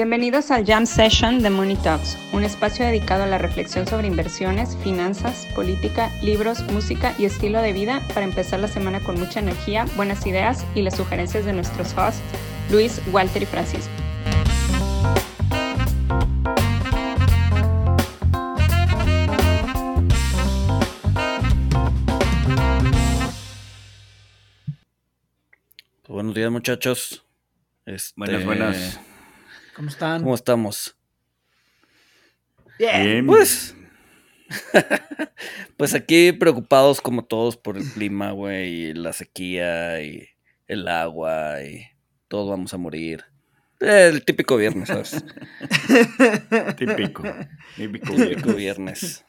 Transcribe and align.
Bienvenidos 0.00 0.50
al 0.50 0.64
Jam 0.64 0.86
Session 0.86 1.42
de 1.42 1.50
Money 1.50 1.76
Talks, 1.76 2.16
un 2.32 2.42
espacio 2.42 2.86
dedicado 2.86 3.24
a 3.24 3.26
la 3.26 3.36
reflexión 3.36 3.86
sobre 3.86 4.06
inversiones, 4.06 4.74
finanzas, 4.78 5.46
política, 5.54 6.10
libros, 6.22 6.62
música 6.72 7.14
y 7.18 7.26
estilo 7.26 7.60
de 7.60 7.74
vida 7.74 8.00
para 8.14 8.24
empezar 8.24 8.60
la 8.60 8.68
semana 8.68 9.00
con 9.00 9.20
mucha 9.20 9.40
energía, 9.40 9.84
buenas 9.96 10.26
ideas 10.26 10.64
y 10.74 10.80
las 10.80 10.96
sugerencias 10.96 11.44
de 11.44 11.52
nuestros 11.52 11.92
hosts, 11.98 12.22
Luis, 12.70 13.02
Walter 13.12 13.42
y 13.42 13.44
Francisco. 13.44 13.92
Buenos 26.08 26.34
días, 26.34 26.50
muchachos. 26.50 27.22
Este, 27.84 28.14
buenas, 28.16 28.44
buenas. 28.46 29.09
¿Cómo 29.74 29.88
están? 29.88 30.22
¿Cómo 30.22 30.34
estamos? 30.34 30.96
Bien. 32.78 33.26
Pues. 33.26 33.76
pues 35.76 35.94
aquí 35.94 36.32
preocupados 36.32 37.00
como 37.00 37.24
todos 37.24 37.56
por 37.56 37.76
el 37.76 37.84
clima, 37.84 38.32
güey, 38.32 38.68
y 38.68 38.94
la 38.94 39.12
sequía 39.12 40.02
y 40.02 40.28
el 40.66 40.88
agua 40.88 41.62
y 41.62 41.86
todos 42.28 42.48
vamos 42.48 42.74
a 42.74 42.78
morir. 42.78 43.24
El 43.78 44.24
típico 44.24 44.56
viernes, 44.56 44.88
¿sabes? 44.88 45.12
típico. 46.76 47.22
Típico, 47.76 48.14
típico 48.14 48.52
viernes. 48.52 49.24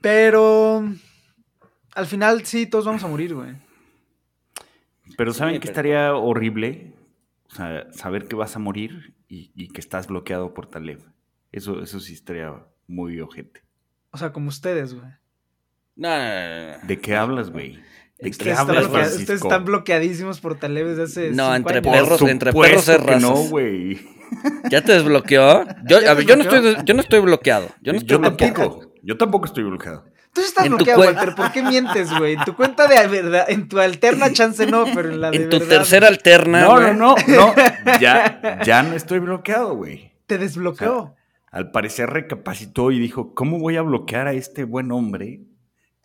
Pero 0.00 0.88
al 1.94 2.06
final 2.06 2.44
sí, 2.46 2.66
todos 2.66 2.86
vamos 2.86 3.04
a 3.04 3.08
morir, 3.08 3.34
güey. 3.34 3.54
Pero 5.16 5.34
¿saben 5.34 5.60
que 5.60 5.68
estaría 5.68 6.14
horrible? 6.14 6.92
O 7.52 7.54
sea, 7.54 7.86
saber 7.92 8.28
que 8.28 8.36
vas 8.36 8.56
a 8.56 8.58
morir 8.58 9.14
y, 9.28 9.68
que 9.68 9.80
estás 9.80 10.06
bloqueado 10.06 10.54
por 10.54 10.66
Taleb. 10.66 11.00
Eso, 11.52 11.82
eso 11.82 12.00
sí 12.00 12.14
estaría 12.14 12.54
muy 12.86 13.20
ojete. 13.20 13.62
O 14.10 14.18
sea, 14.18 14.32
como 14.32 14.48
ustedes, 14.48 14.94
güey. 14.94 15.06
No, 15.94 16.08
¿De 16.08 16.98
qué 17.02 17.14
hablas, 17.14 17.50
güey? 17.50 17.78
¿De 18.18 18.30
qué 18.30 18.52
hablas, 18.52 18.86
Ustedes 18.86 19.42
están 19.42 19.64
bloqueadísimos 19.66 20.40
por 20.40 20.58
Taleb 20.58 20.86
desde 20.86 21.02
hace 21.02 21.30
No, 21.32 21.54
entre 21.54 21.82
perros, 21.82 22.22
entre 22.22 22.52
perros 22.52 22.88
es 22.88 23.20
no, 23.20 23.34
güey. 23.34 24.00
¿Ya 24.70 24.82
te 24.82 24.92
desbloqueó? 24.92 25.66
Yo, 25.84 25.98
a 26.08 26.14
ver, 26.14 26.24
yo, 26.24 26.36
no 26.36 26.44
estoy, 26.44 26.76
yo 26.84 26.94
no 26.94 27.00
estoy 27.02 27.20
bloqueado. 27.20 27.68
Yo, 27.82 27.92
no 27.92 27.98
estoy 27.98 28.16
bloqueado. 28.16 28.54
tampoco. 28.54 28.94
Yo 29.02 29.18
tampoco 29.18 29.44
estoy 29.44 29.64
bloqueado. 29.64 30.04
Tú 30.32 30.40
estás 30.40 30.68
bloqueado, 30.68 31.00
Walter. 31.00 31.34
¿Por 31.34 31.52
qué 31.52 31.62
mientes, 31.62 32.16
güey? 32.16 32.34
En 32.34 32.44
tu 32.44 32.56
cuenta 32.56 32.88
de 32.88 33.06
verdad, 33.06 33.44
en 33.48 33.68
tu 33.68 33.78
alterna 33.78 34.32
chance 34.32 34.66
no, 34.66 34.84
pero 34.94 35.10
en 35.10 35.20
la 35.20 35.30
de 35.30 35.36
En 35.36 35.50
tu 35.50 35.60
tercera 35.60 36.08
alterna. 36.08 36.62
No, 36.62 36.80
no, 36.80 36.94
no, 36.94 37.16
no. 37.26 37.54
Ya, 38.00 38.60
ya 38.64 38.82
no 38.82 38.94
estoy 38.94 39.18
bloqueado, 39.18 39.76
güey. 39.76 40.12
Te 40.26 40.38
desbloqueó. 40.38 41.14
al 41.50 41.70
parecer 41.70 42.08
recapacitó 42.08 42.90
y 42.90 42.98
dijo: 42.98 43.34
¿Cómo 43.34 43.58
voy 43.58 43.76
a 43.76 43.82
bloquear 43.82 44.26
a 44.26 44.32
este 44.32 44.64
buen 44.64 44.90
hombre 44.90 45.42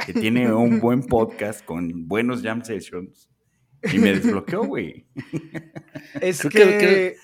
que 0.06 0.14
tiene 0.14 0.52
un 0.53 0.80
buen 0.81 1.03
podcast 1.03 1.64
con 1.64 2.08
buenos 2.08 2.41
jam 2.41 2.64
sessions? 2.64 3.30
Y 3.94 4.00
me 4.00 4.12
desbloqueó, 4.12 4.64
güey. 4.64 5.06
Es 6.19 6.41
que 6.41 7.16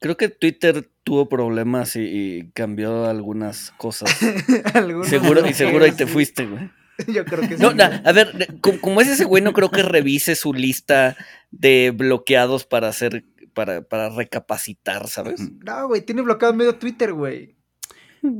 Creo 0.00 0.16
que 0.16 0.28
Twitter 0.28 0.88
tuvo 1.02 1.28
problemas 1.28 1.96
y, 1.96 2.50
cambió 2.54 3.06
algunas 3.06 3.72
cosas. 3.76 4.10
seguro, 5.04 5.46
y 5.46 5.54
seguro 5.54 5.84
ahí 5.84 5.92
te 5.92 6.06
fuiste, 6.06 6.46
güey. 6.46 6.70
Yo 7.06 7.24
creo 7.24 7.48
que 7.48 7.56
sí. 7.56 7.62
No, 7.62 7.70
a 7.70 8.12
ver, 8.12 8.48
como, 8.80 9.00
es 9.00 9.08
ese 9.08 9.24
güey, 9.24 9.42
no 9.42 9.52
creo 9.52 9.70
que 9.70 9.82
revise 9.82 10.34
su 10.34 10.52
lista 10.52 11.16
de 11.50 11.92
bloqueados 11.94 12.64
para 12.64 12.88
hacer, 12.88 13.24
para, 13.54 13.82
para 13.82 14.10
recapacitar, 14.10 15.06
¿sabes? 15.08 15.40
No, 15.64 15.88
güey, 15.88 16.02
tiene 16.02 16.22
bloqueado 16.22 16.54
medio 16.54 16.76
Twitter, 16.76 17.12
güey. 17.12 17.56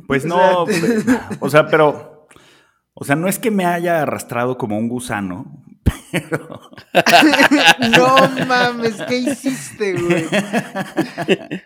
Pues 0.07 0.25
no, 0.25 0.65
o 1.41 1.51
sea, 1.51 1.69
pero, 1.69 2.18
o 3.01 3.05
sea, 3.05 3.15
no 3.15 3.29
es 3.29 3.39
que 3.39 3.53
me 3.53 3.65
haya 3.65 4.03
arrastrado 4.03 4.59
como 4.59 4.77
un 4.77 4.89
gusano, 4.89 5.63
no 7.97 8.17
mames, 8.47 9.01
¿qué 9.09 9.19
hiciste, 9.19 9.95
güey? 9.95 10.25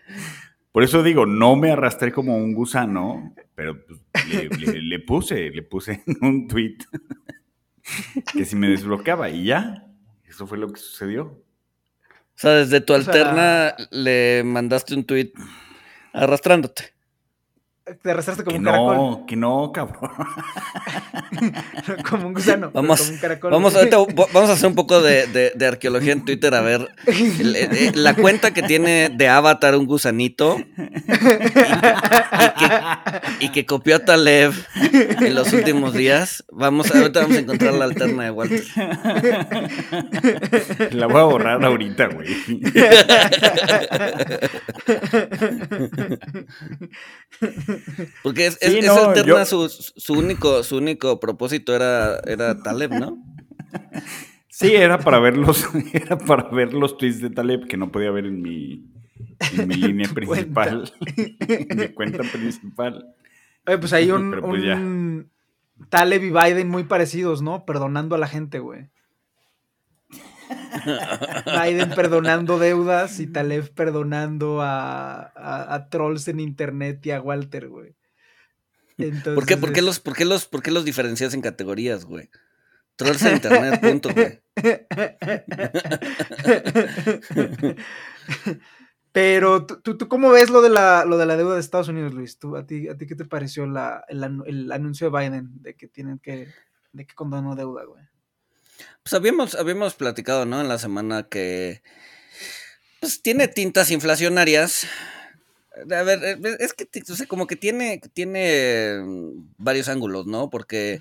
Por 0.72 0.82
eso 0.82 1.02
digo, 1.02 1.24
no 1.24 1.56
me 1.56 1.70
arrastré 1.70 2.12
como 2.12 2.36
un 2.36 2.52
gusano, 2.52 3.34
pero 3.54 3.78
pues, 3.86 4.00
le, 4.82 5.00
puse, 5.00 5.50
le 5.50 5.62
puse 5.62 6.02
en 6.06 6.16
un 6.20 6.48
tweet 6.48 6.78
que 8.32 8.44
si 8.44 8.56
me 8.56 8.68
desbloqueaba 8.68 9.30
y 9.30 9.44
ya. 9.44 9.86
Eso 10.24 10.46
fue 10.46 10.58
lo 10.58 10.70
que 10.70 10.80
sucedió. 10.80 11.44
O 12.04 12.36
sea, 12.36 12.52
desde 12.52 12.80
tu 12.80 12.94
alterna 12.94 13.74
le 13.90 14.42
mandaste 14.44 14.94
un 14.94 15.04
tweet 15.04 15.32
arrastrándote. 16.12 16.91
Te 18.00 18.12
arrastraste 18.12 18.44
como 18.44 18.58
un 18.58 18.64
caracol. 18.64 18.96
No, 18.96 19.24
que 19.26 19.34
no, 19.34 19.72
cabrón. 19.72 20.12
como 22.08 22.28
un 22.28 22.34
gusano. 22.34 22.70
Vamos, 22.72 23.00
como 23.00 23.12
un 23.12 23.18
caracol. 23.18 23.50
Vamos, 23.50 23.74
vamos 24.32 24.50
a 24.50 24.52
hacer 24.52 24.68
un 24.68 24.76
poco 24.76 25.02
de, 25.02 25.26
de, 25.26 25.66
arqueología 25.66 26.12
en 26.12 26.24
Twitter 26.24 26.54
a 26.54 26.60
ver 26.60 26.88
la 27.94 28.14
cuenta 28.14 28.52
que 28.52 28.62
tiene 28.62 29.08
de 29.08 29.28
Avatar 29.28 29.74
un 29.74 29.86
gusanito 29.86 30.58
y, 33.40 33.48
que, 33.48 33.66
copió 33.66 33.96
a 33.96 33.98
Taleb 33.98 34.52
en 35.20 35.34
los 35.34 35.52
últimos 35.52 35.92
días. 35.92 36.44
Vamos, 36.52 36.94
ahorita 36.94 37.22
vamos 37.22 37.36
a 37.36 37.40
encontrar 37.40 37.74
la 37.74 37.86
alterna 37.86 38.22
de 38.24 38.30
Walter. 38.30 38.62
La 40.92 41.08
voy 41.08 41.20
a 41.20 41.24
borrar 41.24 41.64
ahorita, 41.64 42.06
güey. 42.06 42.28
Porque 48.22 48.46
es, 48.46 48.58
alterna, 48.62 49.44
su, 49.44 49.68
único, 50.12 50.62
su 50.62 50.76
único 50.76 51.20
propósito 51.20 51.74
era, 51.74 52.18
era 52.26 52.62
Taleb, 52.62 52.92
¿no? 52.92 53.18
Sí, 54.48 54.74
era 54.74 54.98
para 54.98 55.18
ver 55.18 55.36
los, 55.36 55.68
era 55.92 56.18
para 56.18 56.48
ver 56.50 56.74
los 56.74 56.96
tweets 56.96 57.20
de 57.20 57.30
Taleb 57.30 57.66
que 57.66 57.76
no 57.76 57.90
podía 57.90 58.10
ver 58.10 58.26
en 58.26 58.42
mi, 58.42 58.84
en 59.56 59.68
mi 59.68 59.74
línea 59.76 60.08
principal. 60.08 60.92
en 61.16 61.78
mi 61.78 61.88
cuenta 61.88 62.22
principal. 62.22 63.14
Oye, 63.66 63.78
pues 63.78 63.92
hay 63.92 64.10
un, 64.10 64.30
pues 64.40 64.64
un 64.64 65.30
Taleb 65.88 66.22
y 66.22 66.30
Biden 66.30 66.68
muy 66.68 66.84
parecidos, 66.84 67.42
¿no? 67.42 67.64
Perdonando 67.64 68.14
a 68.14 68.18
la 68.18 68.28
gente, 68.28 68.58
güey. 68.58 68.88
Biden 71.46 71.90
perdonando 71.90 72.58
deudas 72.58 73.20
y 73.20 73.26
Taleb 73.26 73.72
perdonando 73.74 74.60
a, 74.62 75.86
trolls 75.90 76.28
en 76.28 76.40
internet 76.40 77.04
y 77.06 77.10
a 77.10 77.20
Walter, 77.20 77.68
güey. 77.68 77.94
¿Por, 79.34 79.46
qué, 79.46 79.56
por, 79.56 79.72
qué 79.72 79.82
los, 79.82 80.00
por, 80.00 80.14
qué 80.14 80.24
los, 80.24 80.46
¿Por 80.46 80.62
qué 80.62 80.70
los 80.70 80.84
diferencias 80.84 81.34
en 81.34 81.40
categorías, 81.40 82.04
güey? 82.04 82.30
Trolls 82.96 83.22
en 83.22 83.34
internet, 83.34 83.80
punto, 83.80 84.10
güey. 84.14 84.40
Pero, 89.12 89.66
¿tú, 89.66 89.96
¿tú, 89.96 90.08
cómo 90.08 90.30
ves 90.30 90.48
lo 90.48 90.62
de, 90.62 90.70
la, 90.70 91.04
lo 91.04 91.18
de 91.18 91.26
la 91.26 91.36
deuda 91.36 91.54
de 91.54 91.60
Estados 91.60 91.88
Unidos, 91.88 92.14
Luis? 92.14 92.38
¿Tú, 92.38 92.56
a, 92.56 92.66
ti, 92.66 92.88
¿A 92.88 92.96
ti 92.96 93.06
qué 93.06 93.14
te 93.14 93.26
pareció 93.26 93.66
la, 93.66 94.04
el, 94.08 94.24
el, 94.46 94.72
anuncio 94.72 95.10
de 95.10 95.18
Biden 95.18 95.62
de 95.62 95.74
que 95.74 95.86
tienen 95.86 96.18
que, 96.18 96.48
de 96.92 97.06
que 97.06 97.14
condonó 97.14 97.54
deuda, 97.54 97.84
güey? 97.84 98.02
Pues 99.02 99.14
habíamos, 99.14 99.54
habíamos 99.54 99.94
platicado, 99.94 100.46
¿no? 100.46 100.60
En 100.60 100.68
la 100.68 100.78
semana 100.78 101.24
que 101.24 101.82
pues 103.00 103.20
tiene 103.20 103.48
tintas 103.48 103.90
inflacionarias. 103.90 104.86
A 105.90 106.02
ver, 106.02 106.20
eh, 106.22 106.56
es 106.60 106.72
que 106.72 106.86
como 107.26 107.46
que 107.46 107.56
tiene, 107.56 108.00
tiene 108.12 109.00
varios 109.58 109.88
ángulos, 109.88 110.26
¿no? 110.26 110.50
Porque 110.50 111.00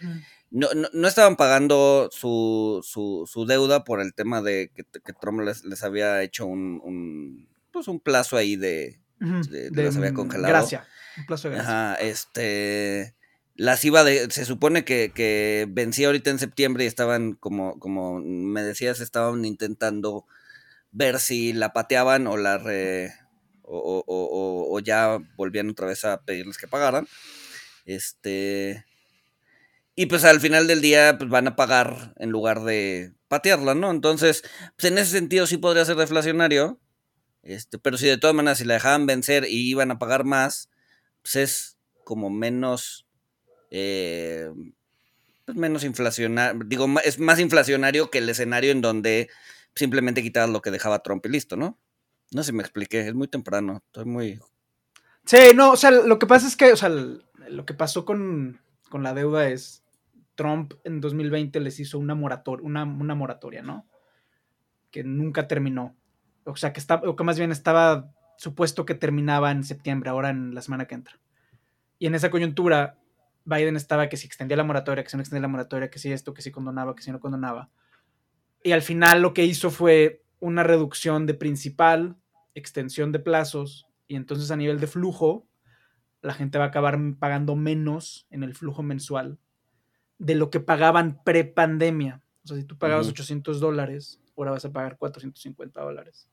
no, 0.49 0.67
no, 0.93 1.07
estaban 1.07 1.35
pagando 1.35 2.09
su, 2.11 2.81
su, 2.83 3.29
su, 3.31 3.45
deuda 3.45 3.83
por 3.83 4.01
el 4.01 4.13
tema 4.13 4.41
de 4.41 4.71
que, 4.73 4.83
Trump 5.13 5.41
les, 5.41 5.83
había 5.83 6.23
hecho 6.23 6.47
un, 6.47 6.81
un, 6.83 7.47
pues 7.71 7.87
un 7.87 7.99
plazo 7.99 8.35
ahí 8.35 8.55
de, 8.55 8.99
de, 9.19 9.69
las 9.83 9.95
había 9.95 10.13
congelado. 10.13 10.53
Gracias. 10.53 10.87
Un 11.17 11.25
plazo 11.27 11.49
de 11.49 11.55
gracia. 11.55 11.91
Ajá, 11.91 12.01
este 12.01 13.13
las 13.61 13.85
iba 13.85 14.03
de, 14.03 14.31
se 14.31 14.43
supone 14.45 14.83
que, 14.83 15.11
que 15.13 15.67
vencía 15.69 16.07
ahorita 16.07 16.31
en 16.31 16.39
septiembre 16.39 16.83
y 16.83 16.87
estaban, 16.87 17.33
como, 17.33 17.77
como 17.77 18.19
me 18.19 18.63
decías, 18.63 18.99
estaban 19.01 19.45
intentando 19.45 20.25
ver 20.91 21.19
si 21.19 21.53
la 21.53 21.71
pateaban 21.71 22.25
o 22.25 22.37
la 22.37 22.57
re, 22.57 23.13
o, 23.61 24.03
o, 24.07 24.75
o, 24.75 24.79
ya 24.79 25.19
volvían 25.35 25.69
otra 25.69 25.85
vez 25.85 26.03
a 26.05 26.23
pedirles 26.23 26.57
que 26.57 26.67
pagaran. 26.67 27.07
Este. 27.85 28.83
Y 29.93 30.07
pues 30.07 30.23
al 30.23 30.39
final 30.39 30.65
del 30.65 30.81
día 30.81 31.19
pues 31.19 31.29
van 31.29 31.47
a 31.47 31.55
pagar 31.55 32.15
en 32.17 32.31
lugar 32.31 32.61
de 32.63 33.13
patearla, 33.27 33.75
¿no? 33.75 33.91
Entonces, 33.91 34.41
pues 34.75 34.91
en 34.91 34.97
ese 34.97 35.11
sentido 35.11 35.45
sí 35.45 35.57
podría 35.57 35.85
ser 35.85 35.97
deflacionario. 35.97 36.79
Este, 37.43 37.77
pero 37.77 37.99
si 37.99 38.07
de 38.07 38.17
todas 38.17 38.35
maneras 38.35 38.57
si 38.57 38.65
la 38.65 38.73
dejaban 38.73 39.05
vencer 39.05 39.45
y 39.47 39.69
iban 39.69 39.91
a 39.91 39.99
pagar 39.99 40.23
más, 40.23 40.71
pues 41.21 41.35
es 41.35 41.77
como 42.03 42.31
menos 42.31 43.05
eh, 43.71 44.51
pues 45.45 45.57
menos 45.57 45.83
inflacionario, 45.83 46.61
digo, 46.65 46.87
es 47.03 47.19
más 47.19 47.39
inflacionario 47.39 48.11
que 48.11 48.19
el 48.19 48.29
escenario 48.29 48.71
en 48.71 48.81
donde 48.81 49.29
simplemente 49.73 50.21
quitabas 50.21 50.49
lo 50.49 50.61
que 50.61 50.71
dejaba 50.71 51.01
Trump 51.01 51.25
y 51.25 51.29
listo, 51.29 51.55
¿no? 51.55 51.79
No 52.31 52.43
sé 52.43 52.51
si 52.51 52.55
me 52.55 52.61
expliqué, 52.61 53.07
es 53.07 53.15
muy 53.15 53.27
temprano, 53.27 53.81
estoy 53.87 54.05
muy... 54.05 54.39
Sí, 55.25 55.37
no, 55.55 55.71
o 55.71 55.75
sea, 55.77 55.91
lo 55.91 56.19
que 56.19 56.27
pasa 56.27 56.47
es 56.47 56.55
que, 56.55 56.71
o 56.71 56.77
sea, 56.77 56.89
lo 56.89 57.65
que 57.65 57.73
pasó 57.73 58.05
con, 58.05 58.59
con 58.89 59.03
la 59.03 59.13
deuda 59.13 59.49
es, 59.49 59.83
Trump 60.35 60.73
en 60.83 61.01
2020 61.01 61.59
les 61.59 61.79
hizo 61.79 61.99
una, 61.99 62.15
morator 62.15 62.61
una, 62.61 62.83
una 62.83 63.15
moratoria, 63.15 63.61
¿no? 63.61 63.87
Que 64.89 65.03
nunca 65.03 65.47
terminó. 65.47 65.95
O 66.45 66.55
sea, 66.55 66.73
que, 66.73 66.79
estaba, 66.79 67.07
o 67.07 67.15
que 67.15 67.23
más 67.23 67.37
bien 67.37 67.51
estaba 67.51 68.11
supuesto 68.37 68.85
que 68.85 68.95
terminaba 68.95 69.51
en 69.51 69.63
septiembre, 69.63 70.09
ahora 70.09 70.29
en 70.29 70.55
la 70.55 70.61
semana 70.61 70.87
que 70.87 70.95
entra. 70.95 71.19
Y 71.99 72.07
en 72.07 72.15
esa 72.15 72.31
coyuntura, 72.31 72.97
Biden 73.45 73.75
estaba 73.75 74.09
que 74.09 74.17
si 74.17 74.27
extendía 74.27 74.57
la 74.57 74.63
moratoria, 74.63 75.03
que 75.03 75.09
si 75.09 75.17
no 75.17 75.21
extendía 75.21 75.41
la 75.41 75.47
moratoria, 75.47 75.89
que 75.89 75.99
si 75.99 76.11
esto, 76.11 76.33
que 76.33 76.41
si 76.41 76.51
condonaba, 76.51 76.95
que 76.95 77.03
si 77.03 77.11
no 77.11 77.19
condonaba. 77.19 77.69
Y 78.63 78.71
al 78.71 78.81
final 78.81 79.21
lo 79.21 79.33
que 79.33 79.45
hizo 79.45 79.71
fue 79.71 80.23
una 80.39 80.63
reducción 80.63 81.25
de 81.25 81.33
principal, 81.33 82.17
extensión 82.53 83.11
de 83.11 83.19
plazos, 83.19 83.87
y 84.07 84.15
entonces 84.15 84.51
a 84.51 84.57
nivel 84.57 84.79
de 84.79 84.87
flujo, 84.87 85.47
la 86.21 86.33
gente 86.33 86.57
va 86.57 86.65
a 86.65 86.67
acabar 86.67 86.99
pagando 87.19 87.55
menos 87.55 88.27
en 88.29 88.43
el 88.43 88.53
flujo 88.53 88.83
mensual 88.83 89.39
de 90.19 90.35
lo 90.35 90.51
que 90.51 90.59
pagaban 90.59 91.23
pre-pandemia. 91.23 92.21
O 92.43 92.47
sea, 92.47 92.57
si 92.57 92.63
tú 92.63 92.77
pagabas 92.77 93.07
800 93.07 93.59
dólares, 93.59 94.21
ahora 94.37 94.51
vas 94.51 94.65
a 94.65 94.71
pagar 94.71 94.97
450 94.97 95.81
dólares. 95.81 96.29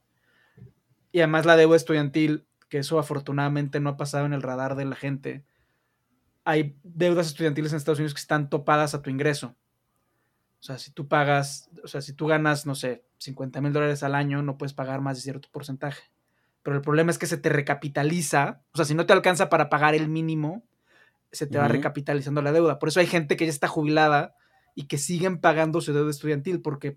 Y 1.11 1.21
además 1.21 1.47
la 1.47 1.57
deuda 1.57 1.77
estudiantil, 1.77 2.47
que 2.69 2.79
eso 2.79 2.99
afortunadamente 2.99 3.81
no 3.81 3.91
ha 3.91 3.97
pasado 3.97 4.27
en 4.27 4.35
el 4.35 4.43
radar 4.43 4.77
de 4.77 4.85
la 4.85 4.97
gente. 4.97 5.45
Hay 6.49 6.79
deudas 6.83 7.27
estudiantiles 7.27 7.73
en 7.73 7.77
Estados 7.77 7.99
Unidos 7.99 8.15
que 8.15 8.23
están 8.23 8.49
topadas 8.49 8.95
a 8.95 9.03
tu 9.03 9.11
ingreso. 9.11 9.55
O 10.61 10.63
sea, 10.63 10.79
si 10.79 10.91
tú 10.91 11.07
pagas, 11.07 11.69
o 11.85 11.89
sea, 11.89 12.01
si 12.01 12.15
tú 12.15 12.27
ganas, 12.27 12.65
no 12.65 12.75
sé, 12.75 13.05
50 13.19 13.61
mil 13.61 13.75
dólares 13.75 14.03
al 14.03 14.15
año, 14.15 14.43
no 14.43 14.57
puedes 14.57 14.73
pagar 14.73 15.03
más 15.03 15.19
de 15.19 15.25
cierto 15.25 15.51
porcentaje. 15.53 16.05
Pero 16.63 16.77
el 16.77 16.83
problema 16.83 17.11
es 17.11 17.19
que 17.19 17.27
se 17.27 17.37
te 17.37 17.51
recapitaliza. 17.51 18.63
O 18.73 18.79
sea, 18.79 18.87
si 18.87 18.95
no 18.95 19.05
te 19.05 19.13
alcanza 19.13 19.51
para 19.51 19.69
pagar 19.69 19.95
el 19.95 20.09
mínimo, 20.09 20.65
se 21.33 21.47
te 21.47 21.59
va 21.59 21.69
recapitalizando 21.69 22.41
la 22.41 22.53
deuda. 22.53 22.79
Por 22.79 22.89
eso 22.89 23.01
hay 23.01 23.07
gente 23.07 23.37
que 23.37 23.45
ya 23.45 23.51
está 23.51 23.69
jubilada 23.69 24.35
y 24.75 24.87
que 24.87 24.97
siguen 24.97 25.43
pagando 25.43 25.83
su 25.83 25.93
deuda 25.93 26.09
estudiantil 26.11 26.63
porque 26.63 26.97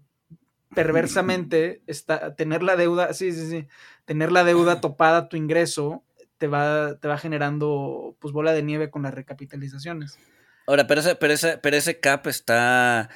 perversamente 0.74 1.84
está, 1.88 2.36
tener 2.36 2.64
la 2.64 2.78
deuda, 2.78 3.14
sí, 3.14 3.34
sí, 3.34 3.50
sí, 3.50 3.68
tener 4.06 4.32
la 4.32 4.46
deuda 4.46 4.80
topada 4.80 5.18
a 5.18 5.28
tu 5.28 5.36
ingreso 5.36 6.06
te 6.42 6.48
va, 6.48 6.96
te 6.96 7.08
va 7.08 7.20
generando 7.20 8.18
pues 8.18 8.34
bola 8.34 8.52
de 8.52 8.64
nieve 8.64 8.90
con 8.90 9.04
las 9.04 9.14
recapitalizaciones. 9.14 10.18
Ahora, 10.66 10.88
pero 10.88 11.02
ese, 11.02 11.16
pero 11.16 11.34
ese, 11.34 11.60
pero 11.60 11.78
ese 11.78 12.00
cap 12.00 12.26
está, 12.26 13.12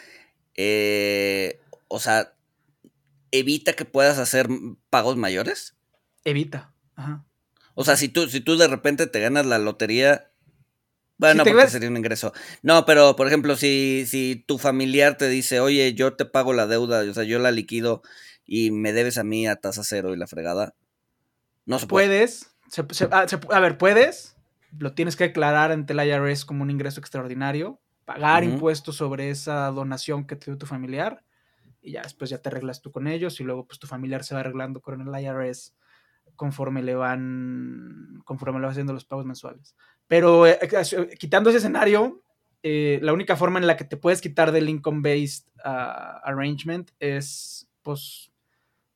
eh, 0.53 1.59
o 1.87 1.99
sea, 1.99 2.35
evita 3.31 3.73
que 3.73 3.83
puedas 3.83 4.19
hacer 4.19 4.47
pagos 4.91 5.17
mayores. 5.17 5.75
Evita, 6.23 6.71
ajá. 6.95 7.25
O 7.73 7.83
sea, 7.83 7.95
si 7.95 8.09
tú, 8.09 8.29
si 8.29 8.41
tú 8.41 8.57
de 8.57 8.67
repente 8.67 9.07
te 9.07 9.19
ganas 9.19 9.47
la 9.47 9.57
lotería, 9.57 10.29
bueno, 11.17 11.43
porque 11.43 11.67
sería 11.67 11.89
un 11.89 11.97
ingreso. 11.97 12.31
No, 12.61 12.85
pero 12.85 13.15
por 13.15 13.25
ejemplo, 13.25 13.55
si, 13.55 14.05
si 14.05 14.35
tu 14.35 14.59
familiar 14.59 15.17
te 15.17 15.29
dice, 15.29 15.59
oye, 15.61 15.95
yo 15.95 16.13
te 16.13 16.25
pago 16.25 16.53
la 16.53 16.67
deuda, 16.67 17.01
o 17.09 17.13
sea, 17.15 17.23
yo 17.23 17.39
la 17.39 17.49
liquido 17.49 18.03
y 18.45 18.69
me 18.69 18.93
debes 18.93 19.17
a 19.17 19.23
mí 19.23 19.47
a 19.47 19.55
tasa 19.55 19.83
cero 19.83 20.13
y 20.13 20.17
la 20.17 20.27
fregada, 20.27 20.75
no 21.65 21.79
se 21.79 21.87
puede. 21.87 22.05
Puedes, 22.05 22.54
ah, 23.11 23.25
a 23.51 23.59
ver, 23.59 23.77
puedes, 23.77 24.37
lo 24.77 24.93
tienes 24.93 25.15
que 25.15 25.25
declarar 25.25 25.71
ante 25.71 25.93
el 25.93 25.99
IRS 25.99 26.45
como 26.45 26.63
un 26.63 26.71
ingreso 26.71 26.99
extraordinario, 26.99 27.79
pagar 28.05 28.43
impuestos 28.43 28.97
sobre 28.97 29.29
esa 29.29 29.67
donación 29.67 30.25
que 30.25 30.35
te 30.35 30.51
dio 30.51 30.57
tu 30.57 30.65
familiar 30.65 31.23
y 31.81 31.91
ya 31.91 32.01
después 32.01 32.29
ya 32.29 32.39
te 32.39 32.49
arreglas 32.49 32.81
tú 32.81 32.91
con 32.91 33.07
ellos 33.07 33.39
y 33.39 33.43
luego 33.43 33.65
pues 33.65 33.79
tu 33.79 33.87
familiar 33.87 34.23
se 34.23 34.33
va 34.33 34.41
arreglando 34.41 34.81
con 34.81 35.01
el 35.01 35.21
IRS 35.23 35.75
conforme 36.35 36.83
le 36.83 36.95
van 36.95 38.21
conforme 38.25 38.59
le 38.59 38.65
va 38.65 38.71
haciendo 38.71 38.93
los 38.93 39.05
pagos 39.05 39.25
mensuales. 39.25 39.75
Pero 40.07 40.45
eh, 40.45 40.59
eh, 40.61 41.17
quitando 41.17 41.49
ese 41.49 41.59
escenario, 41.59 42.21
eh, 42.63 42.99
la 43.01 43.13
única 43.13 43.35
forma 43.35 43.59
en 43.59 43.67
la 43.67 43.77
que 43.77 43.85
te 43.85 43.97
puedes 43.97 44.21
quitar 44.21 44.51
del 44.51 44.69
income-based 44.69 45.47
ah, 45.63 46.19
arrangement 46.23 46.89
es, 46.99 47.67
pues, 47.83 48.31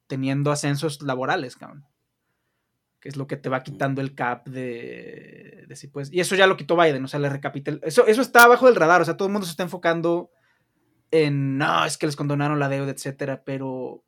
teniendo 0.07 0.51
ascensos 0.51 1.01
laborales, 1.03 1.55
cabrón. 1.55 1.85
Que 2.99 3.09
es 3.09 3.15
lo 3.15 3.27
que 3.27 3.37
te 3.37 3.49
va 3.49 3.63
quitando 3.63 4.01
el 4.01 4.13
cap 4.13 4.47
de, 4.47 5.65
de 5.67 5.75
si 5.75 5.87
puedes. 5.87 6.11
Y 6.11 6.19
eso 6.19 6.35
ya 6.35 6.47
lo 6.47 6.57
quitó 6.57 6.75
Biden, 6.75 7.03
o 7.03 7.07
sea, 7.07 7.19
le 7.19 7.29
recapitel. 7.29 7.79
Eso, 7.83 8.05
eso 8.07 8.21
está 8.21 8.43
abajo 8.43 8.65
del 8.65 8.75
radar, 8.75 9.01
o 9.01 9.05
sea, 9.05 9.15
todo 9.15 9.27
el 9.27 9.31
mundo 9.31 9.45
se 9.45 9.51
está 9.51 9.63
enfocando 9.63 10.31
en, 11.11 11.57
no, 11.57 11.85
es 11.85 11.97
que 11.97 12.05
les 12.05 12.15
condonaron 12.15 12.59
la 12.59 12.69
deuda, 12.69 12.91
etcétera, 12.91 13.43
pero. 13.43 14.03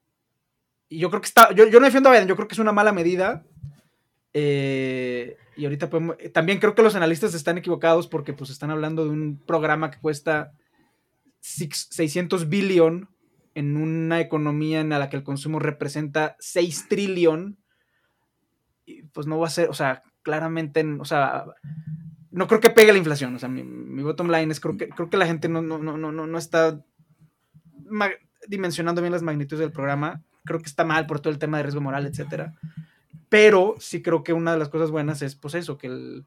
Y 0.89 0.99
yo 0.99 1.09
creo 1.09 1.21
que 1.21 1.27
está. 1.27 1.53
Yo, 1.53 1.67
yo 1.67 1.79
no 1.79 1.85
defiendo 1.85 2.09
a 2.09 2.13
Biden, 2.13 2.27
yo 2.27 2.35
creo 2.35 2.47
que 2.47 2.53
es 2.53 2.59
una 2.59 2.73
mala 2.73 2.91
medida. 2.91 3.45
Eh, 4.33 5.37
y 5.57 5.65
ahorita 5.65 5.89
podemos, 5.89 6.15
eh, 6.19 6.29
también 6.29 6.59
creo 6.59 6.75
que 6.75 6.83
los 6.83 6.95
analistas 6.95 7.33
están 7.33 7.57
equivocados 7.57 8.07
porque 8.07 8.33
pues 8.33 8.49
están 8.49 8.71
hablando 8.71 9.03
de 9.03 9.09
un 9.09 9.41
programa 9.45 9.91
que 9.91 9.99
cuesta 9.99 10.53
600 11.41 12.47
billón 12.47 13.09
en 13.55 13.75
una 13.75 14.21
economía 14.21 14.79
en 14.79 14.89
la 14.89 15.09
que 15.09 15.17
el 15.17 15.23
consumo 15.23 15.59
representa 15.59 16.35
6 16.39 16.87
trillón. 16.87 17.57
Pues 19.13 19.27
no 19.27 19.39
va 19.39 19.47
a 19.47 19.51
ser, 19.51 19.69
o 19.69 19.73
sea, 19.73 20.03
claramente, 20.23 20.85
o 20.99 21.05
sea, 21.05 21.45
no 22.31 22.47
creo 22.47 22.59
que 22.59 22.69
pegue 22.69 22.91
la 22.91 22.97
inflación. 22.97 23.35
O 23.35 23.39
sea, 23.39 23.49
mi, 23.49 24.03
bottom 24.03 24.29
line 24.29 24.51
es 24.51 24.59
creo 24.59 24.77
que, 24.77 24.89
creo 24.89 25.09
que 25.09 25.17
la 25.17 25.25
gente 25.25 25.49
no, 25.49 25.61
no, 25.61 25.77
no, 25.77 25.97
no, 25.97 26.11
no 26.11 26.37
está 26.37 26.83
dimensionando 28.47 29.01
bien 29.01 29.11
las 29.11 29.23
magnitudes 29.23 29.59
del 29.59 29.71
programa. 29.71 30.23
Creo 30.45 30.59
que 30.59 30.67
está 30.67 30.83
mal 30.83 31.05
por 31.05 31.19
todo 31.19 31.31
el 31.31 31.39
tema 31.39 31.57
de 31.57 31.63
riesgo 31.63 31.81
moral, 31.81 32.05
etcétera. 32.05 32.53
Pero 33.29 33.75
sí 33.79 34.01
creo 34.01 34.23
que 34.23 34.33
una 34.33 34.53
de 34.53 34.59
las 34.59 34.69
cosas 34.69 34.91
buenas 34.91 35.21
es, 35.21 35.35
pues 35.35 35.55
eso, 35.55 35.77
que 35.77 36.23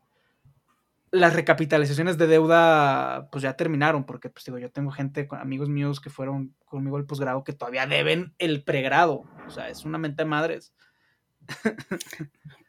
las 1.11 1.35
recapitalizaciones 1.35 2.19
de 2.19 2.27
deuda, 2.27 3.29
pues 3.31 3.43
ya 3.43 3.57
terminaron, 3.57 4.05
porque, 4.05 4.31
pues 4.31 4.45
digo, 4.45 4.59
yo 4.59 4.71
tengo 4.71 4.91
gente, 4.91 5.29
amigos 5.31 5.69
míos 5.69 6.01
que 6.01 6.11
fueron 6.11 6.55
conmigo 6.65 6.97
al 6.97 7.07
posgrado 7.07 7.45
que 7.45 7.53
todavía 7.53 7.87
deben 7.87 8.35
el 8.39 8.65
pregrado. 8.65 9.25
O 9.47 9.51
sea, 9.51 9.69
es 9.69 9.85
una 9.85 9.99
mente 9.99 10.25
de 10.25 10.29
madres. 10.29 10.75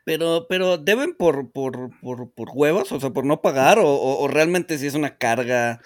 Pero, 0.06 0.46
pero 0.48 0.78
deben 0.78 1.16
por, 1.16 1.52
por, 1.52 1.90
huevos, 2.54 2.92
o 2.92 3.00
sea, 3.00 3.10
por 3.10 3.26
no 3.26 3.42
pagar, 3.42 3.80
o, 3.82 4.28
realmente 4.28 4.78
si 4.78 4.86
es 4.86 4.94
una 4.94 5.18
carga 5.18 5.82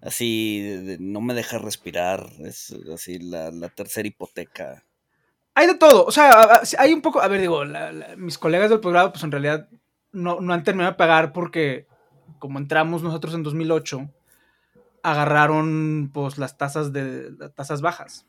así, 0.00 0.96
no 0.98 1.20
me 1.20 1.34
deja 1.34 1.58
respirar, 1.58 2.26
es 2.38 2.74
así 2.92 3.18
la, 3.18 3.68
tercera 3.68 4.08
hipoteca. 4.08 4.82
Hay 5.54 5.66
de 5.66 5.74
todo, 5.74 6.06
o 6.06 6.10
sea, 6.10 6.62
hay 6.78 6.94
un 6.94 7.02
poco, 7.02 7.20
a 7.20 7.28
ver, 7.28 7.42
digo, 7.42 7.62
mis 8.16 8.38
colegas 8.38 8.70
del 8.70 8.80
posgrado, 8.80 9.12
pues 9.12 9.24
en 9.24 9.32
realidad 9.32 9.68
no, 10.10 10.38
han 10.38 10.64
terminado 10.64 10.92
de 10.92 10.96
pagar 10.96 11.34
porque 11.34 11.86
como 12.38 12.58
entramos 12.58 13.02
nosotros 13.02 13.34
en 13.34 13.42
2008, 13.42 14.10
agarraron 15.02 16.10
pues 16.14 16.38
las 16.38 16.56
tasas 16.56 16.94
de 16.94 17.50
tasas 17.54 17.82
bajas. 17.82 18.26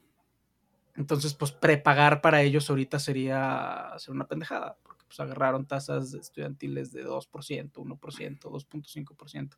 Entonces, 0.96 1.34
pues 1.34 1.52
prepagar 1.52 2.22
para 2.22 2.42
ellos 2.42 2.70
ahorita 2.70 3.00
sería 3.00 3.94
hacer 3.94 4.14
una 4.14 4.28
pendejada, 4.28 4.78
porque 4.84 5.06
pues 5.08 5.20
agarraron 5.20 5.66
tasas 5.66 6.14
estudiantiles 6.14 6.92
de 6.92 7.06
2%, 7.06 7.72
1%, 7.72 8.40
2.5%. 8.40 9.58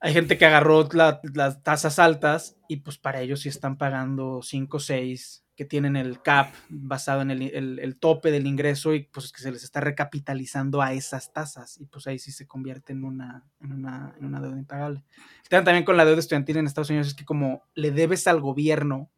Hay 0.00 0.12
gente 0.12 0.38
que 0.38 0.46
agarró 0.46 0.88
las 1.34 1.62
tasas 1.62 1.98
altas 1.98 2.56
y 2.68 2.78
pues 2.78 2.98
para 2.98 3.20
ellos 3.20 3.40
sí 3.40 3.48
están 3.48 3.78
pagando 3.78 4.40
5, 4.42 4.78
6, 4.78 5.44
que 5.58 5.64
tienen 5.64 5.96
el 5.96 6.22
CAP 6.22 6.54
basado 6.68 7.20
en 7.20 7.32
el, 7.32 7.96
tope 7.98 8.30
del 8.30 8.46
ingreso 8.46 8.94
y 8.94 9.00
pues 9.02 9.32
que 9.32 9.42
se 9.42 9.50
les 9.50 9.64
está 9.64 9.80
recapitalizando 9.80 10.80
a 10.80 10.92
esas 10.92 11.32
tasas 11.32 11.80
y 11.80 11.86
pues 11.86 12.06
ahí 12.06 12.20
sí 12.20 12.30
se 12.30 12.46
convierte 12.46 12.92
en 12.92 13.02
una, 13.02 13.44
una, 13.58 14.14
en 14.16 14.24
una 14.24 14.40
deuda 14.40 14.56
impagable. 14.56 15.02
El 15.42 15.48
tema 15.48 15.64
también 15.64 15.84
con 15.84 15.96
la 15.96 16.04
deuda 16.04 16.20
estudiantil 16.20 16.58
en 16.58 16.68
Estados 16.68 16.90
Unidos 16.90 17.08
es 17.08 17.14
que 17.14 17.24
como 17.24 17.64
le 17.74 17.90
debes 17.90 18.28
al 18.28 18.40
gobierno, 18.40 19.10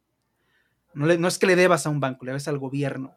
no, 0.93 1.27
es 1.27 1.37
que 1.37 1.47
le 1.47 1.55
debas 1.55 1.85
a 1.85 1.89
un 1.89 1.99
banco, 1.99 2.25
le 2.25 2.31
debes 2.31 2.47
al 2.47 2.57
gobierno, 2.57 3.15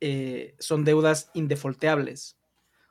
eh, 0.00 0.54
son 0.58 0.84
deudas 0.84 1.30
indefolteables. 1.34 2.36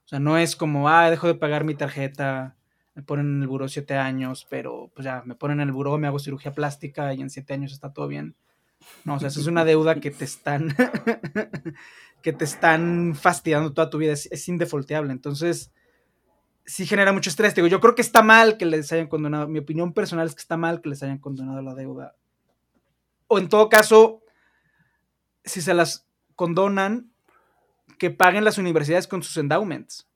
O 0.05 0.07
sea, 0.07 0.19
no 0.19 0.37
es 0.37 0.55
como, 0.55 0.89
ah, 0.89 1.09
dejo 1.09 1.27
de 1.27 1.35
pagar 1.35 1.63
mi 1.63 1.75
tarjeta, 1.75 2.57
me 2.95 3.03
ponen 3.03 3.37
en 3.37 3.41
el 3.41 3.47
buró 3.47 3.67
siete 3.67 3.95
años, 3.95 4.45
pero 4.49 4.91
pues 4.93 5.05
ya, 5.05 5.23
me 5.25 5.35
ponen 5.35 5.59
en 5.59 5.69
el 5.69 5.73
buró, 5.73 5.97
me 5.97 6.07
hago 6.07 6.19
cirugía 6.19 6.53
plástica 6.53 7.13
y 7.13 7.21
en 7.21 7.29
siete 7.29 7.53
años 7.53 7.71
está 7.71 7.93
todo 7.93 8.07
bien 8.07 8.35
no, 9.03 9.15
o 9.15 9.19
sea, 9.19 9.27
eso 9.27 9.39
es 9.39 9.47
una 9.47 9.65
deuda 9.65 9.95
que 9.95 10.11
te 10.11 10.25
están, 10.25 10.75
que 12.21 12.33
te 12.33 12.45
están 12.45 13.15
fastidiando 13.15 13.73
toda 13.73 13.89
tu 13.89 13.97
vida, 13.97 14.13
es, 14.13 14.27
es, 14.31 14.47
indefolteable. 14.47 15.11
Entonces, 15.11 15.71
sí 16.65 16.85
genera 16.85 17.11
mucho 17.11 17.29
estrés. 17.29 17.53
Digo, 17.55 17.67
yo 17.67 17.79
creo 17.79 17.95
que 17.95 18.01
está 18.01 18.23
mal 18.23 18.57
que 18.57 18.65
les 18.65 18.91
hayan 18.91 19.07
condonado, 19.07 19.47
mi 19.47 19.59
opinión 19.59 19.93
personal 19.93 20.27
es 20.27 20.35
que 20.35 20.41
está 20.41 20.57
mal 20.57 20.81
que 20.81 20.89
les 20.89 21.03
hayan 21.03 21.19
condonado 21.19 21.61
la 21.61 21.75
deuda. 21.75 22.15
O 23.33 23.39
en 23.39 23.49
todo 23.49 23.67
caso, 23.67 24.21
si 25.43 25.61
se 25.61 25.73
las 25.73 26.07
condonan, 26.35 27.11
que 27.97 28.11
paguen 28.11 28.43
las 28.43 28.59
universidades 28.59 29.07
con 29.07 29.23
sus 29.23 29.37
endowments. 29.37 30.07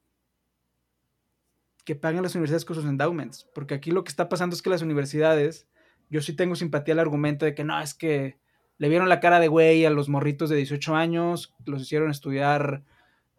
Que 1.83 1.95
paguen 1.95 2.21
las 2.21 2.35
universidades 2.35 2.63
con 2.63 2.75
sus 2.75 2.85
endowments. 2.85 3.47
Porque 3.55 3.73
aquí 3.73 3.89
lo 3.89 4.03
que 4.03 4.09
está 4.09 4.29
pasando 4.29 4.55
es 4.55 4.61
que 4.61 4.69
las 4.69 4.83
universidades, 4.83 5.67
yo 6.11 6.21
sí 6.21 6.33
tengo 6.33 6.55
simpatía 6.55 6.93
al 6.93 6.99
argumento 6.99 7.45
de 7.45 7.55
que 7.55 7.63
no, 7.63 7.81
es 7.81 7.95
que 7.95 8.37
le 8.77 8.87
vieron 8.87 9.09
la 9.09 9.19
cara 9.19 9.39
de 9.39 9.47
güey 9.47 9.83
a 9.87 9.89
los 9.89 10.09
morritos 10.09 10.51
de 10.51 10.57
18 10.57 10.95
años, 10.95 11.55
los 11.65 11.81
hicieron 11.81 12.11
estudiar 12.11 12.83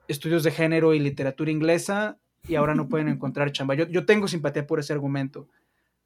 estudios 0.09 0.43
de 0.43 0.51
género 0.51 0.93
y 0.93 0.99
literatura 0.99 1.53
inglesa 1.53 2.19
y 2.49 2.57
ahora 2.57 2.75
no 2.75 2.89
pueden 2.89 3.07
encontrar 3.11 3.53
chamba. 3.53 3.77
Yo, 3.77 3.87
yo 3.87 4.05
tengo 4.07 4.27
simpatía 4.27 4.67
por 4.67 4.81
ese 4.81 4.93
argumento, 4.93 5.47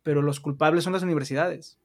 pero 0.02 0.20
los 0.20 0.40
culpables 0.40 0.84
son 0.84 0.92
las 0.92 1.02
universidades. 1.02 1.78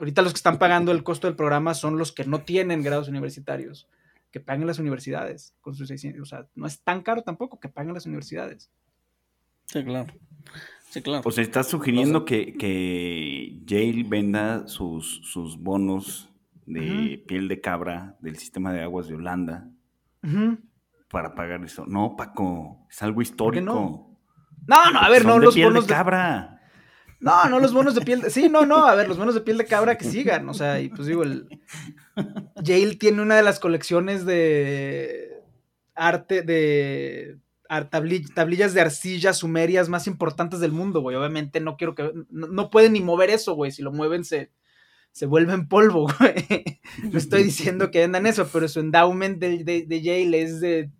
Ahorita 0.00 0.22
los 0.22 0.32
que 0.32 0.38
están 0.38 0.58
pagando 0.58 0.92
el 0.92 1.04
costo 1.04 1.26
del 1.26 1.36
programa 1.36 1.74
son 1.74 1.98
los 1.98 2.10
que 2.10 2.24
no 2.24 2.40
tienen 2.40 2.82
grados 2.82 3.08
universitarios, 3.08 3.86
que 4.30 4.40
paguen 4.40 4.66
las 4.66 4.78
universidades 4.78 5.54
con 5.60 5.74
sus 5.74 5.88
600. 5.88 6.22
O 6.22 6.24
sea, 6.24 6.46
no 6.54 6.66
es 6.66 6.80
tan 6.80 7.02
caro 7.02 7.22
tampoco 7.22 7.60
que 7.60 7.68
paguen 7.68 7.92
las 7.92 8.06
universidades. 8.06 8.70
Sí, 9.66 9.84
claro. 9.84 10.10
Sí, 10.88 11.02
claro. 11.02 11.22
O 11.26 11.30
sea, 11.30 11.44
estás 11.44 11.68
sugiriendo 11.68 12.24
que, 12.24 12.54
que 12.54 13.60
Yale 13.66 14.04
venda 14.04 14.66
sus, 14.66 15.20
sus 15.22 15.58
bonos 15.58 16.30
de 16.64 17.22
piel 17.28 17.48
de 17.48 17.60
cabra 17.60 18.16
del 18.20 18.38
sistema 18.38 18.72
de 18.72 18.82
aguas 18.82 19.06
de 19.06 19.16
Holanda 19.16 19.68
para 21.10 21.34
pagar 21.34 21.62
eso. 21.62 21.84
No, 21.86 22.16
Paco, 22.16 22.86
es 22.90 23.02
algo 23.02 23.20
histórico. 23.20 23.66
no? 23.66 24.18
No, 24.66 24.90
no, 24.92 24.98
a 24.98 25.10
ver, 25.10 25.22
Son 25.22 25.30
no, 25.30 25.38
de 25.40 25.44
los 25.44 25.54
piel 25.54 25.66
bonos 25.66 25.86
de 25.86 25.92
de 25.92 25.94
cabra. 25.94 26.59
No, 27.20 27.48
no 27.50 27.60
los 27.60 27.72
bonos 27.74 27.94
de 27.94 28.00
piel. 28.00 28.22
de- 28.22 28.30
Sí, 28.30 28.48
no, 28.48 28.64
no, 28.66 28.86
a 28.86 28.94
ver, 28.94 29.06
los 29.08 29.18
bonos 29.18 29.34
de 29.34 29.42
piel 29.42 29.58
de 29.58 29.66
cabra 29.66 29.98
que 29.98 30.04
sigan. 30.04 30.48
O 30.48 30.54
sea, 30.54 30.80
y 30.80 30.88
pues 30.88 31.06
digo, 31.06 31.22
el. 31.22 31.60
Yale 32.62 32.96
tiene 32.96 33.22
una 33.22 33.36
de 33.36 33.42
las 33.42 33.60
colecciones 33.60 34.24
de 34.26 35.42
arte 35.94 36.42
de 36.42 37.38
tablillas 38.34 38.74
de 38.74 38.80
arcilla 38.80 39.32
sumerias 39.32 39.88
más 39.88 40.06
importantes 40.06 40.60
del 40.60 40.72
mundo, 40.72 41.00
güey. 41.02 41.16
Obviamente 41.16 41.60
no 41.60 41.76
quiero 41.76 41.94
que. 41.94 42.10
No, 42.30 42.70
pueden 42.70 42.94
ni 42.94 43.00
mover 43.00 43.30
eso, 43.30 43.54
güey. 43.54 43.70
Si 43.70 43.82
lo 43.82 43.92
mueven, 43.92 44.24
se, 44.24 44.50
se 45.12 45.26
vuelven 45.26 45.68
polvo, 45.68 46.08
güey. 46.18 46.80
No 47.12 47.18
estoy 47.18 47.44
diciendo 47.44 47.90
que 47.90 48.00
vendan 48.00 48.26
eso, 48.26 48.48
pero 48.52 48.66
su 48.66 48.80
endowment 48.80 49.38
de, 49.38 49.62
de, 49.62 49.84
de 49.86 50.02
Yale 50.02 50.42
es 50.42 50.60
de 50.60 50.90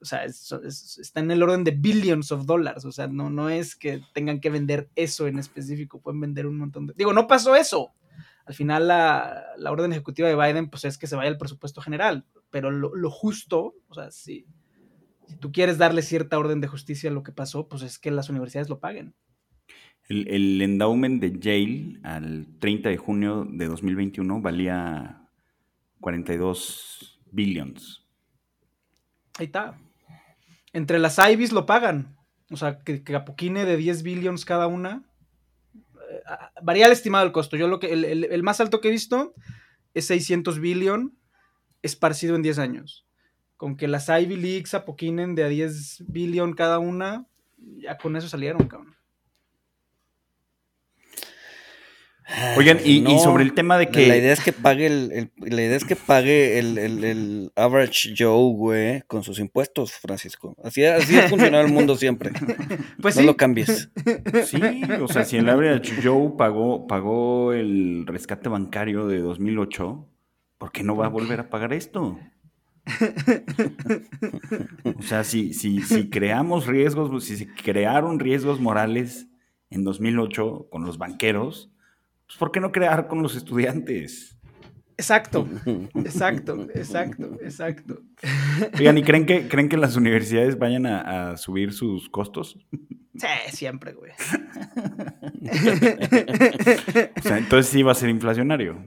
o 0.00 0.04
sea, 0.04 0.24
es- 0.24 0.52
es- 0.64 0.98
está 0.98 1.20
en 1.20 1.30
el 1.30 1.42
orden 1.42 1.64
de 1.64 1.72
billions 1.72 2.30
of 2.32 2.46
dollars. 2.46 2.84
O 2.84 2.92
sea, 2.92 3.06
no, 3.08 3.30
no 3.30 3.48
es 3.50 3.74
que 3.76 4.00
tengan 4.14 4.40
que 4.40 4.50
vender 4.50 4.90
eso 4.94 5.26
en 5.26 5.38
específico, 5.38 6.00
pueden 6.00 6.20
vender 6.20 6.46
un 6.46 6.56
montón 6.58 6.86
de. 6.86 6.94
Digo, 6.96 7.12
no 7.12 7.26
pasó 7.26 7.54
eso. 7.56 7.92
Al 8.46 8.54
final, 8.54 8.88
la, 8.88 9.44
la 9.58 9.70
orden 9.70 9.92
ejecutiva 9.92 10.28
de 10.28 10.34
Biden, 10.36 10.70
pues 10.70 10.84
es 10.86 10.96
que 10.96 11.06
se 11.06 11.16
vaya 11.16 11.28
el 11.28 11.36
presupuesto 11.36 11.80
general. 11.82 12.24
Pero 12.50 12.70
lo, 12.70 12.94
lo 12.94 13.10
justo, 13.10 13.74
o 13.88 13.94
sea, 13.94 14.10
si, 14.10 14.46
si 15.26 15.36
tú 15.36 15.52
quieres 15.52 15.76
darle 15.76 16.00
cierta 16.00 16.38
orden 16.38 16.60
de 16.62 16.68
justicia 16.68 17.10
a 17.10 17.12
lo 17.12 17.22
que 17.22 17.32
pasó, 17.32 17.68
pues 17.68 17.82
es 17.82 17.98
que 17.98 18.10
las 18.10 18.30
universidades 18.30 18.70
lo 18.70 18.80
paguen. 18.80 19.14
El, 20.08 20.26
el 20.28 20.62
endowment 20.62 21.20
de 21.20 21.38
Yale 21.38 22.00
al 22.02 22.46
30 22.58 22.88
de 22.88 22.96
junio 22.96 23.46
de 23.50 23.66
2021 23.66 24.40
valía 24.40 25.28
42 26.00 27.20
billions. 27.30 28.06
Ahí 29.38 29.46
está. 29.46 29.78
Entre 30.72 30.98
las 30.98 31.18
Ivies 31.18 31.52
lo 31.52 31.66
pagan. 31.66 32.16
O 32.50 32.56
sea, 32.56 32.78
que, 32.80 33.02
Apoquine 33.14 33.64
de 33.64 33.76
10 33.76 34.02
billions 34.02 34.44
cada 34.44 34.66
una. 34.66 35.04
Eh, 35.74 36.20
varía 36.62 36.86
el 36.86 36.92
estimado 36.92 37.24
el 37.24 37.32
costo. 37.32 37.56
Yo 37.56 37.68
lo 37.68 37.80
que 37.80 37.92
el 37.92 38.42
más 38.42 38.60
alto 38.60 38.80
que 38.80 38.88
he 38.88 38.92
visto 38.92 39.34
es 39.94 40.06
600 40.06 40.60
billion 40.60 41.18
esparcido 41.82 42.36
en 42.36 42.42
10 42.42 42.58
años. 42.58 43.06
Con 43.56 43.76
que 43.76 43.88
las 43.88 44.08
Ivy 44.08 44.36
Leagues 44.36 44.74
apoquinen 44.74 45.34
de 45.34 45.44
a 45.44 45.48
10 45.48 46.04
billion 46.08 46.52
cada 46.54 46.78
una, 46.78 47.26
ya 47.56 47.98
con 47.98 48.16
eso 48.16 48.28
salieron, 48.28 48.68
cabrón. 48.68 48.97
Oigan, 52.58 52.78
y, 52.84 53.02
sobre 53.20 53.42
el 53.42 53.54
tema 53.54 53.78
de 53.78 53.88
que... 53.88 54.06
La 54.06 54.16
idea 54.16 54.32
es 54.34 54.40
que 54.40 54.52
pague 54.52 54.86
el, 54.86 55.12
el- 55.12 55.30
la 55.50 55.62
idea 55.62 55.76
es 55.76 55.84
que 55.84 55.96
pague 55.96 56.58
el, 56.58 56.76
el- 56.76 57.02
el 57.04 57.52
average 57.56 58.14
Joe, 58.18 58.52
güey, 58.54 59.02
con 59.06 59.22
sus 59.22 59.38
impuestos, 59.38 59.92
Francisco. 59.92 60.54
Así, 60.62 60.84
así 60.84 61.18
ha 61.18 61.28
funcionado 61.28 61.64
el 61.64 61.72
mundo 61.72 61.96
siempre. 61.96 62.32
Pues 63.00 63.14
no 63.16 63.22
sí. 63.22 63.26
lo 63.26 63.36
cambies. 63.36 63.90
Sí, 64.44 64.60
o 65.00 65.08
sea, 65.08 65.24
si 65.24 65.36
el 65.38 65.48
average 65.48 66.02
Joe 66.02 66.32
pagó, 66.36 66.86
pagó 66.86 67.52
el 67.54 68.04
rescate 68.06 68.48
bancario 68.48 69.06
de 69.06 69.20
2008, 69.20 70.06
¿por 70.58 70.72
qué 70.72 70.82
no 70.82 70.96
va 70.96 71.06
a 71.06 71.10
volver 71.10 71.40
a 71.40 71.48
pagar 71.48 71.72
esto? 71.72 72.18
O 74.98 75.02
sea, 75.02 75.24
si, 75.24 75.52
si, 75.54 75.80
si 75.82 76.08
creamos 76.10 76.66
riesgos, 76.66 77.24
si 77.24 77.36
se 77.36 77.46
crearon 77.48 78.18
riesgos 78.18 78.60
morales 78.60 79.28
en 79.70 79.84
2008 79.84 80.68
con 80.70 80.84
los 80.84 80.98
banqueros, 80.98 81.70
pues 82.28 82.38
¿por 82.38 82.52
qué 82.52 82.60
no 82.60 82.70
crear 82.70 83.08
con 83.08 83.22
los 83.22 83.34
estudiantes? 83.34 84.38
Exacto, 84.98 85.48
exacto, 85.94 86.68
exacto, 86.74 87.38
exacto. 87.40 88.02
Oigan, 88.78 88.98
¿y 88.98 89.02
creen 89.02 89.24
que, 89.26 89.48
creen 89.48 89.68
que 89.68 89.78
las 89.78 89.96
universidades 89.96 90.58
vayan 90.58 90.86
a, 90.86 91.30
a 91.30 91.36
subir 91.38 91.72
sus 91.72 92.10
costos? 92.10 92.58
Sí, 93.14 93.26
siempre, 93.48 93.94
güey. 93.94 94.12
O 97.16 97.22
sea, 97.22 97.38
entonces 97.38 97.66
sí 97.66 97.82
va 97.82 97.92
a 97.92 97.96
ser 97.96 98.10
inflacionario. 98.10 98.84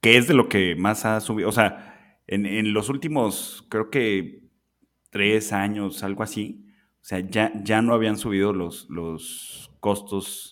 Que 0.00 0.16
es 0.16 0.28
de 0.28 0.34
lo 0.34 0.48
que 0.48 0.74
más 0.76 1.04
ha 1.04 1.20
subido. 1.20 1.48
O 1.48 1.52
sea, 1.52 2.18
en, 2.26 2.46
en 2.46 2.72
los 2.72 2.88
últimos, 2.88 3.66
creo 3.68 3.90
que 3.90 4.42
tres 5.10 5.52
años, 5.52 6.02
algo 6.02 6.22
así. 6.22 6.64
O 7.02 7.04
sea, 7.04 7.20
ya, 7.20 7.52
ya 7.62 7.82
no 7.82 7.94
habían 7.94 8.16
subido 8.16 8.52
los, 8.52 8.88
los 8.88 9.70
costos 9.80 10.51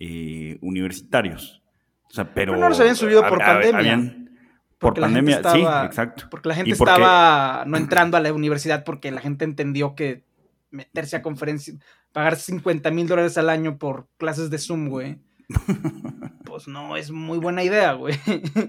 eh, 0.00 0.58
universitarios. 0.60 1.62
O 2.08 2.12
sea, 2.12 2.34
pero. 2.34 2.52
Pero 2.52 2.60
no 2.62 2.68
los 2.70 2.80
habían 2.80 2.96
subido 2.96 3.20
por 3.28 3.40
hab- 3.40 3.46
pandemia. 3.46 3.78
habían- 3.78 4.30
por 4.78 4.98
pandemia, 4.98 5.34
sí, 5.36 5.40
estaba- 5.60 5.84
exacto. 5.84 6.24
Porque 6.30 6.48
la 6.48 6.54
gente 6.56 6.70
estaba 6.70 7.64
no 7.66 7.76
entrando 7.76 8.16
a 8.16 8.20
la 8.20 8.32
universidad 8.32 8.82
porque 8.82 9.10
la 9.12 9.20
gente 9.20 9.44
entendió 9.44 9.94
que 9.94 10.24
meterse 10.70 11.16
a 11.16 11.22
conferencia, 11.22 11.74
pagar 12.12 12.36
50 12.36 12.90
mil 12.90 13.06
dólares 13.06 13.36
al 13.38 13.50
año 13.50 13.76
por 13.78 14.08
clases 14.16 14.48
de 14.50 14.56
Zoom, 14.58 14.88
güey, 14.88 15.18
pues 16.44 16.66
no 16.66 16.96
es 16.96 17.10
muy 17.10 17.38
buena 17.38 17.62
idea, 17.62 17.92
güey. 17.92 18.14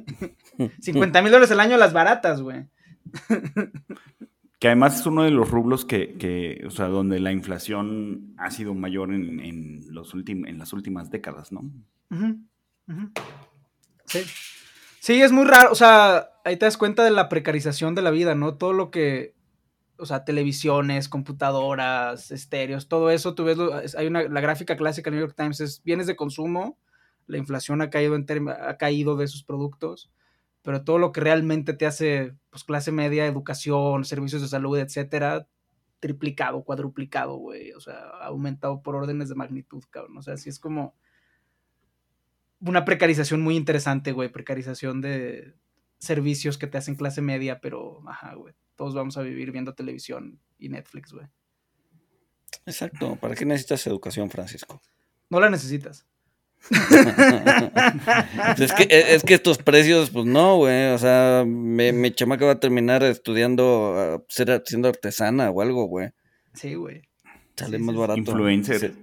50 0.81 1.21
mil 1.21 1.31
dólares 1.31 1.51
al 1.51 1.61
año 1.61 1.77
las 1.77 1.93
baratas, 1.93 2.41
güey. 2.41 2.65
Que 4.61 4.67
además 4.67 4.99
es 4.99 5.05
uno 5.07 5.23
de 5.23 5.31
los 5.31 5.49
rublos 5.49 5.85
que, 5.85 6.13
que, 6.19 6.61
o 6.67 6.69
sea, 6.69 6.85
donde 6.85 7.19
la 7.19 7.31
inflación 7.31 8.35
ha 8.37 8.51
sido 8.51 8.75
mayor 8.75 9.11
en, 9.11 9.39
en 9.39 9.81
los 9.89 10.13
últim- 10.13 10.47
en 10.47 10.59
las 10.59 10.71
últimas 10.71 11.09
décadas, 11.09 11.51
¿no? 11.51 11.61
Sí. 14.05 14.19
Sí, 14.99 15.19
es 15.19 15.31
muy 15.31 15.45
raro. 15.45 15.71
O 15.71 15.75
sea, 15.75 16.29
ahí 16.45 16.57
te 16.57 16.65
das 16.65 16.77
cuenta 16.77 17.03
de 17.03 17.09
la 17.09 17.27
precarización 17.27 17.95
de 17.95 18.03
la 18.03 18.11
vida, 18.11 18.35
¿no? 18.35 18.53
Todo 18.53 18.73
lo 18.73 18.91
que. 18.91 19.33
O 19.97 20.05
sea, 20.05 20.25
televisiones, 20.25 21.09
computadoras, 21.09 22.29
estéreos, 22.29 22.87
todo 22.87 23.09
eso. 23.09 23.33
Tú 23.33 23.43
ves, 23.45 23.57
lo- 23.57 23.73
hay 23.73 24.05
una, 24.05 24.21
la 24.23 24.41
gráfica 24.41 24.77
clásica 24.77 25.09
del 25.09 25.17
New 25.19 25.25
York 25.27 25.35
Times 25.35 25.59
es 25.59 25.81
bienes 25.83 26.05
de 26.05 26.15
consumo. 26.15 26.77
La 27.25 27.39
inflación 27.39 27.81
ha 27.81 27.89
caído, 27.89 28.15
en 28.15 28.25
ha 28.49 28.77
caído 28.77 29.15
de 29.15 29.25
esos 29.25 29.43
productos. 29.43 30.11
Pero 30.63 30.83
todo 30.83 30.99
lo 30.99 31.11
que 31.11 31.21
realmente 31.21 31.73
te 31.73 31.85
hace, 31.85 32.35
pues, 32.49 32.63
clase 32.63 32.91
media, 32.91 33.25
educación, 33.25 34.05
servicios 34.05 34.41
de 34.41 34.47
salud, 34.47 34.77
etcétera, 34.77 35.47
triplicado, 35.99 36.63
cuadruplicado, 36.63 37.35
güey. 37.35 37.71
O 37.73 37.79
sea, 37.79 38.09
aumentado 38.21 38.81
por 38.83 38.95
órdenes 38.95 39.29
de 39.29 39.35
magnitud, 39.35 39.83
cabrón. 39.89 40.17
O 40.17 40.21
sea, 40.21 40.37
sí 40.37 40.49
es 40.49 40.59
como 40.59 40.95
una 42.59 42.85
precarización 42.85 43.41
muy 43.41 43.55
interesante, 43.55 44.11
güey. 44.11 44.29
Precarización 44.29 45.01
de 45.01 45.55
servicios 45.97 46.57
que 46.57 46.67
te 46.67 46.77
hacen 46.77 46.95
clase 46.95 47.21
media, 47.21 47.59
pero, 47.61 48.03
ajá, 48.07 48.35
güey. 48.35 48.53
Todos 48.75 48.93
vamos 48.93 49.17
a 49.17 49.21
vivir 49.21 49.51
viendo 49.51 49.73
televisión 49.73 50.39
y 50.57 50.69
Netflix, 50.69 51.13
güey. 51.13 51.27
Exacto. 52.65 53.15
¿Para 53.15 53.35
qué 53.35 53.45
necesitas 53.45 53.85
educación, 53.87 54.29
Francisco? 54.29 54.81
No 55.29 55.39
la 55.39 55.49
necesitas. 55.49 56.07
Pues 56.69 58.61
es, 58.61 58.73
que, 58.73 58.87
es 58.89 59.23
que 59.23 59.33
estos 59.33 59.57
precios, 59.57 60.09
pues 60.09 60.25
no, 60.25 60.57
güey. 60.57 60.87
O 60.87 60.97
sea, 60.97 61.43
mi, 61.45 61.91
mi 61.91 62.11
chamaca 62.11 62.45
va 62.45 62.53
a 62.53 62.59
terminar 62.59 63.03
estudiando, 63.03 63.95
ah, 63.97 64.23
ser, 64.29 64.61
siendo 64.65 64.87
artesana 64.89 65.49
o 65.49 65.61
algo, 65.61 65.85
güey. 65.85 66.11
Sí, 66.53 66.75
güey. 66.75 67.01
Sale 67.55 67.77
Sí, 67.77 67.83
más 67.83 67.93
sí, 67.93 67.99
barato. 67.99 68.19
Influencer. 68.19 68.79
Sí. 68.79 68.93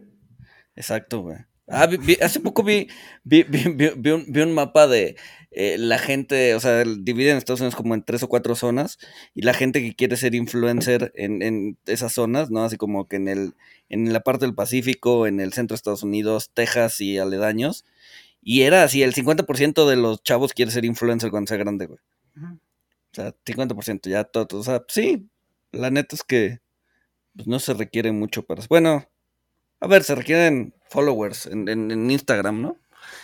Exacto, 0.77 1.21
güey. 1.23 1.39
Ah, 1.71 1.87
vi- 1.87 1.99
vi- 1.99 2.19
hace 2.23 2.41
poco 2.41 2.63
vi, 2.63 2.89
vi, 3.25 3.43
vi- 3.43 3.69
vi- 3.75 3.93
vi 3.97 4.11
un, 4.11 4.25
vi 4.29 4.41
un 4.41 4.55
mapa 4.55 4.87
de 4.87 5.17
eh, 5.51 5.77
la 5.79 5.99
gente, 5.99 6.55
o 6.55 6.61
sea, 6.61 6.83
dividen 6.85 7.37
Estados 7.37 7.61
Unidos 7.61 7.77
como 7.77 7.95
en 7.95 8.03
tres 8.03 8.23
o 8.23 8.29
cuatro 8.29 8.55
zonas 8.55 8.99
y 9.35 9.43
la 9.43 9.53
gente 9.55 9.81
que 9.83 9.95
quiere 9.95 10.17
ser 10.17 10.35
influencer 10.35 11.13
en, 11.15 11.43
en 11.43 11.77
esas 11.87 12.13
zonas, 12.15 12.51
¿no? 12.51 12.65
Así 12.65 12.77
como 12.79 13.07
que 13.07 13.17
en 13.17 13.29
el 13.29 13.55
en 13.91 14.13
la 14.13 14.21
parte 14.21 14.47
del 14.47 14.55
Pacífico, 14.55 15.27
en 15.27 15.41
el 15.41 15.53
centro 15.53 15.75
de 15.75 15.77
Estados 15.79 16.03
Unidos, 16.03 16.51
Texas 16.55 17.01
y 17.01 17.19
aledaños. 17.19 17.85
Y 18.43 18.63
era 18.63 18.83
así, 18.85 19.03
el 19.03 19.15
50% 19.15 19.89
de 19.89 19.97
los 19.97 20.23
chavos 20.23 20.55
quiere 20.55 20.71
ser 20.71 20.85
influencer 20.87 21.31
cuando 21.31 21.49
sea 21.49 21.59
grande, 21.59 21.87
güey. 21.87 21.99
O 23.13 23.15
sea, 23.15 23.35
50%, 23.45 24.09
ya 24.11 24.25
todo. 24.25 24.59
O 24.59 24.63
sea, 24.65 24.85
sí, 24.89 25.29
la 25.73 25.91
neta 25.91 26.15
es 26.17 26.23
que 26.23 26.61
pues, 27.37 27.49
no 27.49 27.59
se 27.61 27.75
requiere 27.75 28.13
mucho 28.13 28.45
para... 28.45 28.63
Bueno, 28.69 29.09
a 29.81 29.87
ver, 29.89 30.05
se 30.05 30.15
requieren 30.15 30.75
followers 30.91 31.47
en, 31.47 31.69
en- 31.69 31.91
en 31.91 32.11
Instagram, 32.11 32.61
¿no? 32.63 32.77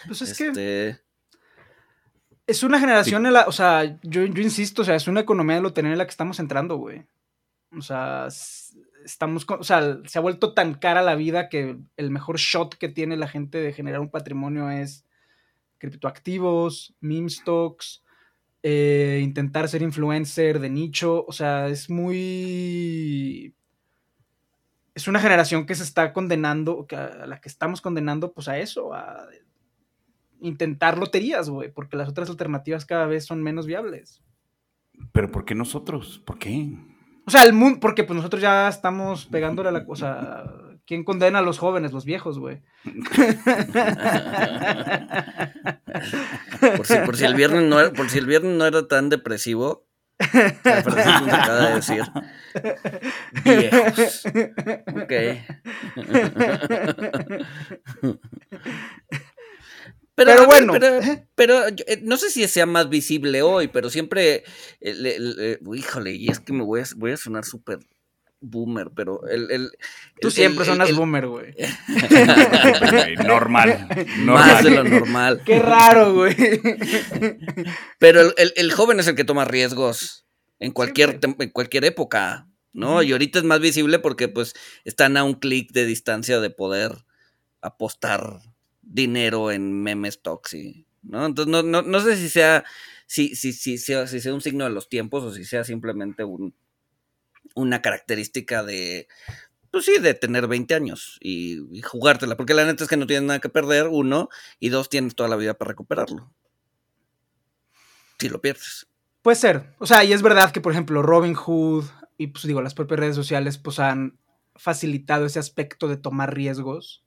Pues 0.06 0.22
es 0.22 0.36
que 0.36 0.46
este, 0.48 1.00
Es 2.46 2.62
una 2.62 2.78
generación, 2.80 3.26
en 3.26 3.32
la, 3.32 3.46
o 3.46 3.52
sea, 3.52 3.84
yo, 4.02 4.24
yo 4.24 4.42
insisto, 4.42 4.82
o 4.82 4.84
sea, 4.84 4.94
es 4.96 5.08
una 5.08 5.20
economía 5.20 5.56
de 5.56 5.62
lotería 5.62 5.92
en 5.92 5.98
la 5.98 6.04
que 6.04 6.10
estamos 6.10 6.38
entrando, 6.40 6.76
güey. 6.76 7.04
O 7.76 7.82
sea, 7.82 8.28
estamos, 9.04 9.46
o 9.48 9.64
sea, 9.64 9.98
se 10.06 10.18
ha 10.18 10.22
vuelto 10.22 10.54
tan 10.54 10.74
cara 10.74 11.02
la 11.02 11.14
vida 11.16 11.48
que 11.48 11.76
el 11.96 12.10
mejor 12.10 12.38
shot 12.38 12.76
que 12.76 12.88
tiene 12.88 13.16
la 13.16 13.28
gente 13.28 13.58
de 13.58 13.72
generar 13.72 14.00
un 14.00 14.10
patrimonio 14.10 14.70
es 14.70 15.04
criptoactivos, 15.78 16.94
meme 17.00 17.28
stocks, 17.28 18.02
eh, 18.62 19.20
intentar 19.22 19.68
ser 19.68 19.82
influencer 19.82 20.58
de 20.60 20.70
nicho, 20.70 21.24
o 21.26 21.32
sea, 21.32 21.68
es 21.68 21.90
muy... 21.90 23.54
Es 24.94 25.08
una 25.08 25.20
generación 25.20 25.66
que 25.66 25.74
se 25.74 25.82
está 25.82 26.12
condenando, 26.12 26.86
a 26.92 27.26
la 27.26 27.40
que 27.40 27.48
estamos 27.48 27.80
condenando 27.80 28.32
pues 28.32 28.48
a 28.48 28.58
eso, 28.58 28.94
a 28.94 29.26
intentar 30.40 30.98
loterías, 30.98 31.48
güey, 31.50 31.72
porque 31.72 31.96
las 31.96 32.08
otras 32.08 32.30
alternativas 32.30 32.84
cada 32.84 33.06
vez 33.06 33.24
son 33.24 33.42
menos 33.42 33.66
viables. 33.66 34.22
Pero 35.12 35.30
¿por 35.30 35.44
qué 35.44 35.54
nosotros? 35.54 36.22
¿Por 36.24 36.38
qué? 36.38 36.76
O 37.26 37.30
sea, 37.30 37.42
el 37.42 37.52
mundo, 37.52 37.80
porque 37.80 38.04
pues 38.04 38.16
nosotros 38.16 38.42
ya 38.42 38.68
estamos 38.68 39.26
pegándole 39.26 39.70
a 39.70 39.72
la 39.72 39.84
cosa. 39.84 40.44
¿Quién 40.86 41.02
condena 41.04 41.38
a 41.38 41.42
los 41.42 41.58
jóvenes, 41.58 41.92
los 41.92 42.04
viejos, 42.04 42.38
güey? 42.38 42.60
por, 46.76 46.86
si, 46.86 46.94
por, 47.06 47.16
si, 47.16 47.24
el 47.24 47.34
viernes 47.34 47.62
no 47.62 47.80
era, 47.80 47.90
por 47.90 48.10
si 48.10 48.18
el 48.18 48.26
viernes 48.26 48.54
no 48.58 48.66
era 48.66 48.86
tan 48.86 49.08
depresivo, 49.08 49.86
Nos 50.18 51.34
acaba 51.34 51.68
de 51.68 51.74
decir. 51.74 52.04
Viejos. 53.44 54.24
Ok. 54.86 55.12
Pero, 60.16 60.46
bueno, 60.46 60.74
pero, 61.34 61.66
eh, 61.66 62.00
no 62.02 62.16
sé 62.16 62.30
si 62.30 62.46
sea 62.46 62.66
más 62.66 62.88
visible 62.88 63.42
hoy, 63.42 63.66
pero 63.66 63.90
siempre, 63.90 64.44
híjole, 64.80 66.12
y 66.12 66.28
es 66.28 66.38
que 66.38 66.52
me 66.52 66.62
voy 66.62 66.82
a, 66.82 66.84
voy 66.96 67.10
a 67.10 67.16
sonar 67.16 67.44
súper 67.44 67.80
boomer, 68.44 68.90
pero 68.94 69.26
el... 69.28 69.70
Tú 70.20 70.30
siempre 70.30 70.64
sonas 70.64 70.94
boomer, 70.94 71.26
güey. 71.28 71.54
normal, 73.24 73.88
Más 74.18 74.62
de 74.62 74.70
lo 74.70 74.84
normal. 74.84 75.42
Qué 75.44 75.58
raro, 75.58 76.14
güey. 76.14 76.36
Pero 77.98 78.34
el, 78.36 78.72
joven 78.72 79.00
es 79.00 79.06
el 79.06 79.14
que 79.14 79.24
toma 79.24 79.44
riesgos 79.44 80.26
en 80.60 80.72
cualquier, 80.72 81.18
en 81.22 81.50
cualquier 81.50 81.84
época, 81.84 82.48
¿no? 82.72 83.02
Y 83.02 83.12
ahorita 83.12 83.38
es 83.38 83.44
más 83.44 83.60
visible 83.60 83.98
porque 83.98 84.28
pues 84.28 84.54
están 84.84 85.16
a 85.16 85.24
un 85.24 85.34
clic 85.34 85.72
de 85.72 85.86
distancia 85.86 86.40
de 86.40 86.50
poder 86.50 86.92
apostar 87.60 88.40
dinero 88.82 89.50
en 89.50 89.82
meme 89.82 90.10
stocks 90.10 90.54
y, 90.54 90.86
¿no? 91.02 91.26
Entonces 91.26 91.50
no, 91.50 91.62
no, 91.62 91.82
no 91.82 92.00
sé 92.00 92.16
si 92.16 92.28
sea, 92.28 92.64
si, 93.06 93.34
si, 93.34 93.52
si, 93.52 93.78
sea, 93.78 94.06
si 94.06 94.20
sea 94.20 94.34
un 94.34 94.40
signo 94.40 94.64
de 94.64 94.70
los 94.70 94.88
tiempos 94.88 95.24
o 95.24 95.32
si 95.32 95.44
sea 95.44 95.64
simplemente 95.64 96.24
un, 96.24 96.54
una 97.54 97.82
característica 97.82 98.62
de, 98.62 99.08
pues 99.70 99.84
sí, 99.84 99.98
de 99.98 100.14
tener 100.14 100.46
20 100.46 100.74
años 100.74 101.18
y, 101.20 101.80
jugártela, 101.82 102.36
porque 102.36 102.54
la 102.54 102.64
neta 102.64 102.84
es 102.84 102.90
que 102.90 102.96
no 102.96 103.06
tienes 103.06 103.26
nada 103.26 103.40
que 103.40 103.48
perder, 103.48 103.88
uno, 103.88 104.28
y 104.60 104.68
dos, 104.68 104.88
tienes 104.88 105.14
toda 105.14 105.28
la 105.28 105.36
vida 105.36 105.54
para 105.54 105.70
recuperarlo. 105.70 106.30
Si 108.18 108.28
lo 108.28 108.40
pierdes. 108.40 108.86
Puede 109.22 109.36
ser. 109.36 109.74
O 109.78 109.86
sea, 109.86 110.04
y 110.04 110.12
es 110.12 110.22
verdad 110.22 110.52
que, 110.52 110.60
por 110.60 110.72
ejemplo, 110.72 111.02
Robin 111.02 111.34
Hood 111.34 111.86
y, 112.16 112.28
pues 112.28 112.46
digo, 112.46 112.62
las 112.62 112.74
propias 112.74 113.00
redes 113.00 113.16
sociales, 113.16 113.58
pues 113.58 113.80
han 113.80 114.18
facilitado 114.54 115.26
ese 115.26 115.38
aspecto 115.38 115.88
de 115.88 115.96
tomar 115.96 116.34
riesgos 116.34 117.04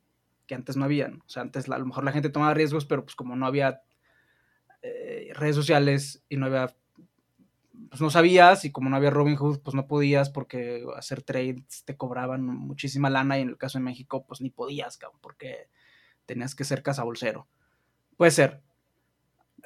que 0.48 0.56
antes 0.56 0.76
no 0.76 0.86
habían. 0.86 1.22
O 1.26 1.30
sea, 1.30 1.44
antes 1.44 1.70
a 1.70 1.78
lo 1.78 1.86
mejor 1.86 2.04
la 2.04 2.12
gente 2.12 2.30
tomaba 2.30 2.54
riesgos, 2.54 2.86
pero 2.86 3.04
pues 3.04 3.16
como 3.16 3.36
no 3.36 3.46
había 3.46 3.82
eh, 4.82 5.32
redes 5.34 5.56
sociales 5.56 6.24
y 6.30 6.38
no 6.38 6.48
había, 6.48 6.76
pues 7.90 8.02
no 8.02 8.10
sabías 8.10 8.66
y 8.66 8.72
como 8.72 8.90
no 8.90 8.96
había 8.96 9.10
Robinhood, 9.10 9.60
pues 9.60 9.76
no 9.76 9.88
podías 9.88 10.30
porque 10.30 10.86
hacer 10.96 11.22
trades 11.22 11.84
te 11.86 11.96
cobraban 11.96 12.46
muchísima 12.46 13.10
lana 13.10 13.38
y 13.38 13.42
en 13.42 13.50
el 13.50 13.58
caso 13.58 13.78
de 13.78 13.84
México, 13.84 14.26
pues 14.28 14.42
ni 14.42 14.50
podías, 14.50 14.98
cabrón, 14.98 15.20
porque 15.22 15.70
tenías 16.26 16.56
que 16.56 16.64
ser 16.64 16.84
cazabolsero. 16.84 17.48
Puede 18.18 18.32
ser. 18.32 18.62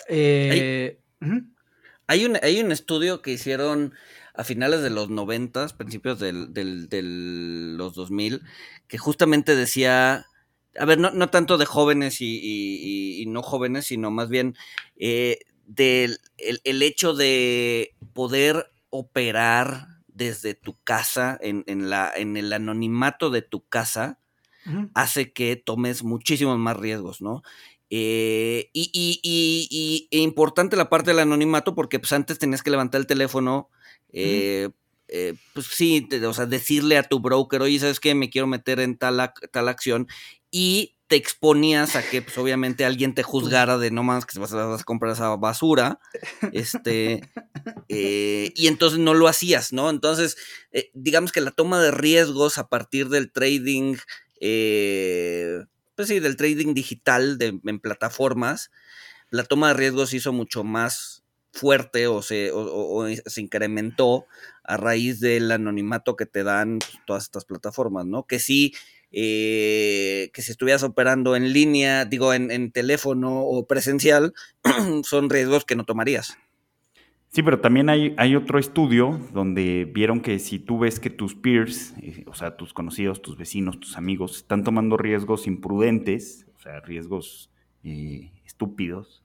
Eh, 0.08 1.00
hay, 2.08 2.26
un, 2.26 2.38
hay 2.42 2.62
un 2.62 2.72
estudio 2.72 3.22
que 3.22 3.32
hicieron 3.32 3.94
a 4.34 4.44
finales 4.44 4.82
de 4.82 4.90
los 4.90 5.10
90, 5.10 5.68
principios 5.78 6.20
del, 6.20 6.54
del, 6.54 7.78
los 7.78 7.96
2000, 7.96 8.42
que 8.88 8.98
justamente 8.98 9.56
decía 9.56 10.26
a 10.80 10.86
ver, 10.86 10.98
no, 10.98 11.12
no 11.12 11.30
tanto 11.30 11.58
de 11.58 11.66
jóvenes 11.66 12.18
y, 12.22 13.26
no 13.28 13.42
jóvenes, 13.42 13.88
sino 13.88 14.10
más 14.10 14.30
bien 14.30 14.56
eh, 14.98 15.40
del 15.76 16.20
el, 16.38 16.82
hecho 16.82 17.14
de 17.14 17.96
poder 18.14 18.72
operar 18.90 19.88
desde 20.08 20.54
tu 20.54 20.78
casa, 20.84 21.38
en, 21.42 21.64
en, 21.68 21.90
la, 21.90 22.12
en 22.14 22.36
el 22.36 22.52
anonimato 22.52 23.30
de 23.30 23.42
tu 23.42 23.66
casa, 23.68 24.20
hace 24.94 25.32
que 25.34 25.56
tomes 25.56 26.04
muchísimos 26.04 26.60
más 26.60 26.78
riesgos, 26.78 27.22
¿no? 27.22 27.42
Eh, 27.90 28.70
y, 28.74 28.92
y, 28.94 29.20
y, 29.72 30.08
e 30.12 30.20
importante 30.20 30.76
la 30.76 30.88
parte 30.88 31.12
del 31.12 31.20
anonimato 31.20 31.74
porque 31.74 32.00
pues 32.00 32.12
antes 32.12 32.38
tenías 32.38 32.62
que 32.62 32.70
levantar 32.70 33.02
el 33.02 33.08
teléfono, 33.08 33.70
eh, 34.14 34.70
eh, 35.08 35.34
pues 35.54 35.66
sí, 35.68 36.08
o 36.26 36.34
sea, 36.34 36.46
decirle 36.46 36.98
a 36.98 37.04
tu 37.04 37.20
broker, 37.20 37.62
oye, 37.62 37.80
¿sabes 37.80 38.00
qué? 38.00 38.14
Me 38.14 38.30
quiero 38.30 38.46
meter 38.46 38.80
en 38.80 38.98
tal, 38.98 39.34
tal 39.52 39.68
acción 39.68 40.08
y 40.52 40.96
te 41.12 41.18
exponías 41.18 41.98
a 41.98 42.10
que, 42.10 42.22
pues 42.22 42.38
obviamente, 42.38 42.86
alguien 42.86 43.14
te 43.14 43.22
juzgara 43.24 43.78
de 43.78 43.92
no 43.92 44.02
más 44.02 44.26
que 44.26 44.40
vas 44.40 44.54
a, 44.54 44.66
vas 44.66 44.80
a 44.80 44.86
comprar 44.86 45.12
esa 45.12 45.36
basura, 45.36 46.00
este, 46.54 47.30
eh, 47.90 48.54
y 48.56 48.68
entonces 48.68 48.98
no 48.98 49.14
lo 49.14 49.28
hacías, 49.28 49.74
¿no? 49.74 49.90
Entonces, 49.90 50.38
eh, 50.72 50.90
digamos 50.94 51.34
que 51.34 51.42
la 51.42 51.52
toma 51.52 51.82
de 51.82 51.92
riesgos 51.92 52.58
a 52.58 52.70
partir 52.70 53.10
del 53.10 53.30
trading, 53.30 53.98
pues 54.40 56.08
sí, 56.08 56.22
del 56.22 56.38
trading 56.38 56.74
digital 56.74 57.38
de, 57.38 57.60
en 57.62 57.80
plataformas, 57.82 58.72
la 59.32 59.44
toma 59.44 59.68
de 59.68 59.74
riesgos 59.74 60.14
hizo 60.14 60.32
mucho 60.32 60.64
más 60.64 61.26
fuerte 61.52 62.08
o 62.08 62.22
se, 62.22 62.52
o, 62.54 63.06
se 63.26 63.42
incrementó 63.42 64.28
a 64.64 64.78
raíz 64.78 65.20
del 65.20 65.52
anonimato 65.52 66.16
que 66.16 66.26
te 66.26 66.46
dan 66.46 66.80
pues, 66.80 66.94
todas 67.06 67.24
estas 67.24 67.44
plataformas, 67.44 68.06
¿no? 68.06 68.26
Que 68.26 68.40
sí, 68.40 68.74
eh, 69.12 70.30
que 70.34 70.42
si 70.42 70.52
estuvieras 70.52 70.84
operando 70.84 71.36
en 71.36 71.52
línea, 71.52 72.06
digo, 72.06 72.34
en, 72.34 72.72
teléfono 72.72 73.42
o 73.42 73.68
presencial, 73.68 74.34
son 75.04 75.30
riesgos 75.30 75.66
que 75.66 75.76
no 75.76 75.84
tomarías. 75.84 76.38
Sí, 77.30 77.44
pero 77.44 77.62
también 77.62 77.90
hay, 77.90 78.36
otro 78.36 78.60
estudio 78.60 79.20
donde 79.34 79.90
vieron 79.94 80.22
que 80.22 80.38
si 80.40 80.60
tú 80.60 80.80
ves 80.80 81.00
que 81.00 81.10
tus 81.10 81.34
peers, 81.34 81.94
eh, 82.02 82.26
o 82.28 82.34
sea, 82.34 82.58
tus 82.58 82.74
conocidos, 82.74 83.22
tus 83.22 83.38
vecinos, 83.38 83.80
tus 83.80 83.98
amigos, 83.98 84.38
están 84.38 84.64
tomando 84.64 84.98
riesgos 84.98 85.48
imprudentes, 85.48 86.46
o 86.58 86.60
sea, 86.60 86.82
riesgos 86.82 87.50
eh, 87.84 88.32
estúpidos, 88.46 89.24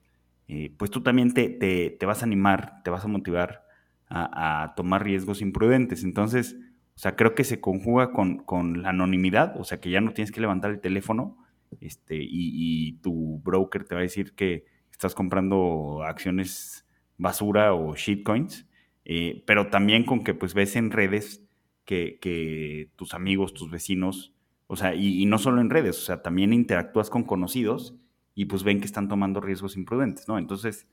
pues 0.77 0.89
tú 0.89 1.01
también 1.01 1.33
te, 1.33 1.49
te, 1.49 2.05
vas 2.05 2.21
a 2.21 2.25
animar, 2.25 2.81
te 2.85 2.89
vas 2.89 3.03
a 3.03 3.09
motivar 3.09 3.67
a, 4.09 4.73
tomar 4.75 5.03
riesgos 5.03 5.41
imprudentes. 5.41 6.03
Entonces, 6.03 6.55
o 6.97 6.99
sea, 6.99 7.15
creo 7.15 7.35
que 7.35 7.43
se 7.43 7.61
conjuga 7.61 8.11
con, 8.11 8.81
la 8.81 8.89
anonimidad, 8.89 9.53
o 9.59 9.63
sea, 9.63 9.79
que 9.79 9.91
ya 9.91 10.01
no 10.01 10.13
tienes 10.13 10.31
que 10.31 10.41
levantar 10.41 10.71
el 10.71 10.81
teléfono 10.81 11.37
este, 11.79 12.17
y, 12.19 12.93
tu 13.03 13.39
broker 13.43 13.83
te 13.83 13.93
va 13.93 14.01
a 14.01 14.01
decir 14.01 14.33
que 14.33 14.65
estás 14.91 15.13
comprando 15.13 16.01
acciones 16.03 16.87
basura 17.19 17.75
o 17.75 17.95
shitcoins, 17.95 18.65
eh, 19.05 19.43
pero 19.45 19.67
también 19.67 20.05
con 20.05 20.23
que 20.23 20.33
pues 20.33 20.55
ves 20.55 20.75
en 20.75 20.89
redes 20.89 21.43
que, 21.85 22.89
tus 22.95 23.13
amigos, 23.13 23.53
tus 23.53 23.69
vecinos, 23.69 24.33
o 24.65 24.75
sea, 24.75 24.95
y, 24.95 25.23
no 25.27 25.37
solo 25.37 25.61
en 25.61 25.69
redes, 25.69 25.99
o 25.99 26.01
sea, 26.01 26.23
también 26.23 26.51
interactúas 26.51 27.11
con 27.11 27.25
conocidos 27.25 27.93
y 28.33 28.45
pues 28.45 28.63
ven 28.63 28.79
que 28.79 28.87
están 28.87 29.07
tomando 29.07 29.39
riesgos 29.39 29.77
imprudentes, 29.77 30.27
¿no? 30.27 30.39
Entonces, 30.39 30.87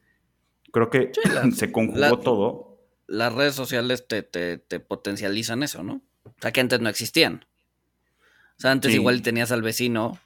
creo 0.70 0.90
que 0.90 1.12
se 1.52 1.72
conjugó 1.72 2.18
todo 2.18 2.73
las 3.06 3.32
redes 3.32 3.54
sociales 3.54 4.06
te, 4.08 4.22
te, 4.22 4.58
te, 4.58 4.80
potencializan 4.80 5.62
eso, 5.62 5.82
¿no? 5.82 6.02
O 6.24 6.34
sea, 6.40 6.52
que 6.52 6.60
antes 6.60 6.80
no 6.80 6.88
existían. 6.88 7.44
O 8.56 8.60
sea, 8.60 8.70
antes 8.70 8.94
igual 8.94 9.22
tenías 9.22 9.52
al 9.52 9.62
vecino 9.62 10.18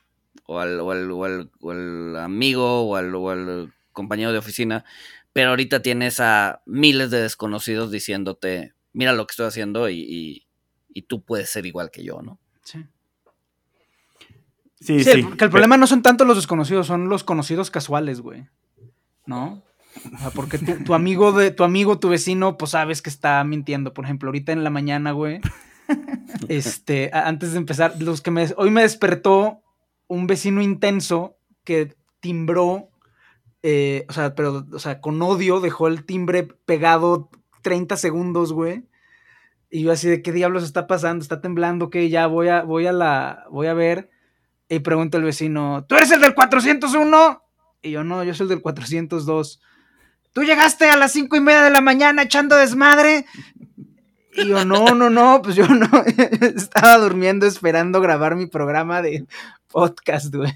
o 0.47 0.59
al, 0.61 0.81
o 0.81 0.91
al, 0.91 1.11
o 1.11 1.71
al, 1.71 2.17
amigo 2.17 2.83
o 2.83 2.97
al, 2.97 3.15
o 3.15 3.31
al, 3.31 3.73
compañero 3.93 4.31
de 4.31 4.39
oficina, 4.39 4.85
pero 5.33 5.51
ahorita 5.51 5.83
tienes 5.83 6.21
a 6.21 6.63
miles 6.67 7.11
de 7.11 7.21
desconocidos 7.21 7.91
diciéndote, 7.91 8.75
mira 8.93 9.13
lo 9.13 9.27
que 9.27 9.33
estoy 9.33 9.47
haciendo 9.47 9.89
y, 9.91 10.47
y, 10.95 11.03
tú 11.03 11.23
puedes 11.23 11.49
ser 11.49 11.65
igual 11.67 11.91
que 11.91 12.05
yo, 12.05 12.21
¿no? 12.23 12.39
Sí. 12.65 12.85
Sí, 14.81 15.03
sí, 15.03 15.25
que 15.37 15.45
el 15.45 15.51
problema 15.51 15.77
no 15.77 15.87
son 15.87 16.03
tanto 16.03 16.25
los 16.25 16.37
desconocidos, 16.37 16.87
son 16.87 17.09
los 17.09 17.25
conocidos 17.25 17.71
casuales, 17.71 18.21
güey. 18.21 18.49
¿No? 19.27 19.63
Porque 20.35 20.59
tu, 20.59 20.95
amigo 20.95 21.33
de 21.33 21.51
tu 21.51 21.65
amigo, 21.65 21.99
tu 21.99 22.09
vecino, 22.09 22.57
pues 22.59 22.73
sabes 22.73 23.03
que 23.03 23.11
está 23.11 23.43
mintiendo. 23.45 23.95
Por 23.95 24.05
ejemplo, 24.05 24.29
ahorita 24.29 24.53
en 24.53 24.65
la 24.65 24.71
mañana, 24.71 25.13
güey. 25.13 25.41
Este, 26.49 27.11
antes 27.15 27.53
de 27.53 27.59
empezar, 27.59 28.01
los 28.01 28.21
que 28.21 28.31
me 28.31 28.47
hoy 28.59 28.71
me 28.71 28.83
despertó 28.83 29.63
un 30.07 30.27
vecino 30.27 30.61
intenso 30.61 31.39
que 31.65 31.97
timbró 32.21 32.91
eh, 33.63 34.07
o 34.09 34.13
sea, 34.13 34.35
pero, 34.35 34.67
o 34.73 34.79
sea, 34.79 35.01
con 35.01 35.21
odio 35.21 35.61
dejó 35.61 35.89
el 35.89 36.05
timbre 36.05 36.45
pegado 36.45 37.31
30 37.63 37.97
segundos, 37.97 38.53
güey. 38.53 38.89
Y 39.71 39.83
yo 39.83 39.93
así 39.93 40.09
de 40.09 40.23
qué 40.23 40.33
diablos 40.33 40.65
está 40.65 40.87
pasando, 40.87 41.23
está 41.23 41.41
temblando, 41.41 41.91
que 41.91 42.09
ya 42.09 42.27
voy 42.27 42.49
a, 42.49 42.63
voy 42.63 42.87
a 42.87 42.93
la, 42.93 43.45
voy 43.51 43.67
a 43.67 43.75
ver. 43.75 44.11
Y 44.69 44.81
pregunta 44.81 45.19
el 45.19 45.25
vecino, 45.25 45.85
¿tú 45.89 45.97
eres 45.97 46.11
el 46.11 46.21
del 46.21 46.35
401? 46.35 47.43
Y 47.83 47.91
yo 47.93 48.05
no, 48.05 48.23
yo 48.25 48.35
soy 48.35 48.45
el 48.45 48.49
del 48.51 48.63
402. 48.63 49.61
¿Tú 50.39 50.45
llegaste 50.45 50.89
a 50.89 50.97
las 50.97 51.11
cinco 51.11 51.35
y 51.35 51.41
media 51.41 51.63
de 51.63 51.71
la 51.71 51.81
mañana 51.81 52.23
echando 52.23 52.55
desmadre? 52.55 53.27
Y 54.35 54.47
yo, 54.47 54.65
no, 54.65 54.95
no, 54.95 55.11
no, 55.11 55.43
pues 55.43 55.57
yo 55.57 55.67
no. 55.67 55.91
Estaba 56.41 56.97
durmiendo 56.99 57.45
esperando 57.45 58.01
grabar 58.01 58.37
mi 58.37 58.47
programa 58.47 59.03
de 59.03 59.27
podcast, 59.67 60.33
güey. 60.33 60.53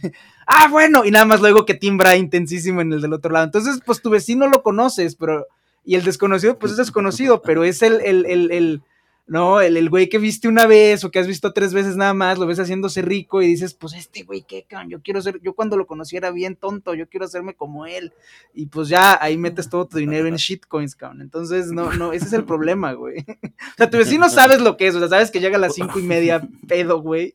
Ah, 0.47 0.69
bueno, 0.69 1.05
y 1.05 1.11
nada 1.11 1.25
más 1.25 1.41
luego 1.41 1.67
que 1.67 1.75
timbra 1.75 2.15
intensísimo 2.15 2.81
en 2.81 2.93
el 2.93 3.01
del 3.03 3.13
otro 3.13 3.33
lado. 3.33 3.45
Entonces, 3.45 3.81
pues 3.85 4.01
tu 4.01 4.11
vecino 4.11 4.47
lo 4.47 4.63
conoces, 4.63 5.17
pero. 5.17 5.49
Y 5.85 5.97
el 5.97 6.05
desconocido, 6.05 6.61
pues 6.61 6.71
es 6.71 6.79
desconocido, 6.79 7.43
pero 7.43 7.65
es 7.65 7.83
el, 7.83 8.01
el, 8.03 8.25
el, 8.27 8.53
el 8.53 8.83
¿no? 9.27 9.61
El, 9.61 9.77
el 9.77 9.89
güey 9.89 10.09
que 10.09 10.19
viste 10.19 10.49
una 10.49 10.67
vez 10.67 11.05
o 11.05 11.11
que 11.11 11.19
has 11.19 11.27
visto 11.27 11.53
tres 11.53 11.73
veces 11.73 11.97
nada 11.97 12.13
más, 12.13 12.39
lo 12.39 12.47
ves 12.47 12.59
haciéndose 12.59 13.03
rico 13.03 13.41
y 13.41 13.47
dices, 13.47 13.75
pues 13.75 13.95
este 13.95 14.25
güey, 14.25 14.43
¿qué, 14.43 14.65
cabrón? 14.65 14.91
Yo 14.91 15.03
quiero 15.03 15.23
ser, 15.23 15.41
yo 15.41 15.55
cuando 15.55 15.77
lo 15.77 15.87
conocí 15.87 16.17
era 16.17 16.31
bien 16.31 16.57
tonto, 16.57 16.95
yo 16.95 17.09
quiero 17.09 17.27
hacerme 17.27 17.55
como 17.55 17.87
él. 17.87 18.13
Y 18.53 18.67
pues 18.67 18.89
ya 18.89 19.19
ahí 19.23 19.37
metes 19.37 19.69
todo 19.69 19.87
tu 19.87 19.99
dinero 19.99 20.27
en 20.27 20.37
shitcoins, 20.37 20.97
cabrón. 20.97 21.23
Entonces, 21.23 21.71
no, 21.73 21.93
no, 21.93 22.13
ese 22.13 22.27
es 22.27 22.33
el 22.33 22.45
problema, 22.45 22.93
güey. 22.93 23.25
O 23.73 23.75
sea, 23.77 23.89
tu 23.89 23.97
vecino 23.97 24.29
sabes 24.29 24.61
lo 24.61 24.77
que 24.77 24.87
es, 24.87 24.95
o 24.95 24.99
sea, 24.99 25.09
sabes 25.09 25.31
que 25.31 25.41
llega 25.41 25.57
a 25.57 25.61
las 25.61 25.75
cinco 25.75 25.99
y 25.99 26.03
media 26.03 26.47
pedo, 26.69 27.01
güey. 27.01 27.33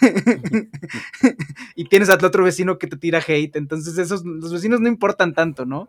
y 1.74 1.84
tienes 1.86 2.08
al 2.08 2.24
otro 2.24 2.44
vecino 2.44 2.78
que 2.78 2.86
te 2.86 2.96
tira 2.96 3.22
hate. 3.26 3.56
Entonces, 3.56 3.98
esos, 3.98 4.24
los 4.24 4.52
vecinos 4.52 4.80
no 4.80 4.88
importan 4.88 5.34
tanto, 5.34 5.66
¿no? 5.66 5.88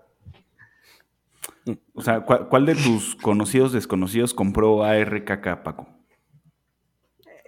O 1.93 2.01
sea, 2.01 2.21
¿cuál, 2.21 2.47
cuál 2.49 2.65
de 2.65 2.75
tus 2.75 3.15
conocidos 3.15 3.71
desconocidos 3.71 4.33
compró 4.33 4.83
ARKK, 4.83 5.63
Paco? 5.63 5.87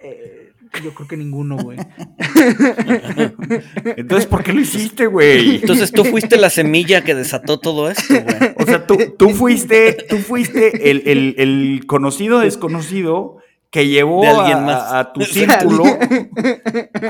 Eh, 0.02 0.52
yo 0.82 0.94
creo 0.94 1.08
que 1.08 1.16
ninguno, 1.16 1.56
güey. 1.56 1.78
Entonces, 3.96 4.26
¿por 4.26 4.42
qué 4.42 4.52
lo 4.52 4.60
hiciste, 4.60 5.06
güey? 5.06 5.56
Entonces 5.56 5.92
tú 5.92 6.04
fuiste 6.04 6.36
la 6.36 6.50
semilla 6.50 7.02
que 7.02 7.14
desató 7.14 7.58
todo 7.58 7.90
esto, 7.90 8.14
güey. 8.14 8.54
O 8.58 8.66
sea, 8.66 8.86
tú, 8.86 8.96
tú 9.18 9.30
fuiste, 9.30 9.96
tú 10.08 10.16
fuiste 10.18 10.90
el, 10.90 11.02
el, 11.06 11.34
el 11.38 11.86
conocido 11.86 12.40
desconocido 12.40 13.38
que 13.70 13.88
llevó 13.88 14.22
De 14.22 14.28
alguien 14.28 14.58
a, 14.58 14.62
más. 14.62 14.92
a 14.92 15.12
tu 15.12 15.22
círculo 15.22 15.84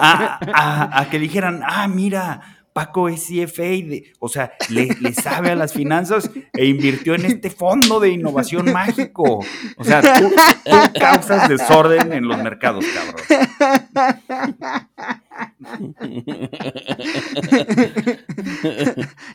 a, 0.01 0.38
a- 0.53 1.01
a 1.01 1.11
que 1.11 1.19
dijeran, 1.19 1.61
ah, 1.64 1.87
mira, 1.88 2.56
Paco 2.77 3.09
es 3.09 3.25
CFA, 3.27 3.62
de- 3.62 4.12
o 4.19 4.29
sea, 4.29 4.53
le, 4.69 4.89
le 5.01 5.15
sabe 5.15 5.51
a 5.51 5.57
las 5.57 5.73
finanzas 5.73 6.31
e 6.53 6.67
invirtió 6.67 7.15
en 7.15 7.25
este 7.25 7.49
fondo 7.49 8.01
de 8.01 8.11
innovación 8.11 8.71
mágico. 8.71 9.43
O 9.79 9.85
sea, 9.85 10.03
tú, 10.03 10.31
tú 10.65 10.77
causas 11.01 11.49
desorden 11.49 12.12
en 12.12 12.29
los 12.29 12.37
mercados, 12.37 12.85
cabrón. 12.95 13.17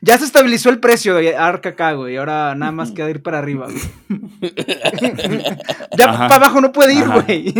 Ya 0.02 0.18
se 0.18 0.26
estabilizó 0.26 0.70
el 0.70 0.80
precio 0.80 1.16
de 1.16 1.36
ARKK, 1.36 1.96
güey. 1.96 2.18
Ahora 2.18 2.56
nada 2.56 2.72
más 2.72 2.92
queda 2.92 3.10
ir 3.10 3.22
para 3.22 3.40
arriba, 3.40 3.68
güey. 3.68 4.52
ya 5.98 6.06
Ajá. 6.10 6.28
para 6.28 6.36
abajo 6.36 6.62
no 6.62 6.72
puede 6.72 6.94
ir, 6.96 7.04
Ajá. 7.04 7.22
güey. 7.22 7.54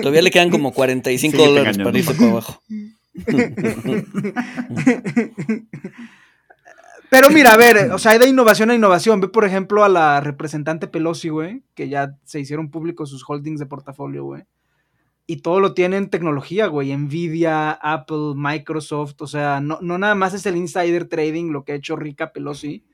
Todavía 0.00 0.22
le 0.22 0.30
quedan 0.30 0.50
como 0.50 0.72
45 0.72 1.32
Síguete 1.36 1.48
dólares 1.48 1.78
para 1.78 1.98
irse 1.98 2.14
para 2.14 2.30
abajo. 2.30 2.62
Pero 7.10 7.30
mira, 7.30 7.54
a 7.54 7.56
ver, 7.56 7.90
o 7.92 7.98
sea, 7.98 8.12
hay 8.12 8.18
de 8.18 8.28
innovación 8.28 8.70
a 8.70 8.74
innovación. 8.74 9.20
Ve, 9.20 9.28
por 9.28 9.44
ejemplo, 9.44 9.82
a 9.82 9.88
la 9.88 10.20
representante 10.20 10.88
Pelosi, 10.88 11.30
güey, 11.30 11.62
que 11.74 11.88
ya 11.88 12.16
se 12.24 12.40
hicieron 12.40 12.70
públicos 12.70 13.08
sus 13.08 13.24
holdings 13.26 13.60
de 13.60 13.66
portafolio, 13.66 14.24
güey. 14.24 14.42
Y 15.26 15.38
todo 15.38 15.60
lo 15.60 15.74
tienen 15.74 16.10
tecnología, 16.10 16.66
güey. 16.66 16.94
Nvidia, 16.94 17.70
Apple, 17.72 18.34
Microsoft. 18.34 19.20
O 19.20 19.26
sea, 19.26 19.60
no, 19.60 19.78
no 19.80 19.98
nada 19.98 20.14
más 20.14 20.34
es 20.34 20.44
el 20.46 20.56
insider 20.56 21.06
trading 21.06 21.50
lo 21.50 21.64
que 21.64 21.72
ha 21.72 21.76
hecho 21.76 21.96
rica 21.96 22.32
Pelosi. 22.32 22.84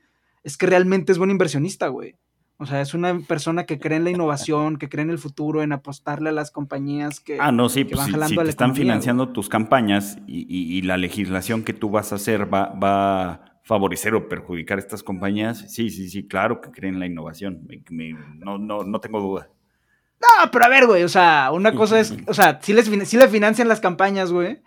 Es 0.43 0.57
que 0.57 0.65
realmente 0.65 1.11
es 1.11 1.17
buen 1.17 1.31
inversionista, 1.31 1.87
güey. 1.87 2.15
O 2.57 2.65
sea, 2.65 2.79
es 2.79 2.93
una 2.93 3.19
persona 3.19 3.65
que 3.65 3.79
cree 3.79 3.97
en 3.97 4.05
la 4.05 4.11
innovación, 4.11 4.77
que 4.77 4.87
cree 4.87 5.03
en 5.03 5.09
el 5.09 5.17
futuro, 5.19 5.61
en 5.61 5.73
apostarle 5.73 6.29
a 6.29 6.31
las 6.31 6.51
compañías 6.51 7.19
que... 7.19 7.37
Ah, 7.39 7.51
no, 7.51 7.67
sí, 7.67 7.83
pues 7.83 7.99
si, 8.01 8.11
si 8.11 8.17
te 8.17 8.23
están 8.25 8.69
economía, 8.69 8.75
financiando 8.75 9.29
tus 9.29 9.49
campañas 9.49 10.17
y, 10.25 10.41
y- 10.47 10.77
y 10.77 10.81
la 10.83 10.95
legislación 10.95 11.63
que 11.63 11.73
tú 11.73 11.89
vas 11.89 12.13
a 12.13 12.15
hacer 12.15 12.51
va, 12.53 12.67
va 12.69 13.23
a 13.31 13.59
favorecer 13.63 14.15
o 14.15 14.29
perjudicar 14.29 14.77
a 14.77 14.81
estas 14.81 15.03
compañías, 15.03 15.65
sí, 15.73 15.89
sí, 15.89 16.07
sí, 16.09 16.27
claro 16.27 16.61
que 16.61 16.71
creen 16.71 16.93
en 16.93 16.99
la 17.01 17.07
innovación. 17.07 17.61
Me- 17.67 17.83
me- 17.89 18.17
no, 18.37 18.57
no, 18.57 18.83
no 18.83 18.99
tengo 19.01 19.19
duda. 19.19 19.49
No, 20.21 20.49
pero 20.49 20.63
a 20.65 20.69
ver, 20.69 20.85
güey, 20.87 21.03
o 21.03 21.09
sea, 21.09 21.49
una 21.51 21.73
cosa 21.73 21.99
es, 21.99 22.15
o 22.27 22.33
sea, 22.33 22.59
sí, 22.61 22.71
les, 22.73 22.85
sí 23.09 23.17
le 23.17 23.27
financian 23.27 23.67
las 23.67 23.81
campañas, 23.81 24.31
güey, 24.31 24.61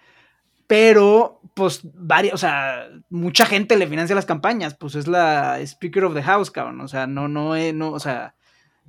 pero, 0.69 1.41
pues, 1.55 1.81
varias, 1.83 2.35
o 2.35 2.39
sea, 2.39 2.89
mucha 3.11 3.45
gente 3.47 3.77
le 3.77 3.89
financia 3.89 4.15
las 4.15 4.27
campañas, 4.27 4.75
pues 4.75 4.95
es 4.95 5.09
la 5.09 5.59
Speaker 5.61 6.05
of 6.05 6.15
the 6.15 6.23
House, 6.23 6.53
cabrón, 6.53 6.81
o 6.83 6.87
sea, 6.87 7.09
no, 7.09 7.27
no, 7.27 7.57
eh, 7.57 7.73
no, 7.73 7.91
o 7.91 7.99
sea, 7.99 8.37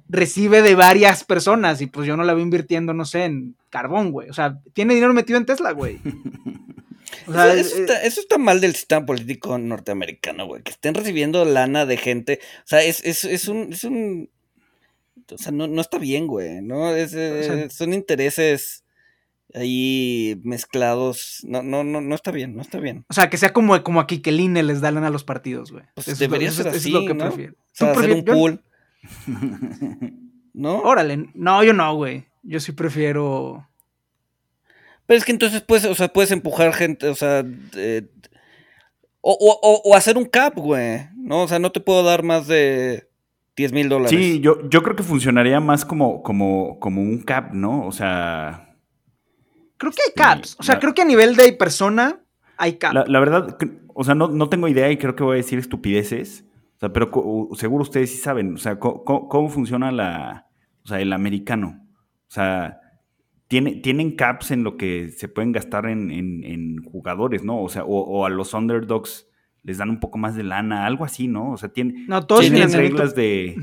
recibe 0.07 0.61
de 0.61 0.75
varias 0.75 1.23
personas 1.23 1.81
y 1.81 1.87
pues 1.87 2.05
yo 2.05 2.15
no 2.17 2.23
la 2.23 2.33
veo 2.33 2.43
invirtiendo, 2.43 2.93
no 2.93 3.05
sé, 3.05 3.25
en 3.25 3.55
carbón, 3.71 4.11
güey, 4.11 4.29
o 4.29 4.33
sea, 4.33 4.59
tiene 4.73 4.93
dinero 4.93 5.13
metido 5.13 5.37
en 5.39 5.45
Tesla, 5.47 5.71
güey. 5.71 5.99
O 7.27 7.33
sea, 7.33 7.53
eso, 7.53 7.59
eso 7.61 7.77
eh, 7.77 7.81
está, 7.81 8.03
eso 8.03 8.21
está 8.21 8.37
mal 8.37 8.61
del 8.61 8.75
sistema 8.75 9.05
político 9.05 9.57
norteamericano, 9.57 10.45
güey. 10.45 10.61
Que 10.61 10.71
estén 10.71 10.93
recibiendo 10.93 11.43
lana 11.45 11.85
de 11.85 11.97
gente. 11.97 12.39
O 12.59 12.67
sea, 12.67 12.83
es, 12.83 13.03
es, 13.03 13.23
es 13.23 13.47
un. 13.47 13.73
Es 13.73 13.83
un 13.83 14.29
o 15.31 15.37
sea, 15.37 15.51
no, 15.51 15.67
no 15.67 15.81
está 15.81 15.97
bien, 15.97 16.27
güey. 16.27 16.61
¿no? 16.61 16.95
Es, 16.95 17.13
eh, 17.13 17.43
sea- 17.43 17.69
son 17.69 17.93
intereses 17.93 18.83
ahí 19.53 20.39
mezclados. 20.43 21.39
No, 21.47 21.63
no, 21.63 21.83
no, 21.83 22.01
no 22.01 22.15
está 22.15 22.31
bien, 22.31 22.55
no 22.55 22.61
está 22.61 22.79
bien. 22.79 23.05
o 23.09 23.13
sea, 23.13 23.29
que 23.29 23.37
sea 23.37 23.51
como, 23.53 23.81
como 23.83 23.99
aquí 23.99 24.19
que 24.19 24.29
el 24.29 24.39
INE 24.39 24.63
les 24.63 24.81
da 24.81 24.91
lana 24.91 25.07
a 25.07 25.11
los 25.11 25.23
partidos, 25.23 25.71
güey. 25.71 25.83
Pues 25.95 26.07
Eso 26.07 26.13
es 26.13 26.19
lo- 26.21 26.27
debería 26.27 26.47
eso- 26.49 26.57
ser 26.63 26.67
eso 26.67 26.75
es 26.77 26.83
así, 26.83 26.91
lo 26.91 27.05
que 27.05 27.13
¿no? 27.13 27.25
prefiero. 27.25 27.53
O 27.53 27.57
sea, 27.71 27.93
¿Tú 27.93 27.99
hacer 27.99 28.11
un 28.13 28.25
pool. 28.25 28.63
¿No? 30.53 30.79
Órale, 30.81 31.29
no, 31.33 31.63
yo 31.63 31.73
no, 31.73 31.95
güey. 31.95 32.25
Yo 32.43 32.59
sí 32.59 32.71
prefiero. 32.71 33.67
Pero 35.05 35.17
es 35.17 35.25
que 35.25 35.31
entonces 35.31 35.61
puedes, 35.61 35.85
o 35.85 35.95
sea, 35.95 36.09
puedes 36.09 36.31
empujar 36.31 36.73
gente, 36.73 37.07
o 37.07 37.15
sea, 37.15 37.43
eh, 37.75 38.07
o, 39.21 39.31
o- 39.33 39.59
o- 39.61 39.81
o 39.89 39.95
hacer 39.95 40.17
un 40.17 40.25
cap, 40.25 40.55
güey, 40.55 41.07
¿no? 41.15 41.43
O 41.43 41.47
sea, 41.47 41.59
no 41.59 41.71
te 41.71 41.79
puedo 41.79 42.03
dar 42.03 42.23
más 42.23 42.47
de 42.47 43.07
10 43.55 43.71
mil 43.73 43.89
dólares. 43.89 44.11
Sí, 44.17 44.39
yo, 44.39 44.67
yo 44.69 44.83
creo 44.83 44.95
que 44.95 45.03
funcionaría 45.03 45.59
más 45.59 45.83
como, 45.85 46.21
como, 46.23 46.79
como 46.79 47.01
un 47.01 47.21
cap, 47.23 47.53
¿no? 47.53 47.85
O 47.85 47.91
sea, 47.91 48.68
Creo 49.79 49.91
que 49.91 50.01
hay 50.05 50.09
Sí, 50.09 50.13
caps. 50.15 50.55
O 50.59 50.63
sea, 50.63 50.75
la- 50.75 50.81
creo 50.81 50.93
que 50.93 51.01
a 51.01 51.05
nivel 51.05 51.35
de 51.35 51.51
persona 51.53 52.19
hay 52.57 52.73
caps. 52.73 52.93
la, 52.93 53.05
la 53.07 53.19
verdad, 53.19 53.57
o 53.95 54.03
sea, 54.03 54.13
no, 54.13 54.27
no 54.27 54.47
tengo 54.49 54.67
idea 54.67 54.91
y 54.91 54.97
creo 54.97 55.15
que 55.15 55.23
voy 55.23 55.33
a 55.33 55.37
decir 55.37 55.57
estupideces. 55.57 56.45
O 56.75 56.79
sea, 56.79 56.93
pero 56.93 57.09
seguro 57.55 57.81
ustedes 57.81 58.11
sí 58.11 58.17
saben, 58.17 58.53
o 58.53 58.57
sea, 58.57 58.77
co- 58.79 59.03
cómo, 59.03 59.49
funciona 59.49 59.91
la, 59.91 60.47
o 60.83 60.87
sea, 60.87 61.01
el 61.01 61.11
americano. 61.11 61.85
O 62.27 62.31
sea, 62.31 62.79
tiene, 63.47 63.75
tienen 63.77 64.15
caps 64.15 64.51
en 64.51 64.63
lo 64.63 64.77
que 64.77 65.09
se 65.09 65.27
pueden 65.27 65.51
gastar 65.51 65.87
en, 65.87 66.11
en- 66.11 66.43
en 66.43 66.83
jugadores, 66.83 67.43
¿no? 67.43 67.61
O 67.63 67.67
sea, 67.69 67.83
o, 67.83 67.99
o 67.99 68.25
a 68.25 68.29
los 68.29 68.53
underdogs 68.53 69.27
les 69.63 69.77
dan 69.79 69.89
un 69.89 69.99
poco 69.99 70.17
más 70.17 70.35
de 70.35 70.43
lana, 70.43 70.85
algo 70.85 71.03
así, 71.03 71.27
¿no? 71.27 71.51
O 71.51 71.57
sea, 71.57 71.69
tienen, 71.69 72.05
No, 72.07 72.25
todos 72.25 72.41
tienen 72.41 72.71
reglas 72.71 73.13
de... 73.15 73.55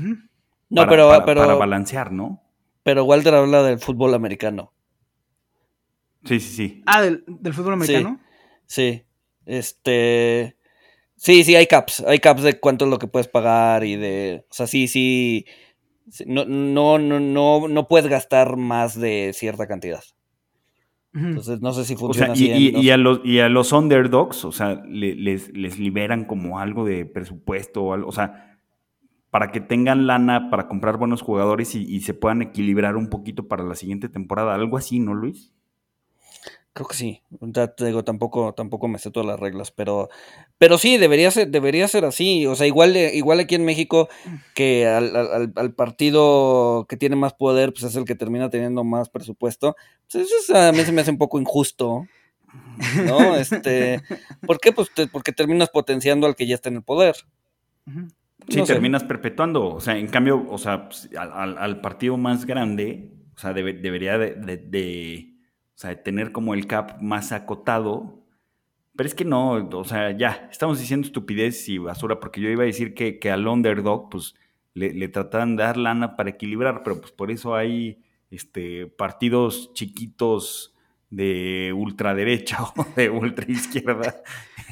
No, 0.69 0.81
para- 0.81 0.89
pero, 0.89 1.07
para- 1.09 1.25
pero, 1.25 1.41
para 1.41 1.53
balancear, 1.55 2.11
¿no? 2.11 2.43
pero 2.83 3.03
Walter 3.05 3.33
habla 3.33 3.63
del 3.63 3.79
fútbol 3.79 4.13
americano. 4.13 4.73
Sí, 6.27 6.39
sí, 6.39 6.55
sí. 6.55 6.83
Ah, 6.85 7.01
del, 7.01 7.23
del 7.27 7.53
fútbol 7.53 7.73
americano. 7.73 8.19
Sí. 8.65 9.03
Este. 9.45 10.57
Sí, 11.15 11.43
sí, 11.43 11.55
hay 11.55 11.65
caps. 11.67 12.03
Hay 12.05 12.19
caps 12.19 12.43
de 12.43 12.59
cuánto 12.59 12.85
es 12.85 12.91
lo 12.91 12.99
que 12.99 13.07
puedes 13.07 13.27
pagar 13.27 13.83
y 13.83 13.95
de. 13.95 14.45
O 14.49 14.53
sea, 14.53 14.67
sí, 14.67 14.87
sí. 14.87 15.45
sí, 16.09 16.25
No, 16.27 16.45
no, 16.45 16.99
no, 16.99 17.19
no, 17.19 17.67
no 17.67 17.87
puedes 17.87 18.07
gastar 18.09 18.57
más 18.57 18.99
de 18.99 19.31
cierta 19.33 19.67
cantidad. 19.67 20.03
Entonces, 21.13 21.61
no 21.61 21.73
sé 21.73 21.85
si 21.85 21.95
O 21.95 21.97
funciona 21.97 22.35
sea, 22.35 22.45
y, 22.45 22.51
así. 22.51 22.63
y- 22.63 22.67
en- 22.67 22.73
no 22.73 22.79
y 22.81 22.85
sé. 22.85 22.91
a 22.93 22.97
los, 22.97 23.21
y 23.23 23.39
a 23.39 23.49
los 23.49 23.71
underdogs, 23.71 24.45
o 24.45 24.51
sea, 24.51 24.83
le- 24.87 25.15
les, 25.15 25.49
les 25.57 25.79
liberan 25.79 26.25
como 26.25 26.59
algo 26.59 26.85
de 26.85 27.05
presupuesto, 27.05 27.81
o, 27.83 27.93
algo, 27.93 28.09
o 28.09 28.11
sea, 28.11 28.59
para 29.31 29.51
que 29.51 29.59
tengan 29.59 30.05
lana 30.05 30.49
para 30.51 30.67
comprar 30.67 30.97
buenos 30.97 31.23
jugadores 31.23 31.73
y, 31.73 31.83
y 31.83 32.01
se 32.01 32.13
puedan 32.13 32.43
equilibrar 32.43 32.95
un 32.97 33.09
poquito 33.09 33.47
para 33.47 33.63
la 33.63 33.73
siguiente 33.73 34.09
temporada. 34.09 34.53
Algo 34.53 34.77
así, 34.77 34.99
¿no, 34.99 35.15
Luis? 35.15 35.53
Creo 36.77 36.87
que 36.87 36.95
sí. 36.95 37.23
Ya 37.41 37.69
te 37.69 37.87
digo, 37.87 38.03
tampoco, 38.03 38.53
tampoco 38.53 38.87
me 38.87 38.99
sé 38.99 39.09
todas 39.09 39.25
las 39.25 39.39
reglas, 39.39 39.71
pero, 39.71 40.09
pero 40.59 40.77
sí, 40.77 40.97
debería 40.97 41.31
ser, 41.31 41.47
debería 41.47 41.87
ser 41.87 42.05
así. 42.05 42.45
O 42.45 42.55
sea, 42.55 42.67
igual, 42.67 42.93
de- 42.93 43.15
igual 43.15 43.39
aquí 43.39 43.55
en 43.55 43.65
México, 43.65 44.09
que 44.53 44.85
al, 44.85 45.15
al- 45.15 45.33
al- 45.33 45.53
al 45.55 45.73
partido 45.73 46.85
que 46.87 46.95
tiene 46.95 47.15
más 47.15 47.33
poder, 47.33 47.73
pues 47.73 47.81
es 47.85 47.95
el 47.95 48.05
que 48.05 48.13
termina 48.13 48.51
teniendo 48.51 48.83
más 48.83 49.09
presupuesto. 49.09 49.75
Pues 50.11 50.27
eso 50.27 50.35
es- 50.39 50.49
a 50.55 50.71
mí 50.71 50.81
se 50.81 50.91
me 50.91 51.01
hace 51.01 51.09
un 51.09 51.17
poco 51.17 51.39
injusto. 51.39 52.05
¿no? 53.07 53.35
Este, 53.35 54.03
¿Por 54.45 54.59
qué? 54.59 54.71
Pues 54.71 54.91
porque 55.11 55.31
terminas 55.31 55.69
potenciando 55.71 56.27
al 56.27 56.35
que 56.35 56.45
ya 56.45 56.53
está 56.53 56.69
en 56.69 56.75
el 56.75 56.83
poder. 56.83 57.15
Sí, 58.49 58.61
terminas 58.65 59.03
perpetuando. 59.03 59.67
O 59.73 59.79
sea, 59.79 59.97
en 59.97 60.09
cambio, 60.09 60.45
o 60.47 60.59
sea, 60.59 60.89
pues, 60.89 61.09
al, 61.17 61.81
partido 61.81 62.17
más 62.17 62.45
grande, 62.45 63.09
o 63.35 63.39
sea, 63.39 63.53
debería 63.53 64.19
de, 64.19 65.36
tener 66.03 66.31
como 66.31 66.53
el 66.53 66.67
cap 66.67 67.01
más 67.01 67.31
acotado. 67.31 68.23
Pero 68.95 69.07
es 69.07 69.15
que 69.15 69.25
no, 69.25 69.51
o 69.51 69.83
sea, 69.83 70.11
ya, 70.11 70.47
estamos 70.51 70.79
diciendo 70.79 71.05
estupidez 71.05 71.69
y 71.69 71.77
basura, 71.77 72.19
porque 72.19 72.41
yo 72.41 72.49
iba 72.49 72.63
a 72.63 72.65
decir 72.65 72.95
que, 72.95 73.19
que 73.19 73.29
al 73.29 73.47
underdog, 73.47 74.09
pues, 74.09 74.33
le, 74.73 74.93
le 74.93 75.07
trataban 75.07 75.55
de 75.55 75.63
dar 75.63 75.77
lana 75.77 76.15
para 76.15 76.31
equilibrar, 76.31 76.81
pero 76.83 76.99
pues 76.99 77.11
por 77.11 77.29
eso 77.31 77.55
hay 77.55 78.03
este, 78.31 78.87
partidos 78.87 79.71
chiquitos 79.73 80.75
de 81.09 81.73
ultraderecha 81.75 82.57
o 82.75 82.85
de 82.95 83.09
ultraizquierda. 83.09 84.15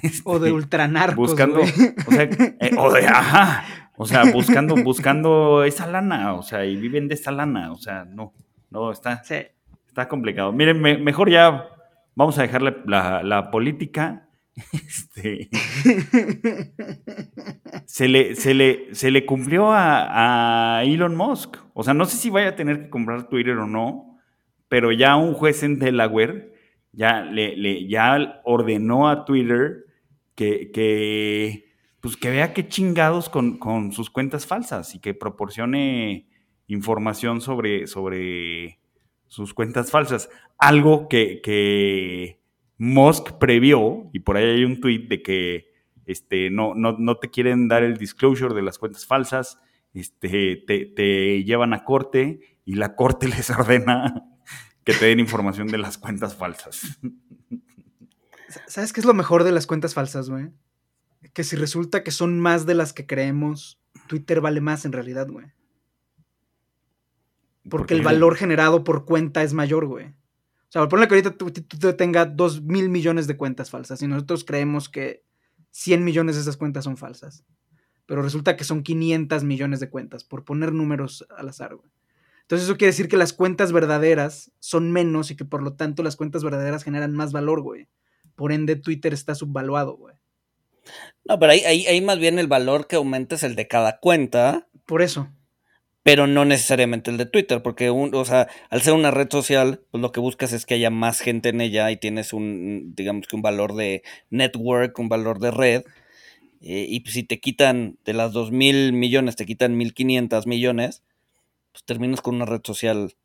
o 0.23 0.39
de 0.39 0.47
este, 0.47 0.51
ultranarcos. 0.51 1.15
Buscando, 1.15 1.61
o 1.61 2.11
sea, 2.11 2.23
eh, 2.23 2.71
o 2.77 2.91
de, 2.91 3.07
ajá, 3.07 3.91
o 3.97 4.05
sea, 4.05 4.23
buscando, 4.31 4.75
buscando 4.75 5.63
esa 5.63 5.87
lana, 5.87 6.33
o 6.33 6.43
sea, 6.43 6.65
y 6.65 6.75
viven 6.75 7.07
de 7.07 7.15
esa 7.15 7.31
lana, 7.31 7.71
o 7.71 7.77
sea, 7.77 8.05
no, 8.05 8.33
no, 8.69 8.91
está, 8.91 9.21
está 9.95 10.09
complicado. 10.09 10.51
Miren, 10.51 10.81
mejor 10.81 11.29
ya 11.29 11.69
vamos 12.15 12.37
a 12.37 12.41
dejar 12.41 12.61
la, 12.61 13.23
la 13.23 13.49
política 13.49 14.27
este, 14.73 15.49
se, 17.85 18.09
le, 18.09 18.35
se, 18.35 18.53
le, 18.53 18.93
se 18.93 19.09
le 19.09 19.25
cumplió 19.25 19.71
a, 19.71 20.81
Elon 20.85 21.15
Musk. 21.15 21.57
O 21.73 21.83
sea, 21.83 21.93
no 21.93 22.03
sé 22.03 22.17
si 22.17 22.29
vaya 22.29 22.49
a 22.49 22.55
tener 22.57 22.83
que 22.83 22.89
comprar 22.89 23.29
Twitter 23.29 23.57
o 23.57 23.67
no, 23.67 24.19
pero 24.67 24.91
ya 24.91 25.15
un 25.15 25.33
juez 25.33 25.63
en 25.63 25.79
Delaware 25.79 26.53
ya, 26.91 27.21
le, 27.23 27.87
ya 27.87 28.41
ordenó 28.43 29.07
a 29.07 29.23
Twitter 29.23 29.85
que, 30.35 30.71
que, 30.73 31.71
pues 32.01 32.17
que 32.17 32.31
vea 32.31 32.53
qué 32.53 32.67
chingados 32.67 33.29
con, 33.29 33.57
con, 33.59 33.93
sus 33.93 34.09
cuentas 34.09 34.45
falsas 34.45 34.93
y 34.93 34.99
que 34.99 35.13
proporcione 35.13 36.27
información 36.67 37.39
sobre, 37.39 37.87
sobre 37.87 38.79
sus 39.27 39.53
cuentas 39.53 39.91
falsas. 39.91 40.29
Algo 40.57 41.07
que, 41.09 41.41
que 41.43 42.39
Musk 42.77 43.33
previó, 43.33 44.09
y 44.13 44.19
por 44.19 44.37
ahí 44.37 44.45
hay 44.45 44.63
un 44.63 44.79
tweet 44.81 45.07
de 45.07 45.21
que 45.21 45.75
este, 46.05 46.49
no, 46.49 46.73
no, 46.75 47.17
te 47.17 47.29
quieren 47.29 47.67
dar 47.67 47.83
el 47.83 47.97
disclosure 47.97 48.53
de 48.53 48.61
las 48.61 48.77
cuentas 48.77 49.05
falsas, 49.05 49.59
este, 49.93 50.63
te, 50.67 51.43
llevan 51.43 51.73
a 51.73 51.83
corte 51.83 52.59
y 52.65 52.75
la 52.75 52.95
corte 52.95 53.27
les 53.29 53.49
ordena 53.49 54.23
que 54.83 54.93
te 54.93 55.05
den 55.05 55.19
información 55.19 55.67
de 55.67 55.77
las 55.77 55.97
cuentas 55.97 56.35
falsas. 56.35 56.99
¿Sabes 58.67 58.93
qué 58.93 59.01
es 59.01 59.05
lo 59.05 59.13
mejor 59.13 59.43
de 59.43 59.51
las 59.51 59.67
cuentas 59.67 59.93
falsas, 59.93 60.29
güey? 60.29 60.51
Que 61.33 61.43
si 61.43 61.55
resulta 61.55 62.03
que 62.03 62.11
son 62.11 62.39
más 62.39 62.65
de 62.65 62.75
las 62.75 62.93
que 62.93 63.05
creemos, 63.07 63.81
Twitter 64.07 64.41
vale 64.41 64.61
más 64.61 64.85
en 64.85 64.93
realidad, 64.93 65.27
güey. 65.27 65.47
Porque 67.69 67.93
el 67.93 68.01
valor 68.01 68.35
generado 68.35 68.83
por 68.83 69.05
cuenta 69.05 69.43
es 69.43 69.53
mayor, 69.53 69.85
güey. 69.85 70.05
O 70.05 70.11
sea, 70.69 70.87
ponle 70.87 71.07
que 71.07 71.15
ahorita 71.15 71.37
tú, 71.37 71.51
tengas 71.93 72.35
2 72.35 72.61
mil 72.63 72.89
millones 72.89 73.27
de 73.27 73.37
cuentas 73.37 73.69
falsas 73.69 74.01
y 74.01 74.07
nosotros 74.07 74.43
creemos 74.43 74.89
que 74.89 75.23
100 75.71 76.03
millones 76.03 76.35
de 76.35 76.41
esas 76.41 76.57
cuentas 76.57 76.83
son 76.83 76.97
falsas. 76.97 77.43
Pero 78.05 78.21
resulta 78.21 78.55
que 78.55 78.63
son 78.63 78.83
500 78.83 79.43
millones 79.43 79.79
de 79.79 79.89
cuentas, 79.89 80.23
por 80.23 80.43
poner 80.43 80.73
números 80.73 81.25
al 81.35 81.49
azar, 81.49 81.75
güey. 81.75 81.89
Entonces 82.41 82.67
eso 82.67 82.77
quiere 82.77 82.91
decir 82.91 83.07
que 83.07 83.17
las 83.17 83.33
cuentas 83.33 83.71
verdaderas 83.71 84.51
son 84.59 84.91
menos 84.91 85.31
y 85.31 85.35
que 85.35 85.45
por 85.45 85.63
lo 85.63 85.73
tanto 85.73 86.03
las 86.03 86.15
cuentas 86.15 86.43
verdaderas 86.43 86.83
generan 86.83 87.13
más 87.13 87.31
valor, 87.31 87.61
güey. 87.61 87.87
Por 88.35 88.51
ende, 88.51 88.75
Twitter 88.75 89.13
está 89.13 89.33
subvaluado, 89.33 89.97
güey. 89.97 90.15
No, 91.27 91.39
pero 91.39 91.53
ahí, 91.53 91.61
ahí, 91.61 91.87
ahí 91.87 92.01
más 92.01 92.19
bien 92.19 92.37
el 92.37 92.47
valor 92.47 92.85
que 92.85 92.97
aumenta 92.97 93.35
es 93.35 93.43
el 93.43 93.55
de 93.55 93.67
cada 93.67 93.99
cuenta. 93.99 94.67
Por 94.85 95.01
eso 95.01 95.29
pero 96.05 96.27
no 96.27 96.45
necesariamente 96.45 97.09
el 97.09 97.17
de 97.17 97.25
Twitter, 97.25 97.63
porque 97.63 97.89
o 97.89 98.25
sea, 98.25 98.47
al 98.69 98.83
ser 98.83 98.93
una 98.93 99.09
red 99.09 99.27
social, 99.27 99.81
pues 99.89 100.03
lo 100.03 100.11
que 100.11 100.19
buscas 100.19 100.53
es 100.53 100.67
que 100.67 100.75
haya 100.75 100.91
más 100.91 101.19
gente 101.19 101.49
en 101.49 101.61
ella 101.61 101.89
y 101.89 101.97
tienes 101.97 102.31
un, 102.31 102.93
digamos 102.95 103.25
que 103.25 103.35
un 103.35 103.41
valor 103.41 103.73
de 103.73 104.03
network, 104.29 104.99
un 104.99 105.09
valor 105.09 105.39
de 105.39 105.49
red, 105.49 105.83
eh, 106.61 106.85
y 106.87 107.03
si 107.09 107.23
te 107.23 107.39
quitan 107.39 107.97
de 108.05 108.13
las 108.13 108.33
dos 108.33 108.51
mil 108.51 108.93
millones, 108.93 109.35
te 109.35 109.47
quitan 109.47 109.77
1500 109.77 110.45
millones, 110.45 111.01
pues 111.71 111.83
terminas 111.85 112.21
con 112.21 112.35
una 112.35 112.45
red 112.45 112.61
social 112.63 113.15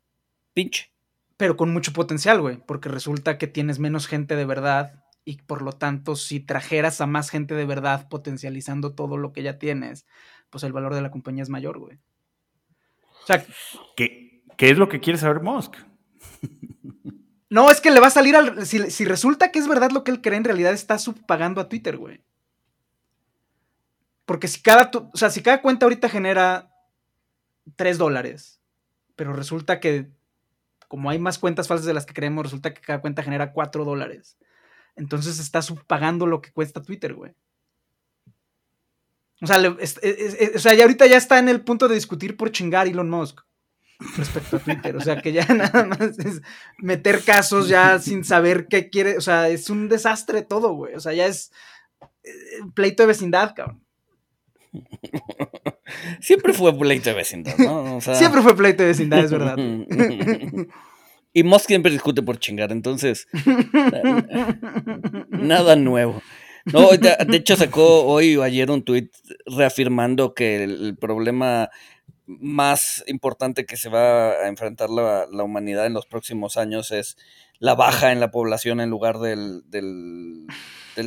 pinche. 0.55 0.91
Pero 1.37 1.57
con 1.57 1.71
mucho 1.71 1.93
potencial, 1.93 2.41
güey, 2.41 2.57
porque 2.65 2.89
resulta 2.89 3.37
que 3.37 3.45
tienes 3.45 3.77
menos 3.77 4.07
gente 4.07 4.35
de 4.35 4.45
verdad 4.45 5.03
y 5.23 5.35
por 5.43 5.61
lo 5.61 5.73
tanto, 5.73 6.15
si 6.15 6.39
trajeras 6.39 6.99
a 6.99 7.05
más 7.05 7.29
gente 7.29 7.53
de 7.53 7.65
verdad 7.67 8.09
potencializando 8.09 8.95
todo 8.95 9.17
lo 9.17 9.33
que 9.33 9.43
ya 9.43 9.59
tienes, 9.59 10.07
pues 10.49 10.63
el 10.63 10.73
valor 10.73 10.95
de 10.95 11.03
la 11.03 11.11
compañía 11.11 11.43
es 11.43 11.49
mayor, 11.49 11.77
güey. 11.77 11.99
O 13.23 13.25
sea, 13.25 13.45
¿qué, 13.95 14.43
es 14.57 14.77
lo 14.77 14.89
que 14.89 14.99
quiere 14.99 15.19
saber 15.19 15.41
Musk? 15.41 15.75
No, 17.49 17.69
es 17.69 17.81
que 17.81 17.91
le 17.91 17.99
va 17.99 18.07
a 18.07 18.11
salir 18.11 18.35
al. 18.37 18.65
Si, 18.65 19.03
resulta 19.03 19.51
que 19.51 19.59
es 19.59 19.67
verdad 19.67 19.91
lo 19.91 20.05
que 20.05 20.11
él 20.11 20.21
cree, 20.21 20.37
en 20.37 20.45
realidad 20.45 20.71
está 20.71 20.97
subpagando 20.97 21.59
a 21.59 21.67
Twitter, 21.67 21.97
güey. 21.97 22.23
Porque 24.25 24.47
si 24.47 24.61
cada. 24.61 24.89
O 25.13 25.17
sea, 25.17 25.29
si 25.29 25.41
cada 25.41 25.61
cuenta 25.61 25.85
ahorita 25.85 26.07
genera 26.07 26.71
3 27.75 27.97
dólares, 27.97 28.61
pero 29.17 29.33
resulta 29.33 29.81
que. 29.81 30.09
Como 30.87 31.09
hay 31.09 31.19
más 31.19 31.39
cuentas 31.39 31.67
falsas 31.67 31.85
de 31.85 31.93
las 31.93 32.05
que 32.05 32.13
creemos, 32.13 32.45
resulta 32.45 32.73
que 32.73 32.79
cada 32.79 33.01
cuenta 33.01 33.21
genera 33.21 33.51
4 33.51 33.83
dólares. 33.83 34.37
Entonces 34.95 35.37
está 35.37 35.61
subpagando 35.61 36.27
lo 36.27 36.41
que 36.41 36.51
cuesta 36.51 36.81
Twitter, 36.81 37.13
güey. 37.13 37.33
O 39.41 39.47
sea, 39.47 39.57
o 39.59 40.59
sea, 40.59 40.73
ya 40.73 40.83
ahorita 40.83 41.07
ya 41.07 41.17
está 41.17 41.39
en 41.39 41.49
el 41.49 41.61
punto 41.61 41.87
de 41.87 41.95
discutir 41.95 42.37
por 42.37 42.51
chingar 42.51 42.87
Elon 42.87 43.09
Musk 43.09 43.41
respecto 44.17 44.57
a 44.57 44.59
Twitter. 44.59 44.95
O 44.95 45.01
sea, 45.01 45.21
que 45.21 45.31
ya 45.31 45.45
nada 45.53 45.85
más 45.85 46.19
es 46.19 46.41
meter 46.77 47.23
casos 47.23 47.67
ya 47.67 47.99
sin 47.99 48.23
saber 48.23 48.67
qué 48.67 48.89
quiere. 48.89 49.17
O 49.17 49.21
sea, 49.21 49.49
es 49.49 49.69
un 49.69 49.89
desastre 49.89 50.41
todo, 50.43 50.73
güey. 50.73 50.95
O 50.95 50.99
sea, 50.99 51.13
ya 51.13 51.25
es 51.25 51.51
eh, 52.23 52.31
pleito 52.73 53.03
de 53.03 53.07
vecindad, 53.07 53.53
cabrón. 53.55 53.83
Siempre 56.21 56.53
fue 56.53 56.77
pleito 56.77 57.09
de 57.09 57.15
vecindad, 57.15 57.57
¿no? 57.57 57.99
Siempre 57.99 58.41
fue 58.41 58.55
pleito 58.55 58.83
de 58.83 58.89
vecindad, 58.89 59.19
es 59.19 59.31
verdad. 59.31 59.57
y 61.33 61.43
Musk 61.43 61.67
siempre 61.67 61.91
discute 61.91 62.21
por 62.21 62.39
chingar, 62.39 62.71
entonces. 62.71 63.27
nada 65.29 65.75
nuevo. 65.75 66.21
No, 66.65 66.89
de, 66.91 67.37
hecho 67.37 67.55
sacó 67.55 68.03
hoy 68.05 68.35
o 68.35 68.43
ayer 68.43 68.69
un 68.69 68.83
tuit 68.83 69.11
reafirmando 69.45 70.33
que 70.33 70.63
el, 70.63 70.97
problema 70.97 71.69
más 72.25 73.03
importante 73.07 73.65
que 73.65 73.77
se 73.77 73.89
va 73.89 74.31
a 74.31 74.47
enfrentar 74.47 74.89
la, 74.89 75.25
humanidad 75.43 75.85
en 75.85 75.93
los 75.93 76.05
próximos 76.05 76.57
años 76.57 76.91
es 76.91 77.17
la 77.59 77.75
baja 77.75 78.11
en 78.11 78.19
la 78.19 78.31
población 78.31 78.79
en 78.79 78.89
lugar 78.89 79.19
del, 79.19 79.63
del, 79.69 80.47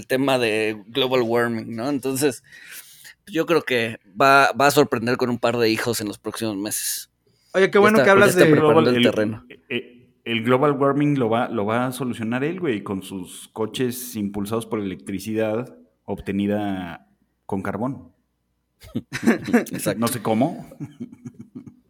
tema 0.06 0.38
de 0.38 0.82
global 0.88 1.22
warming, 1.22 1.74
¿no? 1.74 1.88
Entonces, 1.88 2.42
yo 3.26 3.46
creo 3.46 3.62
que 3.62 3.98
va, 4.20 4.52
va, 4.52 4.66
a 4.66 4.70
sorprender 4.70 5.16
con 5.16 5.30
un 5.30 5.38
par 5.38 5.56
de 5.56 5.70
hijos 5.70 6.00
en 6.00 6.08
los 6.08 6.18
próximos 6.18 6.56
meses. 6.56 7.10
Oye, 7.54 7.70
qué 7.70 7.78
bueno 7.78 8.02
que 8.02 8.10
hablas 8.10 8.34
de 8.34 8.44
el 8.44 9.02
terreno. 9.02 9.44
Eh, 9.48 9.60
eh, 9.68 10.03
el 10.24 10.42
global 10.42 10.72
warming 10.72 11.18
lo 11.18 11.28
va, 11.28 11.48
lo 11.48 11.66
va 11.66 11.86
a 11.86 11.92
solucionar 11.92 12.44
él, 12.44 12.60
güey, 12.60 12.82
con 12.82 13.02
sus 13.02 13.48
coches 13.48 14.16
impulsados 14.16 14.66
por 14.66 14.80
electricidad 14.80 15.76
obtenida 16.04 17.08
con 17.46 17.62
carbón. 17.62 18.12
No 19.96 20.08
sé 20.08 20.22
cómo. 20.22 20.66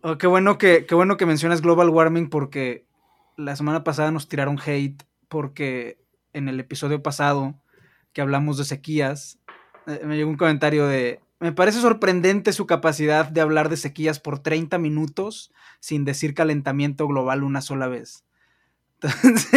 Oh, 0.03 0.19
qué, 0.19 0.27
bueno 0.27 0.59
que, 0.59 0.87
qué 0.87 0.95
bueno 0.95 1.17
que 1.17 1.27
mencionas 1.27 1.63
global 1.63 1.89
warming 1.89 2.29
porque 2.29 2.87
la 3.37 3.57
semana 3.57 3.85
pasada 3.85 4.11
nos 4.11 4.29
tiraron 4.29 4.59
hate 4.65 5.03
porque 5.29 5.99
en 6.33 6.49
el 6.49 6.61
episodio 6.61 7.03
pasado 7.03 7.55
que 8.13 8.21
hablamos 8.21 8.59
de 8.59 8.65
sequías, 8.65 9.39
eh, 9.87 10.03
me 10.05 10.17
llegó 10.17 10.31
un 10.31 10.37
comentario 10.37 10.87
de, 10.87 11.21
me 11.45 11.53
parece 11.53 11.79
sorprendente 11.79 12.55
su 12.55 12.65
capacidad 12.65 13.29
de 13.29 13.43
hablar 13.43 13.69
de 13.69 13.77
sequías 13.77 14.19
por 14.19 14.39
30 14.39 14.79
minutos 14.79 15.53
sin 15.79 16.07
decir 16.07 16.33
calentamiento 16.33 17.07
global 17.07 17.45
una 17.45 17.61
sola 17.61 17.87
vez. 17.87 18.25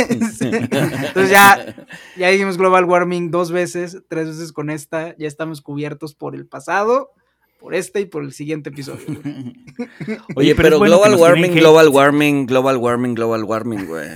Entonces, 0.10 1.30
ya, 1.30 1.88
ya 2.17 2.28
dijimos 2.28 2.58
global 2.58 2.84
warming 2.84 3.32
dos 3.32 3.54
veces, 3.54 4.00
tres 4.10 4.28
veces 4.28 4.52
con 4.52 4.69
esta, 4.69 5.15
ya 5.15 5.30
estamos 5.30 5.62
cubiertos 5.62 6.13
por 6.13 6.36
el 6.36 6.45
pasado, 6.45 7.12
por 7.58 7.73
este 7.73 8.02
y 8.02 8.06
por 8.06 8.21
el 8.23 8.34
siguiente 8.34 8.69
episodio. 8.69 9.06
Oye, 10.36 10.56
pero, 10.56 10.82
global 10.82 11.15
warming, 11.15 11.54
global 11.54 11.88
warming, 11.88 12.47
global 12.47 12.76
warming, 12.76 13.13
global 13.13 13.45
warming, 13.45 13.86
güey. 13.86 14.10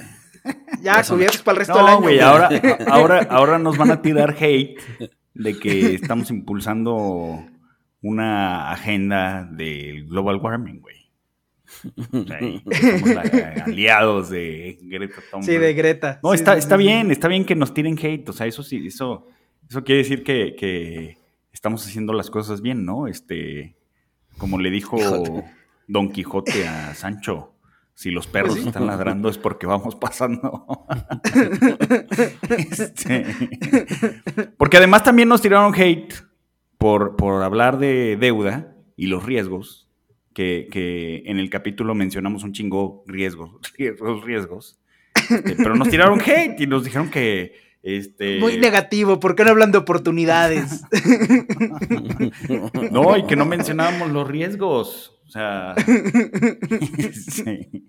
Ya, 0.82 1.02
cubiertos 1.04 1.42
para 1.42 1.54
el 1.54 1.60
resto 1.60 1.78
del 1.78 1.88
año. 1.88 2.02
Güey, 2.02 2.20
ahora, 2.20 2.50
ahora, 2.88 3.28
ahora 3.30 3.60
nos 3.60 3.78
van 3.78 3.92
a 3.92 4.02
tirar 4.02 4.36
hate 4.38 4.78
de 5.36 5.58
que 5.58 5.94
estamos 5.94 6.32
impulsando 6.32 7.46
una 8.02 8.72
agenda 8.72 9.44
del 9.52 10.08
global 10.08 10.38
warming, 10.38 10.80
güey. 10.82 10.98
O 12.12 12.24
sea, 12.28 12.42
y 12.42 12.60
somos 12.60 13.10
la- 13.16 13.64
aliados 13.66 14.30
de 14.30 14.78
Greta 14.82 15.22
Thunberg. 15.32 15.46
Sí, 15.46 15.58
de 15.58 15.74
Greta. 15.74 16.20
No, 16.24 16.32
Sí, 16.32 16.36
está, 16.36 16.54
sí, 16.54 16.60
está 16.60 16.78
sí, 16.78 16.84
bien, 16.84 17.12
está 17.12 17.28
bien 17.28 17.46
que 17.46 17.56
nos 17.56 17.74
tiren 17.74 17.98
hate. 18.02 18.28
O 18.30 18.34
sea, 18.34 18.46
eso 18.48 18.62
sí, 18.64 18.86
eso, 18.88 19.28
eso 19.70 19.84
quiere 19.84 20.00
decir 20.00 20.24
que, 20.24 20.56
que 20.58 21.18
estamos 21.54 21.86
haciendo 21.86 22.12
las 22.14 22.30
cosas 22.30 22.62
bien, 22.62 22.86
¿no? 22.86 23.08
Este, 23.08 23.76
como 24.38 24.60
le 24.60 24.70
dijo. 24.70 24.98
Don 25.88 26.10
Quijote 26.10 26.66
a 26.68 26.94
Sancho, 26.94 27.54
si 27.94 28.12
los 28.12 28.26
perros 28.26 28.56
Pues 28.56 28.68
están 28.68 28.88
ladrando 28.88 29.28
es 29.28 29.38
porque 29.38 29.66
vamos 29.68 29.96
pasando. 29.96 30.66
Este, 32.50 33.26
porque 34.58 34.78
además 34.78 35.04
también 35.04 35.28
nos 35.28 35.42
tiraron 35.42 35.74
hate 35.76 36.14
por, 36.82 37.16
por 37.16 37.44
hablar 37.44 37.78
de 37.78 38.18
deuda 38.20 38.76
y 38.96 39.06
los 39.06 39.24
riesgos, 39.24 39.88
que, 40.34 40.68
que 40.72 41.22
en 41.28 41.38
el 41.38 41.52
capítulo 41.52 41.94
mencionamos 41.94 42.44
un 42.44 42.54
chingo 42.54 43.04
riesgos, 43.06 43.52
riesgos, 43.78 44.24
riesgos. 44.26 44.80
Este, 45.30 45.56
pero 45.58 45.76
nos 45.76 45.90
tiraron 45.90 46.20
hate 46.26 46.60
y 46.60 46.66
nos 46.68 46.84
dijeron 46.84 47.12
que 47.12 47.54
este 47.84 48.40
Muy 48.40 48.58
negativo, 48.58 49.20
¿por 49.20 49.36
qué 49.36 49.44
no 49.44 49.52
hablan 49.52 49.72
de 49.72 49.78
oportunidades? 49.78 50.84
no, 52.92 53.18
y 53.18 53.26
que 53.26 53.36
no 53.36 53.46
mencionábamos 53.46 54.12
los 54.12 54.28
riesgos. 54.28 55.20
O 55.28 55.32
sea. 55.32 55.76
sí. 57.14 57.88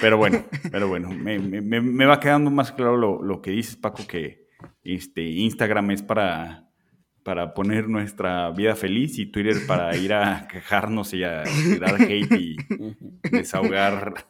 Pero 0.00 0.16
bueno, 0.16 0.44
pero 0.70 0.88
bueno, 0.88 1.10
me, 1.10 1.38
me- 1.38 1.60
me- 1.60 1.80
me 1.80 2.06
va 2.06 2.18
quedando 2.18 2.50
más 2.50 2.72
claro 2.72 2.96
lo, 2.96 3.22
lo 3.22 3.40
que 3.40 3.52
dices, 3.52 3.76
Paco, 3.76 4.04
que 4.06 4.48
este 4.82 5.22
Instagram 5.22 5.92
es 5.92 6.02
para, 6.02 6.67
para 7.28 7.52
poner 7.52 7.90
nuestra 7.90 8.50
vida 8.52 8.74
feliz 8.74 9.18
y 9.18 9.26
Twitter 9.26 9.66
para 9.66 9.94
ir 9.94 10.14
a 10.14 10.48
quejarnos 10.50 11.12
y 11.12 11.24
a 11.24 11.42
tirar 11.44 12.00
hate 12.00 12.32
y 12.32 12.56
desahogar. 13.30 14.24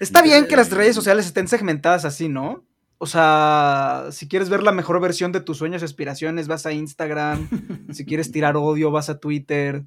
Está 0.00 0.22
bien 0.22 0.48
que 0.48 0.56
las 0.56 0.72
redes 0.72 0.96
sociales 0.96 1.26
estén 1.26 1.46
segmentadas 1.46 2.04
así, 2.04 2.28
¿no? 2.28 2.64
O 3.00 3.06
sea, 3.06 4.06
si 4.10 4.26
quieres 4.26 4.48
ver 4.48 4.64
la 4.64 4.72
mejor 4.72 5.00
versión 5.00 5.30
de 5.30 5.40
tus 5.40 5.58
sueños 5.58 5.82
y 5.82 5.84
aspiraciones, 5.84 6.48
vas 6.48 6.66
a 6.66 6.72
Instagram. 6.72 7.48
Si 7.92 8.04
quieres 8.04 8.32
tirar 8.32 8.56
odio, 8.56 8.90
vas 8.90 9.08
a 9.08 9.20
Twitter. 9.20 9.84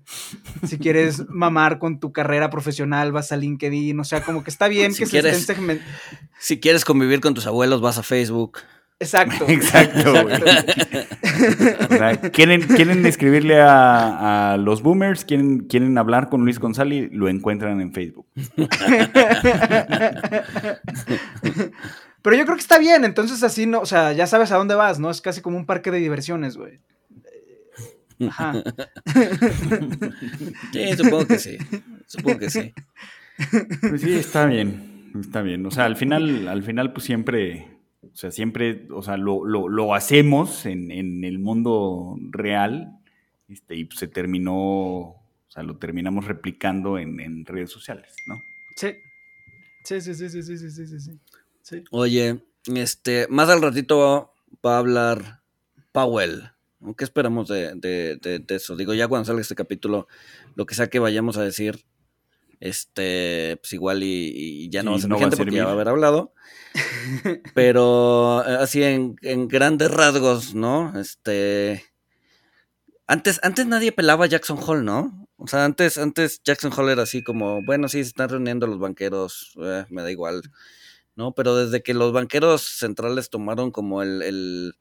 Si 0.66 0.78
quieres 0.78 1.28
mamar 1.28 1.78
con 1.78 2.00
tu 2.00 2.14
carrera 2.14 2.50
profesional, 2.50 3.12
vas 3.12 3.34
a 3.34 3.36
LinkedIn. 3.36 4.00
O 4.00 4.06
sea, 4.06 4.24
como 4.24 4.46
que 4.46 4.50
está 4.50 4.70
bien 4.70 4.94
Si 4.94 5.04
que 5.04 5.10
quieres- 5.10 5.34
se 5.36 5.42
estén 5.42 5.56
segmentadas. 5.58 5.94
Si 6.40 6.62
quieres 6.62 6.86
convivir 6.86 7.20
con 7.20 7.34
tus 7.34 7.48
abuelos, 7.48 7.82
vas 7.82 7.98
a 7.98 8.04
Facebook. 8.04 8.60
Exacto. 9.02 9.46
Exacto, 9.50 10.14
güey. 10.24 10.36
O 10.36 11.98
sea, 11.98 12.18
¿quieren, 12.32 12.62
quieren 12.62 13.04
escribirle 13.06 13.60
a, 13.60 14.54
a 14.54 14.58
los 14.58 14.84
boomers, 14.84 15.26
quieren, 15.26 15.62
quieren 15.62 15.98
hablar 15.98 16.30
con 16.30 16.42
Luis 16.46 16.60
González, 16.60 17.10
lo 17.12 17.28
encuentran 17.28 17.82
en 17.82 17.94
Facebook. 17.94 18.28
Pero 22.22 22.36
yo 22.38 22.46
creo 22.46 22.56
que 22.56 22.62
está 22.62 22.78
bien, 22.78 23.04
entonces 23.04 23.42
así 23.42 23.66
no, 23.66 23.80
o 23.80 23.88
sea, 23.88 24.14
ya 24.14 24.28
sabes 24.28 24.52
a 24.52 24.58
dónde 24.58 24.76
vas, 24.76 25.00
¿no? 25.00 25.10
Es 25.10 25.22
casi 25.22 25.42
como 25.42 25.58
un 25.58 25.66
parque 25.66 25.90
de 25.90 25.98
diversiones, 25.98 26.56
güey. 26.56 26.80
Ajá. 28.28 28.54
Sí, 30.72 30.96
supongo 30.96 31.26
que 31.26 31.40
sí. 31.40 31.58
Supongo 32.06 32.38
que 32.38 32.50
sí. 32.52 32.74
Pues 33.82 34.02
sí, 34.02 34.14
está 34.14 34.46
bien, 34.46 35.12
está 35.20 35.42
bien. 35.42 35.66
O 35.66 35.72
sea, 35.72 35.86
al 35.86 35.96
final, 35.96 36.48
al 36.48 36.62
final, 36.62 36.94
pues 36.94 37.06
siempre, 37.06 37.71
o 38.04 38.16
sea, 38.16 38.32
siempre, 38.32 38.88
o 38.92 39.02
sea, 39.02 39.18
lo, 39.18 39.46
lo- 39.46 39.68
lo 39.70 39.94
hacemos 39.94 40.66
en, 40.66 40.92
en 40.92 41.24
el 41.24 41.40
mundo 41.40 42.18
real, 42.32 43.00
este, 43.48 43.76
y 43.76 43.88
se 43.96 44.08
terminó, 44.08 44.54
o 44.56 45.24
sea, 45.50 45.64
lo 45.64 45.78
terminamos 45.78 46.26
replicando 46.26 46.98
en, 46.98 47.20
en 47.20 47.46
redes 47.46 47.70
sociales, 47.72 48.14
¿no? 48.28 48.42
Sí. 48.76 48.90
Sí, 49.84 50.00
sí, 50.02 50.14
sí, 50.14 50.30
sí, 50.30 50.44
sí, 50.44 50.58
sí, 50.58 50.70
sí, 50.72 50.88
sí, 50.88 51.00
sí. 51.00 51.20
Sí. 51.62 51.84
Oye, 51.92 52.44
este, 52.76 53.28
más 53.30 53.50
al 53.50 53.62
ratito 53.62 54.32
va 54.66 54.76
a 54.76 54.80
hablar 54.80 55.42
Powell. 55.92 56.50
¿Qué 56.98 57.04
esperamos 57.04 57.48
de, 57.48 57.76
de- 57.76 58.16
de- 58.18 58.40
de 58.40 58.56
eso? 58.56 58.76
Digo, 58.76 58.94
ya 58.96 59.08
cuando 59.08 59.26
salga 59.26 59.42
este 59.42 59.54
capítulo, 59.56 60.08
lo 60.56 60.66
que 60.66 60.74
sea 60.76 60.88
que 60.90 61.00
vayamos 61.00 61.38
a 61.38 61.44
decir, 61.44 61.86
este, 62.62 63.58
pues 63.62 63.74
igual 63.74 64.04
y, 64.04 64.32
y 64.34 64.70
ya 64.70 64.84
no 64.84 64.92
Sí, 64.92 64.94
va 64.94 64.98
a 64.98 65.02
ser 65.02 65.10
no 65.10 65.16
va 65.16 65.22
a 65.22 65.26
vigente 65.26 65.38
porque 65.38 65.56
ya 65.56 65.66
va 65.66 65.72
a 65.72 65.74
haber 65.74 65.90
hablado. 65.90 66.34
Pero 67.54 68.48
eh, 68.48 68.58
así 68.62 68.82
en, 68.84 69.18
en 69.22 69.50
grandes 69.50 69.92
rasgos, 69.92 70.56
¿no? 70.56 70.98
Este. 70.98 71.84
Antes, 73.08 73.42
antes 73.44 73.66
nadie 73.66 73.92
pelaba 73.92 74.26
a 74.26 74.28
Jackson 74.30 74.58
Hole, 74.66 74.84
¿no? 74.84 75.28
O 75.36 75.48
sea, 75.48 75.66
antes, 75.66 75.98
antes 75.98 76.42
Jackson 76.46 76.72
Hole 76.74 76.94
era 76.94 77.04
así 77.04 77.24
como, 77.24 77.62
bueno, 77.66 77.90
sí, 77.90 78.04
se 78.04 78.10
están 78.10 78.30
reuniendo 78.30 78.68
los 78.68 78.80
banqueros, 78.80 79.54
eh, 79.62 79.86
me 79.90 80.02
da 80.04 80.12
igual. 80.12 80.44
¿no? 81.16 81.34
Pero 81.34 81.56
desde 81.56 81.84
que 81.84 81.94
los 81.94 82.14
banqueros 82.14 82.62
centrales 82.62 83.30
tomaron 83.30 83.72
como 83.72 84.02
el, 84.02 84.22
el 84.22 84.76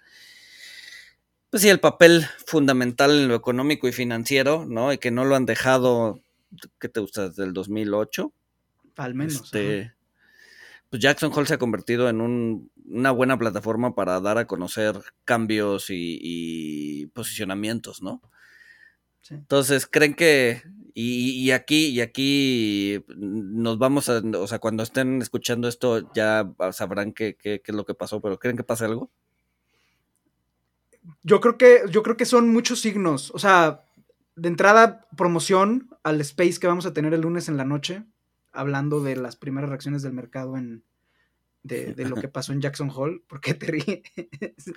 pues 1.51 1.63
sí, 1.63 1.69
el 1.69 1.81
papel 1.81 2.27
fundamental 2.47 3.11
en 3.11 3.29
lo 3.29 3.35
económico 3.35 3.89
y 3.89 3.93
financiero, 3.93 4.67
¿no? 4.67 4.93
Y 4.93 4.99
que 4.99 5.11
no 5.11 5.25
lo 5.25 5.35
han 5.35 5.47
dejado, 5.47 6.21
¿qué 6.79 6.89
te 6.89 7.01
gusta? 7.01 7.29
Desde 7.29 7.45
el 7.45 7.53
2008. 7.53 8.33
Al 8.97 9.15
menos. 9.15 9.35
Este, 9.45 9.83
ajá. 9.83 9.97
pues 10.91 11.03
Jackson 11.03 11.33
Hole 11.35 11.47
se 11.47 11.55
ha 11.55 11.59
convertido 11.59 12.09
en 12.09 12.21
un- 12.21 12.71
una 12.87 13.13
buena 13.13 13.39
plataforma 13.39 13.95
para 13.95 14.21
dar 14.21 14.39
a 14.39 14.47
conocer 14.47 15.01
cambios 15.25 15.91
y, 15.91 16.19
y 16.21 17.07
posicionamientos, 17.09 18.03
¿no? 18.03 18.21
Sí. 19.23 19.35
Entonces, 19.35 19.87
¿creen 19.87 20.15
que, 20.15 20.63
y, 20.93 21.31
y 21.41 21.53
aquí, 21.53 21.87
y 21.89 22.01
aquí 22.01 23.05
nos 23.17 23.79
vamos 23.79 24.09
a, 24.09 24.19
o 24.19 24.47
sea, 24.49 24.59
cuando 24.59 24.83
estén 24.83 25.23
escuchando 25.23 25.69
esto 25.69 26.13
ya 26.15 26.51
sabrán 26.73 27.13
qué, 27.13 27.37
qué- 27.37 27.61
qué 27.63 27.71
es 27.73 27.77
lo 27.77 27.85
que 27.87 27.95
pasó, 27.95 28.21
pero 28.21 28.39
¿creen 28.41 28.57
que 28.57 28.65
pase 28.65 28.87
algo? 28.87 29.11
Yo 31.23 31.41
creo 31.41 31.57
que, 31.57 31.83
yo 31.91 32.03
creo 32.03 32.17
que 32.17 32.27
son 32.27 32.49
muchos 32.53 32.81
signos. 32.81 33.31
O 33.35 33.39
sea, 33.39 33.85
de 34.37 34.49
entrada, 34.49 35.07
promoción 35.17 35.90
al 36.03 36.21
space 36.23 36.59
que 36.61 36.67
vamos 36.67 36.87
a 36.87 36.93
tener 36.93 37.15
el 37.15 37.21
lunes 37.23 37.49
en 37.49 37.57
la 37.57 37.65
noche, 37.65 38.03
hablando 38.53 39.01
de 39.03 39.17
las 39.17 39.37
primeras 39.37 39.71
reacciones 39.71 40.03
del 40.03 40.13
mercado 40.13 40.57
en 40.57 40.83
de, 41.63 41.93
de 41.95 42.09
lo 42.09 42.17
que 42.17 42.29
pasó 42.29 42.53
en 42.53 42.61
Jackson 42.63 42.91
Hole. 42.95 43.23
¿Por 43.27 43.41
qué 43.41 43.55
te 43.55 43.67
ríes? 43.67 44.03
Sí. 44.59 44.73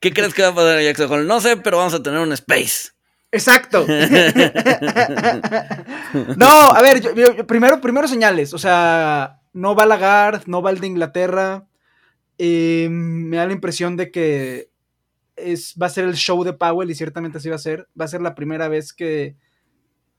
¿Qué 0.00 0.12
crees 0.12 0.34
que 0.34 0.42
va 0.42 0.48
a 0.48 0.54
pasar 0.54 0.78
en 0.78 0.84
Jackson 0.84 1.10
Hole? 1.10 1.24
No 1.26 1.40
sé, 1.40 1.56
pero 1.56 1.78
vamos 1.78 1.94
a 1.94 2.02
tener 2.02 2.20
un 2.20 2.32
space. 2.32 2.90
Exacto. 3.32 3.84
no, 6.36 6.46
a 6.48 6.80
ver, 6.82 7.00
yo- 7.02 7.46
primero, 7.46 7.80
primero 7.80 8.08
señales. 8.08 8.54
O 8.54 8.58
sea, 8.58 9.40
no 9.52 9.74
va 9.74 9.86
Lagarde, 9.86 10.44
no 10.46 10.62
va 10.62 10.70
el 10.70 10.80
de 10.80 10.86
Inglaterra. 10.86 11.66
Eh, 12.38 12.88
me 12.90 13.36
da 13.38 13.46
la 13.46 13.52
impresión 13.52 13.96
de 13.96 14.10
que 14.10 14.70
es, 15.36 15.74
va 15.80 15.86
a 15.86 15.90
ser 15.90 16.04
el 16.04 16.14
show 16.14 16.42
de 16.44 16.52
Powell 16.52 16.90
y 16.90 16.94
ciertamente 16.94 17.38
así 17.38 17.48
va 17.48 17.56
a 17.56 17.60
ser. 17.60 17.88
Va 17.98 18.06
a 18.06 18.08
ser 18.08 18.20
la 18.20 18.34
primera 18.34 18.68
vez 18.68 18.92
que 18.92 19.36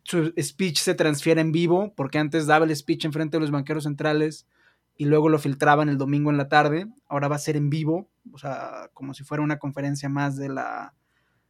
su 0.03 0.33
speech 0.39 0.79
se 0.79 0.95
transfiere 0.95 1.41
en 1.41 1.51
vivo, 1.51 1.93
porque 1.95 2.17
antes 2.17 2.47
daba 2.47 2.65
el 2.65 2.75
speech 2.75 3.05
en 3.05 3.13
frente 3.13 3.37
de 3.37 3.41
los 3.41 3.51
banqueros 3.51 3.83
centrales 3.83 4.47
y 4.95 5.05
luego 5.05 5.29
lo 5.29 5.37
filtraban 5.37 5.89
el 5.89 5.97
domingo 5.97 6.31
en 6.31 6.37
la 6.37 6.47
tarde. 6.47 6.87
Ahora 7.07 7.27
va 7.27 7.35
a 7.35 7.39
ser 7.39 7.57
en 7.57 7.69
vivo, 7.69 8.09
o 8.31 8.37
sea, 8.37 8.89
como 8.93 9.13
si 9.13 9.23
fuera 9.23 9.43
una 9.43 9.59
conferencia 9.59 10.07
más 10.07 10.37
de 10.37 10.49
la, 10.49 10.93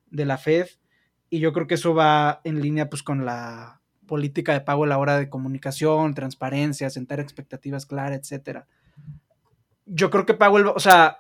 de 0.10 0.26
la 0.26 0.38
Fed. 0.38 0.68
Y 1.30 1.40
yo 1.40 1.54
creo 1.54 1.68
que 1.68 1.76
eso 1.76 1.94
va 1.94 2.42
en 2.44 2.62
línea 2.62 2.90
pues 2.90 3.04
con 3.04 3.26
la 3.26 3.82
política 4.08 4.54
de 4.54 4.62
pago 4.62 4.86
a 4.86 4.88
la 4.88 4.98
hora 4.98 5.18
de 5.18 5.30
comunicación, 5.30 6.14
transparencia, 6.14 6.90
sentar 6.90 7.20
expectativas 7.20 7.86
claras, 7.86 8.20
etcétera. 8.20 8.66
Yo 9.86 10.10
creo 10.10 10.26
que 10.26 10.34
Powell, 10.34 10.68
o 10.68 10.80
sea, 10.80 11.20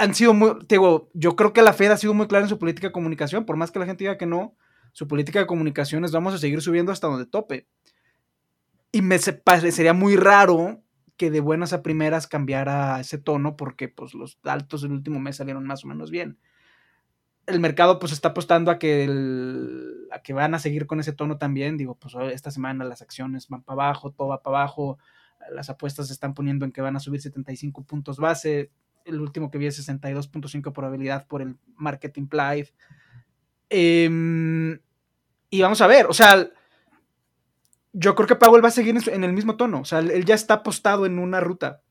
han 0.00 0.14
sido 0.14 0.34
muy, 0.34 0.52
digo, 0.68 1.10
yo 1.14 1.36
creo 1.36 1.52
que 1.52 1.62
la 1.62 1.72
Fed 1.72 1.90
ha 1.92 1.96
sido 1.96 2.14
muy 2.14 2.26
clara 2.26 2.44
en 2.44 2.48
su 2.48 2.58
política 2.58 2.88
de 2.88 2.92
comunicación, 2.92 3.44
por 3.46 3.56
más 3.56 3.70
que 3.70 3.78
la 3.78 3.86
gente 3.86 4.04
diga 4.04 4.18
que 4.18 4.26
no, 4.26 4.56
su 4.92 5.06
política 5.06 5.38
de 5.38 5.46
comunicación 5.46 6.04
es 6.04 6.12
vamos 6.12 6.34
a 6.34 6.38
seguir 6.38 6.60
subiendo 6.62 6.92
hasta 6.92 7.06
donde 7.06 7.26
tope. 7.26 7.68
Y 8.92 9.02
me 9.02 9.18
parecería 9.44 9.92
muy 9.92 10.16
raro 10.16 10.82
que 11.16 11.30
de 11.30 11.40
buenas 11.40 11.72
a 11.72 11.82
primeras 11.82 12.26
cambiara 12.26 12.98
ese 13.00 13.18
tono 13.18 13.56
porque 13.56 13.88
pues 13.88 14.14
los 14.14 14.38
altos 14.42 14.82
del 14.82 14.92
último 14.92 15.20
mes 15.20 15.36
salieron 15.36 15.66
más 15.66 15.84
o 15.84 15.88
menos 15.88 16.10
bien 16.10 16.38
el 17.46 17.60
mercado 17.60 17.98
pues 17.98 18.12
está 18.12 18.28
apostando 18.28 18.70
a 18.70 18.78
que, 18.78 19.04
el- 19.04 20.06
a 20.12 20.22
que 20.22 20.32
van 20.32 20.54
a 20.54 20.58
seguir 20.58 20.86
con 20.86 21.00
ese 21.00 21.12
tono 21.12 21.38
también. 21.38 21.76
Digo, 21.76 21.96
pues 21.96 22.14
esta 22.32 22.50
semana 22.50 22.84
las 22.84 23.02
acciones 23.02 23.48
van 23.48 23.62
para 23.62 23.74
abajo, 23.84 24.12
todo 24.12 24.28
va 24.28 24.42
para 24.42 24.58
abajo. 24.58 24.98
Las 25.52 25.70
apuestas 25.70 26.06
se 26.08 26.12
están 26.12 26.34
poniendo 26.34 26.64
en 26.64 26.72
que 26.72 26.80
van 26.80 26.96
a 26.96 27.00
subir 27.00 27.20
75 27.20 27.82
puntos 27.84 28.18
base. 28.18 28.70
El 29.04 29.20
último 29.20 29.50
que 29.50 29.58
vi 29.58 29.66
es 29.66 29.88
62.5 29.88 30.72
probabilidad 30.72 31.26
por 31.26 31.42
el 31.42 31.56
market 31.76 32.16
implied. 32.18 32.68
Em, 33.68 34.78
y 35.50 35.62
vamos 35.62 35.80
a 35.80 35.86
ver, 35.86 36.06
o 36.06 36.12
sea, 36.12 36.48
yo 37.92 38.14
creo 38.14 38.26
que 38.26 38.36
Powell 38.36 38.64
va 38.64 38.68
a 38.68 38.72
seguir 38.72 38.96
en, 39.06 39.24
el 39.24 39.32
mismo 39.32 39.56
tono. 39.56 39.80
O 39.80 39.84
sea, 39.84 40.00
él 40.00 40.24
ya 40.24 40.34
está 40.34 40.54
apostado 40.54 41.06
en 41.06 41.18
una 41.18 41.40
ruta. 41.40 41.82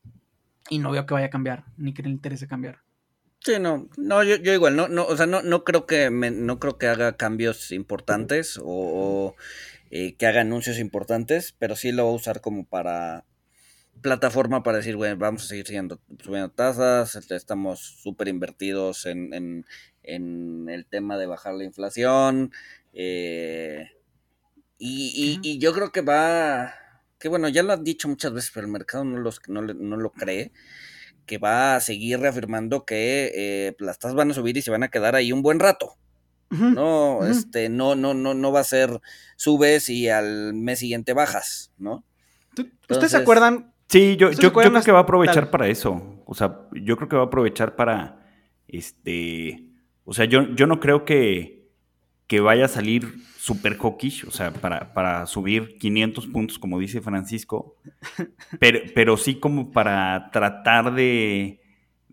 Y 0.68 0.78
no 0.78 0.90
veo 0.90 1.06
que 1.06 1.14
vaya 1.14 1.26
a 1.26 1.30
cambiar, 1.30 1.64
ni 1.76 1.92
que 1.92 2.02
le 2.02 2.10
interese 2.10 2.46
cambiar. 2.46 2.80
Sí, 3.42 3.58
no, 3.58 3.88
no, 3.96 4.22
yo, 4.22 4.36
yo 4.36 4.52
igual, 4.52 4.76
no, 4.76 4.88
no, 4.88 5.06
o 5.06 5.16
sea, 5.16 5.26
no, 5.26 5.40
no 5.40 5.64
creo 5.64 5.86
que 5.86 6.10
no 6.10 6.58
creo 6.58 6.76
que 6.76 6.88
haga 6.88 7.16
cambios 7.16 7.72
importantes 7.72 8.60
o, 8.62 9.34
eh, 9.90 10.14
que 10.16 10.26
haga 10.26 10.42
anuncios 10.42 10.78
importantes, 10.78 11.54
pero 11.58 11.74
sí 11.74 11.90
lo 11.90 12.04
va 12.04 12.10
a 12.10 12.14
usar 12.14 12.42
como 12.42 12.66
para 12.66 13.24
plataforma 14.00 14.62
para 14.62 14.78
decir, 14.78 14.96
bueno, 14.96 15.16
vamos 15.16 15.44
a 15.44 15.48
seguir 15.48 15.66
subiendo 15.66 16.50
tasas, 16.50 17.16
estamos 17.30 17.80
súper 17.80 18.28
invertidos 18.28 19.06
en, 19.06 19.64
el 20.02 20.86
tema 20.86 21.18
de 21.18 21.26
bajar 21.26 21.54
la 21.54 21.64
inflación, 21.64 22.52
eh, 22.92 23.90
y, 24.78 25.38
y, 25.42 25.58
yo 25.58 25.72
creo 25.74 25.92
que 25.92 26.00
va, 26.00 26.74
que 27.18 27.28
bueno, 27.28 27.48
ya 27.48 27.62
lo 27.62 27.72
han 27.72 27.84
dicho 27.84 28.08
muchas 28.08 28.32
veces, 28.32 28.50
pero 28.52 28.66
el 28.66 28.72
mercado 28.72 29.04
no, 29.04 29.18
los, 29.18 29.40
no, 29.46 29.62
no 29.62 29.96
lo 29.96 30.10
cree 30.10 30.52
que 31.30 31.38
va 31.38 31.76
a 31.76 31.80
seguir 31.80 32.18
reafirmando 32.18 32.84
que 32.84 33.30
eh, 33.34 33.76
las 33.78 34.00
tasas 34.00 34.16
van 34.16 34.32
a 34.32 34.34
subir 34.34 34.56
y 34.56 34.62
se 34.62 34.70
van 34.72 34.82
a 34.82 34.88
quedar 34.88 35.14
ahí 35.14 35.30
un 35.30 35.42
buen 35.42 35.60
rato. 35.60 35.96
no, 36.50 37.24
este, 37.24 37.68
no, 37.68 37.94
no, 37.94 38.14
no, 38.14 38.34
no 38.34 38.50
va 38.50 38.58
a 38.58 38.64
ser 38.64 39.00
subes 39.36 39.88
y 39.88 40.08
al 40.08 40.54
mes 40.54 40.80
siguiente 40.80 41.12
bajas, 41.12 41.72
¿no? 41.78 42.04
¿Ustedes 42.88 43.12
se 43.12 43.18
acuerdan? 43.18 43.69
Sí, 43.90 44.16
yo, 44.16 44.30
yo, 44.30 44.52
creo 44.52 44.72
que 44.82 44.92
va 44.92 45.00
a 45.00 45.02
aprovechar 45.02 45.50
para 45.50 45.66
eso. 45.66 46.22
O 46.24 46.34
sea, 46.34 46.60
yo 46.72 46.96
creo 46.96 47.08
que 47.08 47.16
va 47.16 47.22
a 47.22 47.26
aprovechar 47.26 47.74
para, 47.74 48.24
este, 48.68 49.64
o 50.04 50.14
sea, 50.14 50.26
yo, 50.26 50.54
yo 50.54 50.68
no 50.68 50.78
creo 50.78 51.04
que, 51.04 51.66
que 52.28 52.38
vaya 52.38 52.66
a 52.66 52.68
salir 52.68 53.12
super 53.36 53.76
hawkish, 53.76 54.26
o 54.26 54.30
sea, 54.30 54.52
para, 54.52 54.94
para, 54.94 55.26
subir 55.26 55.76
500 55.78 56.28
puntos, 56.28 56.60
como 56.60 56.78
dice 56.78 57.00
Francisco, 57.00 57.74
pero, 58.60 58.78
pero 58.94 59.16
sí 59.16 59.40
como 59.40 59.72
para 59.72 60.30
tratar 60.30 60.94
de 60.94 61.60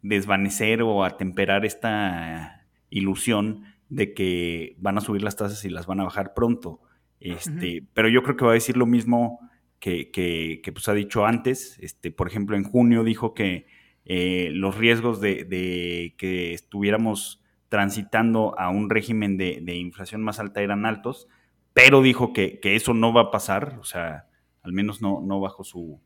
desvanecer 0.02 0.82
o 0.82 1.04
atemperar 1.04 1.64
esta 1.64 2.66
ilusión 2.90 3.66
de 3.90 4.16
que 4.16 4.76
van 4.80 4.98
a 4.98 5.02
subir 5.02 5.22
las 5.22 5.36
tasas 5.36 5.64
y 5.64 5.70
las 5.70 5.86
van 5.86 6.00
a 6.00 6.06
bajar 6.06 6.34
pronto. 6.34 6.82
Este, 7.20 7.84
Pero 7.94 8.10
yo 8.10 8.24
creo 8.24 8.36
que 8.36 8.46
va 8.46 8.52
a 8.52 8.56
decir 8.56 8.78
lo 8.78 8.86
mismo 8.86 9.40
que, 9.80 10.62
pues 10.74 10.88
ha 10.90 10.94
dicho 10.94 11.26
antes. 11.26 11.78
Este, 11.80 12.12
por 12.12 12.28
ejemplo, 12.28 12.56
en 12.56 12.64
junio 12.64 13.04
dijo 13.04 13.34
que 13.34 13.68
eh, 14.06 14.50
los 14.54 14.78
riesgos 14.78 15.22
de, 15.22 15.44
de 15.44 16.16
que 16.18 16.54
estuviéramos 16.54 17.42
transitando 17.70 18.58
a 18.58 18.70
un 18.70 18.90
régimen 18.90 19.38
de, 19.38 19.76
inflación 19.76 20.22
más 20.22 20.40
alta 20.40 20.62
eran 20.62 20.86
altos, 20.86 21.28
pero 21.74 22.02
dijo 22.02 22.34
que, 22.34 22.60
eso 22.64 22.94
no 22.94 23.14
va 23.14 23.24
a 23.24 23.32
pasar, 23.32 23.78
o 23.80 23.84
sea, 23.84 24.28
al 24.64 24.72
menos 24.72 25.02
no, 25.02 25.40
bajo 25.40 25.64
su, 25.64 26.00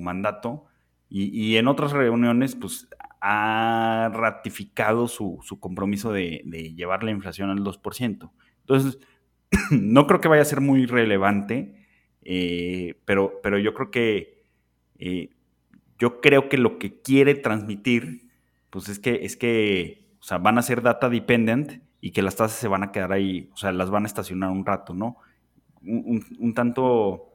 mandato. 0.00 0.64
Y, 1.08 1.56
en 1.56 1.68
otras 1.68 1.92
reuniones, 1.92 2.56
pues 2.56 2.88
ha 3.20 4.10
ratificado 4.12 5.08
su, 5.08 5.40
compromiso 5.60 6.12
de, 6.12 6.42
llevar 6.74 7.04
la 7.04 7.10
inflación 7.10 7.50
al 7.50 7.60
2%. 7.60 8.30
Entonces, 8.60 8.98
no 9.70 10.06
creo 10.06 10.20
que 10.20 10.28
vaya 10.28 10.42
a 10.42 10.46
ser 10.46 10.60
muy 10.60 10.86
relevante, 10.86 11.81
eh, 12.24 12.94
pero, 13.04 13.40
pero 13.42 13.58
yo 13.58 13.74
creo 13.74 13.90
que 13.90 14.44
eh, 14.98 15.30
yo 15.98 16.20
creo 16.20 16.48
que 16.48 16.58
lo 16.58 16.78
que 16.78 17.00
quiere 17.00 17.34
transmitir, 17.34 18.28
pues 18.70 18.88
es 18.88 18.98
que, 18.98 19.24
es 19.24 19.36
que 19.36 20.02
o 20.20 20.24
sea, 20.24 20.38
van 20.38 20.58
a 20.58 20.62
ser 20.62 20.82
data 20.82 21.08
dependent 21.08 21.82
y 22.00 22.12
que 22.12 22.22
las 22.22 22.36
tasas 22.36 22.58
se 22.58 22.68
van 22.68 22.82
a 22.82 22.92
quedar 22.92 23.12
ahí, 23.12 23.50
o 23.52 23.56
sea, 23.56 23.72
las 23.72 23.90
van 23.90 24.04
a 24.04 24.06
estacionar 24.06 24.50
un 24.50 24.66
rato, 24.66 24.94
¿no? 24.94 25.16
Un, 25.82 26.52
tanto 26.54 27.32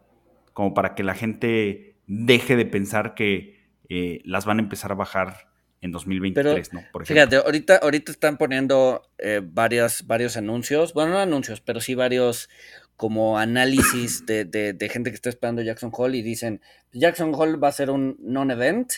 como 0.53 0.73
para 0.73 0.95
que 0.95 1.03
la 1.03 1.13
gente 1.13 1.97
deje 2.07 2.55
de 2.55 2.65
pensar 2.65 3.13
que 3.13 3.69
eh, 3.89 4.21
las 4.23 4.45
van 4.45 4.59
a 4.59 4.61
empezar 4.61 4.91
a 4.91 4.95
bajar 4.95 5.49
en 5.81 5.91
2023, 5.91 6.73
¿no? 6.73 6.81
Por 6.91 7.05
fíjate, 7.05 7.37
ahorita, 7.37 7.77
ahorita 7.77 8.11
están 8.11 8.37
poniendo 8.37 9.03
eh, 9.17 9.41
varios 9.43 10.37
anuncios, 10.37 10.93
bueno, 10.93 11.11
no 11.11 11.19
anuncios, 11.19 11.61
pero 11.61 11.79
sí 11.79 11.95
varios 11.95 12.49
como 12.97 13.37
análisis 13.37 14.25
de, 14.25 14.43
de, 14.43 14.89
gente 14.89 15.11
que 15.11 15.15
está 15.15 15.29
esperando 15.29 15.61
Jackson 15.61 15.91
Hole 15.93 16.17
y 16.17 16.23
dicen, 16.23 16.61
Jackson 16.91 17.31
Hole 17.33 17.57
va 17.57 17.67
a 17.67 17.71
ser 17.71 17.91
un 17.91 18.17
non-event, 18.19 18.91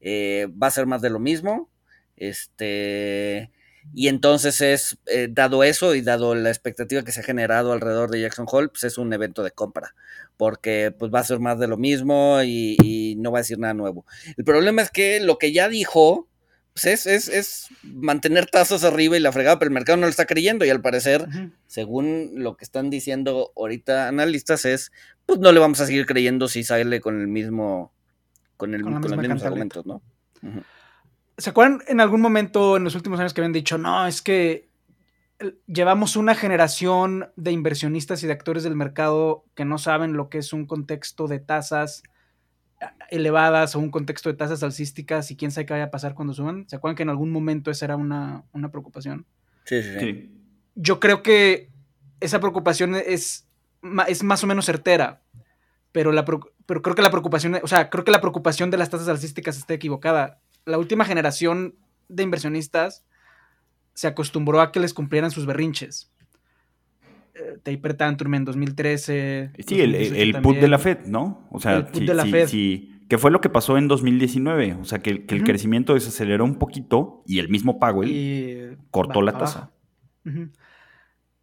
eh, 0.00 0.46
va 0.50 0.68
a 0.68 0.70
ser 0.70 0.86
más 0.86 1.02
de 1.02 1.10
lo 1.10 1.18
mismo, 1.18 1.68
este, 2.16 3.50
y 3.92 4.06
entonces 4.08 4.60
es, 4.60 4.98
eh, 5.06 5.28
dado 5.28 5.64
eso 5.64 5.96
y 5.96 6.00
dado 6.00 6.34
la 6.36 6.48
expectativa 6.48 7.02
que 7.02 7.10
se 7.10 7.20
ha 7.20 7.24
generado 7.24 7.72
alrededor 7.72 8.10
de 8.10 8.20
Jackson 8.20 8.46
Hole, 8.48 8.68
pues 8.68 8.84
es 8.84 8.98
un 8.98 9.12
evento 9.12 9.42
de 9.42 9.50
compra, 9.50 9.96
porque 10.36 10.94
pues 10.96 11.12
va 11.12 11.18
a 11.18 11.24
ser 11.24 11.40
más 11.40 11.58
de 11.58 11.66
lo 11.66 11.76
mismo 11.76 12.40
y, 12.44 13.16
no 13.18 13.32
va 13.32 13.38
a 13.38 13.42
decir 13.42 13.58
nada 13.58 13.74
nuevo. 13.74 14.06
El 14.36 14.44
problema 14.44 14.80
es 14.82 14.90
que 14.90 15.20
lo 15.20 15.38
que 15.38 15.52
ya 15.52 15.68
dijo, 15.68 16.28
pues 16.74 17.06
es, 17.06 17.28
es, 17.28 17.68
mantener 17.82 18.46
tasas 18.46 18.84
arriba 18.84 19.16
y 19.16 19.20
la 19.20 19.32
fregada, 19.32 19.58
pero 19.58 19.68
el 19.68 19.74
mercado 19.74 19.96
no 19.96 20.06
lo 20.06 20.10
está 20.10 20.26
creyendo 20.26 20.64
y 20.64 20.70
al 20.70 20.80
parecer, 20.80 21.26
según 21.66 22.32
lo 22.36 22.56
que 22.56 22.64
están 22.64 22.90
diciendo 22.90 23.52
ahorita 23.56 24.08
analistas, 24.08 24.64
es, 24.64 24.92
pues 25.26 25.40
no 25.40 25.52
le 25.52 25.60
vamos 25.60 25.80
a 25.80 25.86
seguir 25.86 26.06
creyendo 26.06 26.48
si 26.48 26.62
sale 26.62 27.00
con 27.00 27.20
el 27.20 27.28
mismo, 27.28 27.92
con, 28.56 28.74
el, 28.74 28.82
con, 28.82 29.00
los 29.00 29.16
mismos 29.16 29.42
argumentos, 29.42 29.84
¿no? 29.84 30.02
¿Se 31.36 31.50
acuerdan 31.50 31.80
en 31.88 32.00
algún 32.00 32.20
momento 32.20 32.76
en 32.76 32.84
los 32.84 32.94
últimos 32.94 33.18
años 33.18 33.34
que 33.34 33.40
habían 33.40 33.52
dicho, 33.52 33.78
no, 33.78 34.06
es 34.06 34.22
que 34.22 34.68
llevamos 35.66 36.16
una 36.16 36.34
generación 36.34 37.30
de 37.36 37.52
inversionistas 37.52 38.22
y 38.22 38.26
de 38.26 38.32
actores 38.32 38.62
del 38.62 38.76
mercado 38.76 39.44
que 39.54 39.64
no 39.64 39.78
saben 39.78 40.12
lo 40.12 40.28
que 40.28 40.38
es 40.38 40.52
un 40.52 40.66
contexto 40.66 41.28
de 41.28 41.40
tasas 41.40 42.02
elevadas 43.10 43.74
o 43.74 43.78
un 43.78 43.90
contexto 43.90 44.28
de 44.28 44.36
tasas 44.36 44.62
alcísticas 44.62 45.30
y 45.30 45.36
quién 45.36 45.50
sabe 45.50 45.66
qué 45.66 45.72
vaya 45.74 45.84
a 45.84 45.90
pasar 45.90 46.14
cuando 46.14 46.34
suban? 46.34 46.68
¿Se 46.68 46.76
acuerdan 46.76 46.96
que 46.96 47.02
en 47.02 47.10
algún 47.10 47.30
momento 47.30 47.70
esa 47.70 47.84
era 47.86 47.96
una, 47.96 48.44
preocupación? 48.70 49.26
Sí, 49.64 49.82
sí, 49.82 49.90
sí, 49.98 50.30
Yo 50.74 51.00
creo 51.00 51.22
que 51.22 51.70
esa 52.20 52.40
preocupación 52.40 52.94
es, 52.94 53.46
es 54.08 54.22
más 54.22 54.44
o 54.44 54.46
menos 54.46 54.66
certera, 54.66 55.22
pero, 55.92 56.12
la, 56.12 56.24
pero 56.24 56.82
creo 56.82 56.94
que 56.94 57.02
la 57.02 57.10
preocupación, 57.10 57.58
o 57.62 57.68
sea, 57.68 57.90
creo 57.90 58.04
que 58.04 58.12
la 58.12 58.20
preocupación 58.20 58.70
de 58.70 58.78
las 58.78 58.90
tasas 58.90 59.08
alcísticas 59.08 59.56
está 59.56 59.74
equivocada 59.74 60.40
la 60.64 60.78
última 60.78 61.04
generación 61.04 61.76
de 62.08 62.22
inversionistas 62.22 63.04
se 63.94 64.06
acostumbró 64.06 64.60
a 64.60 64.72
que 64.72 64.80
les 64.80 64.94
cumplieran 64.94 65.30
sus 65.30 65.46
berrinches. 65.46 66.09
Taper 67.62 67.94
Tantrum 67.94 68.34
en 68.34 68.44
2013. 68.44 69.52
Sí, 69.66 69.80
el, 69.80 70.40
put 70.42 70.56
de 70.56 70.68
la 70.68 70.78
Fed, 70.78 71.06
¿no? 71.06 71.46
O 71.50 71.60
sea, 71.60 71.76
el 71.76 71.86
put 71.86 72.02
de 72.02 72.14
la 72.14 72.26
Fed. 72.26 72.48
Sí, 72.48 73.00
que 73.08 73.18
fue 73.18 73.30
lo 73.30 73.40
que 73.40 73.48
pasó 73.48 73.76
en 73.76 73.88
2019. 73.88 74.74
O 74.80 74.84
sea, 74.84 75.00
que, 75.00 75.10
el 75.28 75.44
crecimiento 75.44 75.94
desaceleró 75.94 76.44
un 76.44 76.58
poquito 76.58 77.22
y 77.26 77.40
el 77.40 77.48
mismo 77.48 77.78
Powell 77.78 78.78
cortó 78.90 79.22
la 79.22 79.36
tasa. 79.36 79.70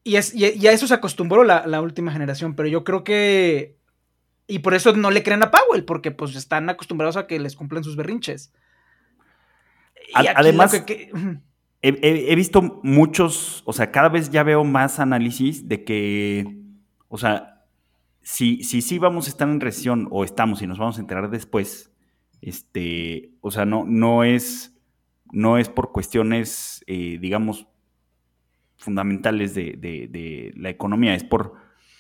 y, 0.04 0.16
es, 0.16 0.34
a 0.34 0.72
eso 0.72 0.88
se 0.88 0.94
acostumbró 0.94 1.44
la, 1.44 1.68
la, 1.68 1.82
última 1.82 2.12
generación, 2.12 2.56
pero 2.56 2.70
yo 2.70 2.84
creo 2.84 3.04
que... 3.04 3.78
Y 4.48 4.60
por 4.60 4.76
eso 4.76 4.96
no 4.96 5.12
le 5.12 5.24
creen 5.24 5.44
a 5.44 5.52
Powell, 5.52 5.84
porque 5.84 6.12
pues 6.12 6.38
están 6.38 6.70
acostumbrados 6.70 7.18
a 7.18 7.28
que 7.28 7.38
les 7.38 7.58
cumplan 7.58 7.84
sus 7.84 7.98
berrinches. 7.98 8.54
Además, 10.14 10.84
he, 11.88 12.36
visto 12.36 12.80
muchos, 12.84 13.64
o 13.66 13.74
sea, 13.74 13.92
cada 13.92 14.10
vez 14.10 14.30
ya 14.30 14.44
veo 14.44 14.64
más 14.64 15.00
análisis 15.00 15.68
de 15.68 15.84
que, 15.84 16.62
o 17.08 17.18
sea, 17.18 17.66
si 18.22 18.64
sí 18.64 18.82
si, 18.82 19.00
vamos 19.00 19.28
a 19.28 19.30
estar 19.30 19.48
en 19.48 19.62
recesión 19.62 20.08
o 20.12 20.24
estamos 20.24 20.62
y 20.62 20.68
nos 20.68 20.78
vamos 20.78 20.98
a 20.98 21.02
enterar 21.02 21.30
después, 21.30 21.92
este, 22.42 23.32
o 23.42 23.52
sea, 23.52 23.66
no, 23.66 23.86
no 23.86 24.24
es, 24.24 24.78
no 25.32 25.58
es 25.58 25.70
por 25.70 25.92
cuestiones, 25.92 26.84
eh, 26.88 27.18
digamos, 27.20 27.68
fundamentales 28.78 29.56
de, 29.56 30.54
la 30.56 30.70
economía, 30.70 31.16
es 31.16 31.24
por, 31.24 31.54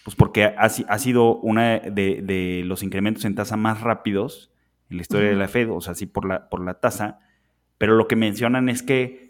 pues 0.03 0.15
porque 0.15 0.45
ha, 0.45 0.69
sido 0.99 1.38
una 1.38 1.79
de, 1.79 2.63
los 2.65 2.83
incrementos 2.83 3.25
en 3.25 3.35
tasa 3.35 3.57
más 3.57 3.81
rápidos 3.81 4.51
en 4.89 4.97
la 4.97 5.01
historia 5.01 5.29
de 5.29 5.35
la 5.35 5.47
Fed, 5.47 5.69
o 5.69 5.81
sea, 5.81 5.95
sí 5.95 6.05
por 6.05 6.25
la, 6.25 6.49
por 6.49 6.63
la 6.63 6.75
tasa, 6.75 7.19
pero 7.77 7.95
lo 7.95 8.07
que 8.07 8.15
mencionan 8.15 8.69
es 8.69 8.83
que, 8.83 9.26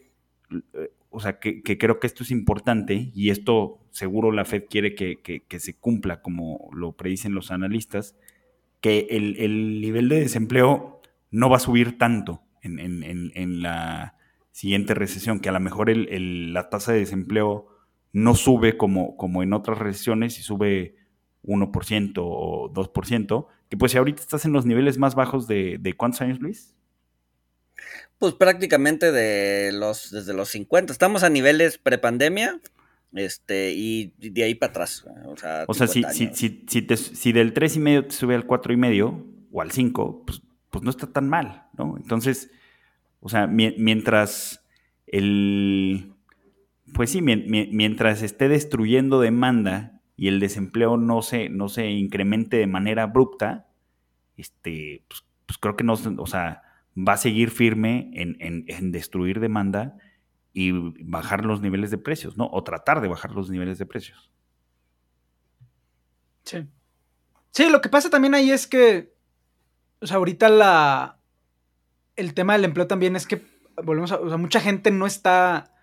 o 1.10 1.20
sea, 1.20 1.40
que, 1.40 1.64
creo 1.64 2.00
que 2.00 2.08
esto 2.08 2.24
es 2.24 2.32
importante 2.32 3.12
y 3.14 3.30
esto 3.30 3.80
seguro 3.92 4.32
la 4.32 4.46
Fed 4.46 4.66
quiere 4.70 4.94
que, 4.94 5.60
se 5.60 5.78
cumpla, 5.78 6.22
como 6.22 6.70
lo 6.74 6.94
predicen 6.94 7.34
los 7.34 7.52
analistas, 7.52 8.16
que 8.82 9.08
el, 9.10 9.82
nivel 9.82 10.10
de 10.10 10.20
desempleo 10.20 11.02
no 11.32 11.50
va 11.50 11.58
a 11.58 11.62
subir 11.62 11.98
tanto 11.98 12.44
en, 12.62 13.62
la 13.62 14.16
siguiente 14.52 14.94
recesión, 14.94 15.40
que 15.40 15.50
a 15.50 15.54
lo 15.54 15.60
mejor 15.60 15.90
la 15.90 16.70
tasa 16.70 16.94
de 16.94 17.00
desempleo 17.00 17.68
no 18.14 18.36
sube 18.36 18.78
como, 18.78 19.44
en 19.44 19.54
otras 19.54 19.80
recesiones 19.80 20.38
y 20.40 20.44
sube 20.44 20.96
1% 21.44 22.14
o 22.18 22.72
2%, 22.72 23.48
que 23.70 23.78
pues 23.78 23.92
si 23.92 23.98
ahorita 23.98 24.22
estás 24.22 24.46
en 24.46 24.54
los 24.54 24.66
niveles 24.66 24.98
más 24.98 25.16
bajos 25.16 25.48
de 25.48 25.94
¿cuántos 25.98 26.22
años, 26.22 26.40
Luis? 26.40 26.77
Pues 28.20 28.34
prácticamente 28.34 29.12
de 29.12 29.72
los, 29.72 30.12
desde 30.12 30.34
los 30.34 30.50
50. 30.50 30.92
Estamos 30.92 31.24
a 31.24 31.30
niveles 31.30 31.78
prepandemia, 31.78 32.60
este, 33.14 33.72
y 33.74 34.14
de 34.18 34.44
ahí 34.44 34.56
para 34.56 34.72
atrás. 34.72 35.06
O 35.26 35.38
sea, 35.38 35.66
o 35.68 35.74
sea 35.74 35.88
si, 35.88 36.04
si, 36.12 36.30
si, 36.34 36.88
si, 36.96 37.32
del 37.32 37.54
3,5 37.54 38.08
te 38.08 38.12
sube 38.12 38.36
al 38.36 38.48
4,5 38.48 39.24
o 39.52 39.62
al 39.62 39.72
5, 39.72 40.24
pues, 40.26 40.42
pues 40.70 40.84
no 40.84 40.90
está 40.90 41.08
tan 41.08 41.30
mal, 41.30 41.68
¿no? 41.78 41.96
Entonces, 41.98 42.52
o 43.20 43.30
sea, 43.30 43.48
mientras 43.48 44.64
el, 45.06 46.14
pues 46.94 47.12
sí, 47.12 47.22
mientras 47.22 48.22
esté 48.22 48.50
destruyendo 48.50 49.20
demanda 49.20 50.02
y 50.16 50.28
el 50.28 50.40
desempleo 50.40 50.98
no 50.98 51.22
se, 51.22 51.50
no 51.50 51.70
se 51.70 51.88
incremente 51.90 52.58
de 52.58 52.68
manera 52.68 53.04
abrupta, 53.04 53.68
este, 54.38 55.04
pues, 55.08 55.24
pues 55.46 55.58
creo 55.58 55.76
que 55.76 55.84
no, 55.84 55.94
o 55.94 56.28
sea, 56.28 56.64
va 56.98 57.14
a 57.14 57.18
seguir 57.18 57.52
firme 57.52 58.10
en, 58.14 58.92
destruir 58.92 59.40
demanda 59.40 59.98
y 60.54 60.72
bajar 61.04 61.46
los 61.46 61.62
niveles 61.62 61.92
de 61.92 62.00
precios, 62.00 62.38
¿no? 62.38 62.50
O 62.52 62.64
tratar 62.64 63.02
de 63.02 63.08
bajar 63.08 63.32
los 63.32 63.52
niveles 63.52 63.78
de 63.78 63.86
precios. 63.86 64.32
Sí. 66.44 66.66
Sí, 67.52 67.70
lo 67.70 67.82
que 67.82 67.90
pasa 67.90 68.10
también 68.10 68.34
ahí 68.34 68.52
es 68.52 68.66
que, 68.66 69.14
o 70.02 70.08
sea, 70.08 70.18
ahorita 70.18 70.50
la, 70.50 71.20
el 72.16 72.34
tema 72.34 72.54
del 72.54 72.66
empleo 72.66 72.88
también 72.88 73.16
es 73.16 73.28
que, 73.28 73.46
volvemos 73.84 74.12
a, 74.12 74.20
o 74.20 74.28
sea, 74.28 74.38
mucha 74.38 74.60
gente 74.60 74.90
no 74.90 75.06
está, 75.06 75.76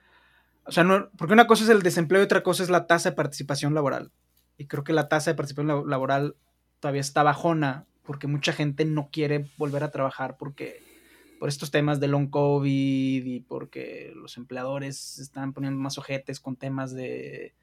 o 0.64 0.72
sea, 0.72 0.82
no, 0.82 1.10
porque 1.16 1.34
una 1.34 1.46
cosa 1.46 1.64
es 1.64 1.70
el 1.70 1.82
desempleo 1.82 2.20
y 2.20 2.24
otra 2.24 2.42
cosa 2.42 2.62
es 2.62 2.70
la 2.70 2.86
tasa 2.86 3.10
de 3.10 3.16
participación 3.16 3.74
laboral. 3.74 4.10
Y 4.56 4.66
creo 4.66 4.82
que 4.82 4.92
la 4.92 5.08
tasa 5.08 5.30
de 5.30 5.36
participación 5.36 5.88
laboral 5.88 6.36
todavía 6.80 7.00
está 7.00 7.22
bajona 7.22 7.86
porque 8.02 8.26
mucha 8.26 8.52
gente 8.52 8.84
no 8.84 9.08
quiere 9.10 9.50
volver 9.56 9.84
a 9.84 9.90
trabajar 9.90 10.36
porque 10.36 10.93
por 11.44 11.50
estos 11.50 11.70
temas 11.70 12.00
de 12.00 12.08
long 12.08 12.30
COVID 12.30 13.22
y 13.26 13.40
porque 13.40 14.14
los 14.16 14.38
empleadores 14.38 15.18
están 15.18 15.52
poniendo 15.52 15.78
más 15.78 15.98
ojetes 15.98 16.40
con 16.40 16.56
temas 16.56 16.94
de 16.94 17.54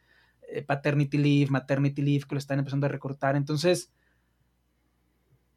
eh, 0.48 0.62
paternity 0.62 1.18
leave, 1.18 1.50
maternity 1.50 2.04
leave, 2.04 2.26
que 2.30 2.36
lo 2.36 2.38
están 2.38 2.60
empezando 2.60 2.86
a 2.86 2.90
recortar. 2.90 3.36
Entonces, 3.36 3.92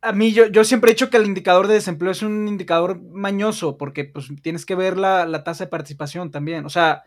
a 0.01 0.13
mí 0.13 0.33
yo, 0.33 0.47
yo 0.47 0.65
siempre 0.65 0.91
he 0.91 0.95
dicho 0.95 1.11
que 1.11 1.19
el 1.19 1.27
indicador 1.27 1.69
de 1.69 1.75
desempleo 1.75 2.13
es 2.13 2.23
un 2.23 2.49
indicador 2.49 2.99
mañoso 3.03 3.77
porque 3.77 4.07
pues 4.07 4.31
tienes 4.41 4.65
que 4.65 4.75
ver 4.75 4.97
la, 4.97 5.27
la 5.27 5.45
tasa 5.45 5.65
de 5.65 5.71
participación 5.71 6.31
también. 6.31 6.65
O 6.65 6.71
sea, 6.71 7.03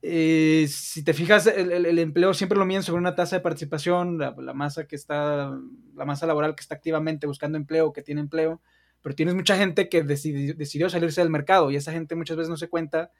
eh, 0.00 0.66
si 0.68 1.02
te 1.02 1.12
fijas, 1.12 1.48
el, 1.48 1.98
empleo 1.98 2.34
siempre 2.34 2.56
lo 2.56 2.66
miden 2.66 2.84
sobre 2.84 3.00
una 3.00 3.16
tasa 3.16 3.34
de 3.34 3.42
participación, 3.42 4.16
la, 4.16 4.54
masa 4.54 4.86
que 4.86 4.94
está, 4.94 5.58
la 5.96 6.04
masa 6.04 6.28
laboral 6.28 6.54
que 6.54 6.62
está 6.62 6.76
activamente 6.76 7.26
buscando 7.26 7.58
empleo, 7.58 7.92
que 7.92 8.02
tiene 8.02 8.20
empleo, 8.20 8.60
pero 9.02 9.14
tienes 9.14 9.34
mucha 9.34 9.56
gente 9.56 9.88
que 9.88 10.02
decidió, 10.02 10.90
salirse 10.90 11.20
del 11.20 11.30
mercado 11.30 11.70
y 11.70 11.76
esa 11.76 11.92
gente 11.92 12.14
muchas 12.14 12.36
veces 12.36 12.50
no 12.50 12.56
se 12.56 12.68
cuenta 12.68 13.10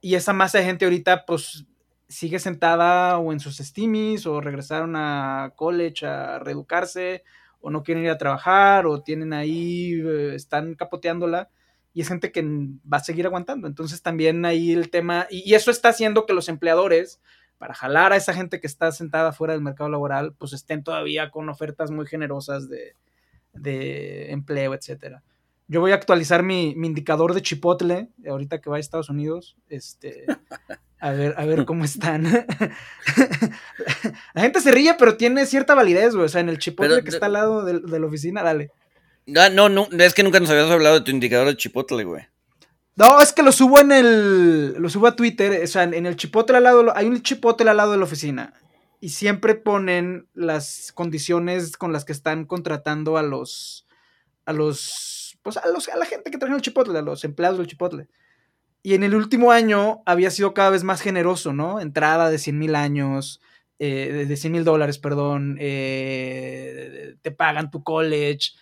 y 0.00 0.14
esa 0.14 0.32
masa 0.32 0.58
de 0.58 0.64
gente 0.64 0.84
ahorita 0.84 1.26
pues 1.26 1.66
sigue 2.08 2.38
sentada 2.38 3.18
o 3.18 3.32
en 3.32 3.40
sus 3.40 3.58
stimis 3.58 4.26
o 4.26 4.40
regresaron 4.40 4.94
a 4.96 5.52
college 5.56 6.06
a 6.06 6.38
reeducarse 6.38 7.24
o 7.60 7.70
no 7.70 7.82
quieren 7.82 8.04
ir 8.04 8.10
a 8.10 8.18
trabajar 8.18 8.86
o 8.86 9.02
tienen 9.02 9.32
ahí, 9.32 10.00
eh, 10.00 10.34
están 10.34 10.74
capoteándola 10.74 11.50
y 11.92 12.02
es 12.02 12.08
gente 12.08 12.30
que 12.30 12.42
va 12.42 12.98
a 12.98 13.04
seguir 13.04 13.26
aguantando. 13.26 13.66
Entonces 13.66 14.02
también 14.02 14.44
ahí 14.44 14.72
el 14.72 14.90
tema, 14.90 15.26
y, 15.30 15.54
eso 15.54 15.70
está 15.70 15.88
haciendo 15.88 16.26
que 16.26 16.32
los 16.32 16.48
empleadores, 16.48 17.20
para 17.58 17.74
jalar 17.74 18.12
a 18.12 18.16
esa 18.16 18.34
gente 18.34 18.60
que 18.60 18.68
está 18.68 18.92
sentada 18.92 19.32
fuera 19.32 19.54
del 19.54 19.62
mercado 19.62 19.90
laboral, 19.90 20.32
pues 20.38 20.52
estén 20.52 20.84
todavía 20.84 21.30
con 21.30 21.48
ofertas 21.48 21.90
muy 21.90 22.06
generosas 22.06 22.68
de, 22.68 22.94
empleo, 23.54 24.74
etcétera. 24.74 25.22
Yo 25.66 25.80
voy 25.80 25.92
a 25.92 25.96
actualizar 25.96 26.42
mi, 26.42 26.70
indicador 26.70 27.34
de 27.34 27.42
Chipotle, 27.42 28.08
ahorita 28.26 28.60
que 28.60 28.70
va 28.70 28.76
a 28.76 28.80
Estados 28.80 29.10
Unidos, 29.10 29.56
este, 29.68 30.24
a 31.00 31.10
ver, 31.10 31.34
a 31.36 31.44
ver 31.44 31.66
cómo 31.66 31.84
están. 31.84 32.24
la 34.34 34.42
gente 34.42 34.60
se 34.60 34.70
ríe, 34.70 34.94
pero 34.98 35.16
tiene 35.16 35.44
cierta 35.44 35.74
validez, 35.74 36.14
güey. 36.14 36.24
O 36.24 36.28
sea, 36.28 36.40
en 36.40 36.48
el 36.48 36.58
Chipotle 36.58 37.04
que 37.04 37.10
está 37.10 37.26
al 37.26 37.34
lado 37.34 37.64
de 37.64 38.00
la 38.00 38.06
oficina, 38.06 38.42
dale. 38.42 38.70
Ah, 39.36 39.50
no, 39.50 39.68
no, 39.68 39.88
es 39.90 40.14
que 40.14 40.22
nunca 40.22 40.40
nos 40.40 40.48
habías 40.48 40.70
hablado 40.70 41.00
de 41.00 41.04
tu 41.04 41.10
indicador 41.10 41.48
de 41.48 41.56
Chipotle, 41.56 42.04
güey. 42.04 42.26
No, 42.96 43.20
es 43.20 43.32
que 43.32 43.42
lo 43.42 43.52
subo 43.52 43.78
en 43.78 43.92
el. 43.92 44.72
Lo 44.78 44.88
subo 44.88 45.06
a 45.06 45.16
Twitter. 45.16 45.62
O 45.62 45.66
sea, 45.66 45.84
en 45.84 46.06
el 46.06 46.16
Chipotle 46.16 46.56
al 46.56 46.64
lado. 46.64 46.96
Hay 46.96 47.06
un 47.06 47.22
Chipotle 47.22 47.70
al 47.70 47.76
lado 47.76 47.92
de 47.92 47.98
la 47.98 48.04
oficina. 48.04 48.54
Y 49.00 49.10
siempre 49.10 49.54
ponen 49.54 50.26
las 50.34 50.92
condiciones 50.92 51.76
con 51.76 51.92
las 51.92 52.04
que 52.04 52.12
están 52.12 52.46
contratando 52.46 53.16
a 53.16 53.22
los. 53.22 53.86
A 54.44 54.52
los. 54.52 55.38
Pues 55.42 55.56
a, 55.56 55.68
los, 55.68 55.88
a 55.88 55.96
la 55.96 56.04
gente 56.04 56.30
que 56.30 56.38
trae 56.38 56.54
el 56.54 56.60
Chipotle, 56.60 56.98
a 56.98 57.02
los 57.02 57.24
empleados 57.24 57.58
del 57.58 57.68
Chipotle. 57.68 58.08
Y 58.82 58.94
en 58.94 59.02
el 59.02 59.14
último 59.14 59.52
año 59.52 60.02
había 60.06 60.30
sido 60.30 60.54
cada 60.54 60.70
vez 60.70 60.84
más 60.84 61.00
generoso, 61.00 61.52
¿no? 61.52 61.80
Entrada 61.80 62.30
de 62.30 62.38
100 62.38 62.58
mil 62.58 62.74
años. 62.74 63.40
Eh, 63.78 64.26
de 64.26 64.36
100 64.36 64.52
mil 64.52 64.64
dólares, 64.64 64.98
perdón. 64.98 65.56
Eh, 65.60 67.16
te 67.22 67.30
pagan 67.30 67.70
tu 67.70 67.84
college 67.84 68.52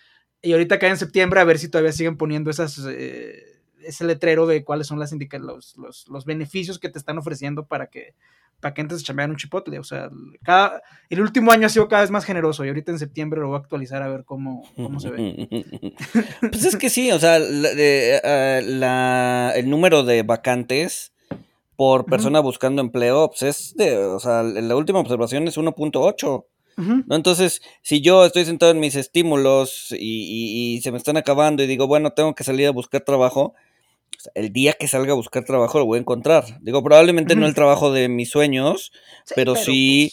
y 0.41 0.53
ahorita 0.53 0.79
cae 0.79 0.91
en 0.91 0.97
septiembre 0.97 1.39
a 1.39 1.43
ver 1.43 1.57
si 1.57 1.69
todavía 1.69 1.91
siguen 1.91 2.17
poniendo 2.17 2.49
esas, 2.49 2.79
eh, 2.87 3.61
ese 3.83 4.05
letrero 4.05 4.45
de 4.45 4.63
cuáles 4.63 4.87
son 4.87 4.99
las 4.99 5.11
los, 5.11 5.77
los, 5.77 6.07
los, 6.07 6.25
beneficios 6.25 6.79
que 6.79 6.89
te 6.89 6.99
están 6.99 7.17
ofreciendo 7.17 7.65
para 7.65 7.87
que, 7.87 8.13
para 8.59 8.73
que 8.73 8.81
entres 8.81 9.01
a 9.01 9.03
chambear 9.03 9.29
un 9.29 9.35
chipotle. 9.35 9.79
O 9.79 9.83
sea, 9.83 10.09
cada, 10.43 10.81
el 11.09 11.21
último 11.21 11.51
año 11.51 11.67
ha 11.67 11.69
sido 11.69 11.87
cada 11.87 12.01
vez 12.01 12.11
más 12.11 12.25
generoso 12.25 12.65
y 12.65 12.69
ahorita 12.69 12.91
en 12.91 12.99
septiembre 12.99 13.39
lo 13.39 13.47
voy 13.47 13.57
a 13.57 13.59
actualizar 13.59 14.01
a 14.01 14.07
ver 14.07 14.23
cómo, 14.25 14.63
cómo 14.75 14.99
se 14.99 15.09
ve. 15.09 15.47
pues 16.41 16.65
es 16.65 16.75
que 16.75 16.89
sí, 16.89 17.11
o 17.11 17.19
sea, 17.19 17.37
eh, 17.37 18.61
la, 18.65 19.53
el 19.55 19.69
número 19.69 20.03
de 20.03 20.23
vacantes 20.23 21.13
por 21.75 22.05
persona 22.05 22.39
buscando 22.39 22.81
empleo, 22.81 23.29
pues 23.29 23.43
es 23.43 23.75
de, 23.75 23.97
o 23.97 24.19
sea, 24.19 24.41
la 24.41 24.75
última 24.75 24.99
observación 24.99 25.47
es 25.47 25.57
1.8. 25.57 26.45
¿no? 26.77 27.15
Entonces, 27.15 27.61
si 27.81 28.01
yo 28.01 28.25
estoy 28.25 28.45
sentado 28.45 28.71
en 28.71 28.79
mis 28.79 28.95
estímulos 28.95 29.93
y, 29.97 30.79
se 30.83 30.91
me 30.91 30.97
están 30.97 31.17
acabando 31.17 31.63
y 31.63 31.67
digo, 31.67 31.87
bueno, 31.87 32.11
tengo 32.11 32.35
que 32.35 32.43
salir 32.43 32.67
a 32.67 32.71
buscar 32.71 33.01
trabajo, 33.01 33.55
el 34.33 34.51
día 34.51 34.73
que 34.73 34.87
salga 34.87 35.11
a 35.11 35.15
buscar 35.15 35.45
trabajo 35.45 35.79
lo 35.79 35.85
voy 35.85 35.97
a 35.97 36.01
encontrar. 36.01 36.59
Digo, 36.61 36.83
probablemente 36.83 37.35
no 37.35 37.45
el 37.45 37.53
trabajo 37.53 37.91
de 37.91 38.09
mis 38.09 38.29
sueños, 38.29 38.91
pero, 39.35 39.55
sí, 39.55 40.11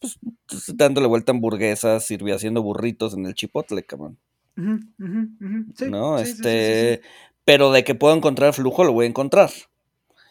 pues, 0.00 0.18
pues, 0.46 0.76
dándole 0.76 1.06
vuelta 1.06 1.32
a 1.32 1.34
hamburguesas, 1.34 2.04
sirviendo 2.04 2.36
haciendo 2.36 2.62
burritos 2.62 3.14
en 3.14 3.26
el 3.26 3.34
chipotle, 3.34 3.82
cabrón. 3.84 4.18
¿No? 4.56 6.18
este, 6.18 7.00
pero 7.44 7.72
de 7.72 7.84
que 7.84 7.94
puedo 7.94 8.14
encontrar 8.14 8.52
flujo, 8.52 8.84
lo 8.84 8.92
voy 8.92 9.06
a 9.06 9.08
encontrar. 9.08 9.50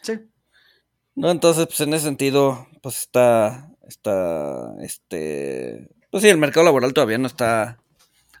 Sí. 0.02 0.20
¿No? 1.14 1.30
Entonces, 1.30 1.66
pues 1.66 1.80
en 1.80 1.94
ese 1.94 2.04
sentido, 2.04 2.68
pues 2.82 2.98
está, 2.98 3.70
está, 3.86 4.74
este, 4.80 5.88
pues 6.10 6.22
sí, 6.22 6.28
el 6.28 6.38
mercado 6.38 6.64
laboral 6.64 6.92
todavía 6.92 7.18
no 7.18 7.26
está. 7.26 7.78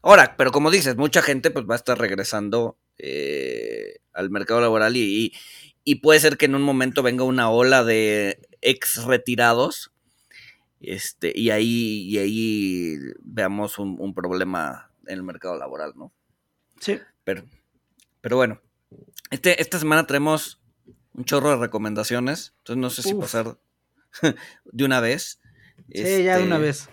Ahora, 0.02 0.34
pero 0.36 0.50
como 0.50 0.70
dices, 0.70 0.96
mucha 0.96 1.22
gente 1.22 1.50
pues 1.50 1.66
va 1.68 1.74
a 1.74 1.76
estar 1.76 1.98
regresando 1.98 2.76
eh, 3.02 3.98
al 4.12 4.30
mercado 4.30 4.60
laboral 4.60 4.96
y, 4.96 5.32
y, 5.84 5.94
puede 5.96 6.20
ser 6.20 6.36
que 6.36 6.46
en 6.46 6.54
un 6.54 6.62
momento 6.62 7.02
venga 7.02 7.24
una 7.24 7.50
ola 7.50 7.84
de 7.84 8.38
ex 8.60 9.04
retirados 9.04 9.92
este, 10.80 11.32
y 11.34 11.50
ahí, 11.50 12.02
y 12.08 12.18
ahí 12.18 12.98
veamos 13.20 13.78
un, 13.78 14.14
problema 14.14 14.90
en 15.06 15.14
el 15.14 15.22
mercado 15.22 15.56
laboral, 15.58 15.92
¿no? 15.94 16.12
Sí. 16.80 16.98
Pero, 17.24 17.44
pero 18.22 18.36
bueno, 18.36 18.60
este, 19.30 19.60
esta 19.60 19.78
semana 19.78 20.06
tenemos 20.06 20.60
un 21.12 21.24
chorro 21.24 21.50
de 21.50 21.56
recomendaciones, 21.56 22.54
entonces 22.58 22.80
no 22.80 22.90
sé 22.90 23.02
si 23.02 23.14
pasar 23.14 23.58
de 24.64 24.84
una 24.84 25.00
vez. 25.00 25.40
Sí, 25.92 26.24
ya 26.24 26.38
de 26.38 26.44
una 26.44 26.56
este, 26.56 26.66
vez. 26.66 26.88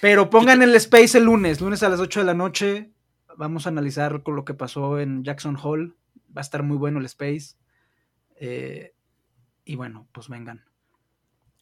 Pero 0.00 0.30
pongan 0.30 0.62
el 0.62 0.74
space 0.76 1.18
el 1.18 1.24
lunes, 1.24 1.60
lunes 1.60 1.82
a 1.82 1.88
las 1.88 1.98
8 1.98 2.20
de 2.20 2.26
la 2.26 2.34
noche. 2.34 2.91
Vamos 3.36 3.66
a 3.66 3.70
analizar 3.70 4.22
con 4.22 4.36
lo 4.36 4.44
que 4.44 4.54
pasó 4.54 4.98
en 4.98 5.24
Jackson 5.24 5.56
Hall. 5.62 5.96
Va 6.36 6.40
a 6.40 6.42
estar 6.42 6.62
muy 6.62 6.76
bueno 6.76 6.98
el 6.98 7.06
space. 7.06 7.56
Eh, 8.36 8.94
y 9.64 9.76
bueno, 9.76 10.08
pues 10.12 10.28
vengan. 10.28 10.64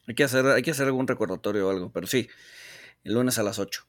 Hay 0.07 0.15
que, 0.15 0.23
hacer, 0.23 0.45
hay 0.47 0.63
que 0.63 0.71
hacer 0.71 0.87
algún 0.87 1.07
recordatorio 1.07 1.67
o 1.67 1.71
algo, 1.71 1.91
pero 1.91 2.07
sí, 2.07 2.27
el 3.03 3.13
lunes 3.13 3.37
a 3.37 3.43
las 3.43 3.59
8. 3.59 3.85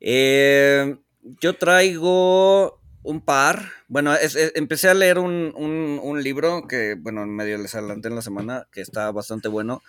Eh, 0.00 0.98
yo 1.40 1.54
traigo 1.54 2.80
un 3.02 3.24
par. 3.24 3.70
Bueno, 3.88 4.14
empecé 4.54 4.88
a 4.88 4.94
leer 4.94 5.18
un, 5.18 5.52
un, 5.54 6.22
libro 6.22 6.66
que, 6.66 6.96
bueno, 6.98 7.26
medio 7.26 7.58
les 7.58 7.74
adelanté 7.74 8.08
en 8.08 8.16
la 8.16 8.22
semana, 8.22 8.68
que 8.70 8.80
está 8.80 9.10
bastante 9.12 9.48
bueno. 9.48 9.82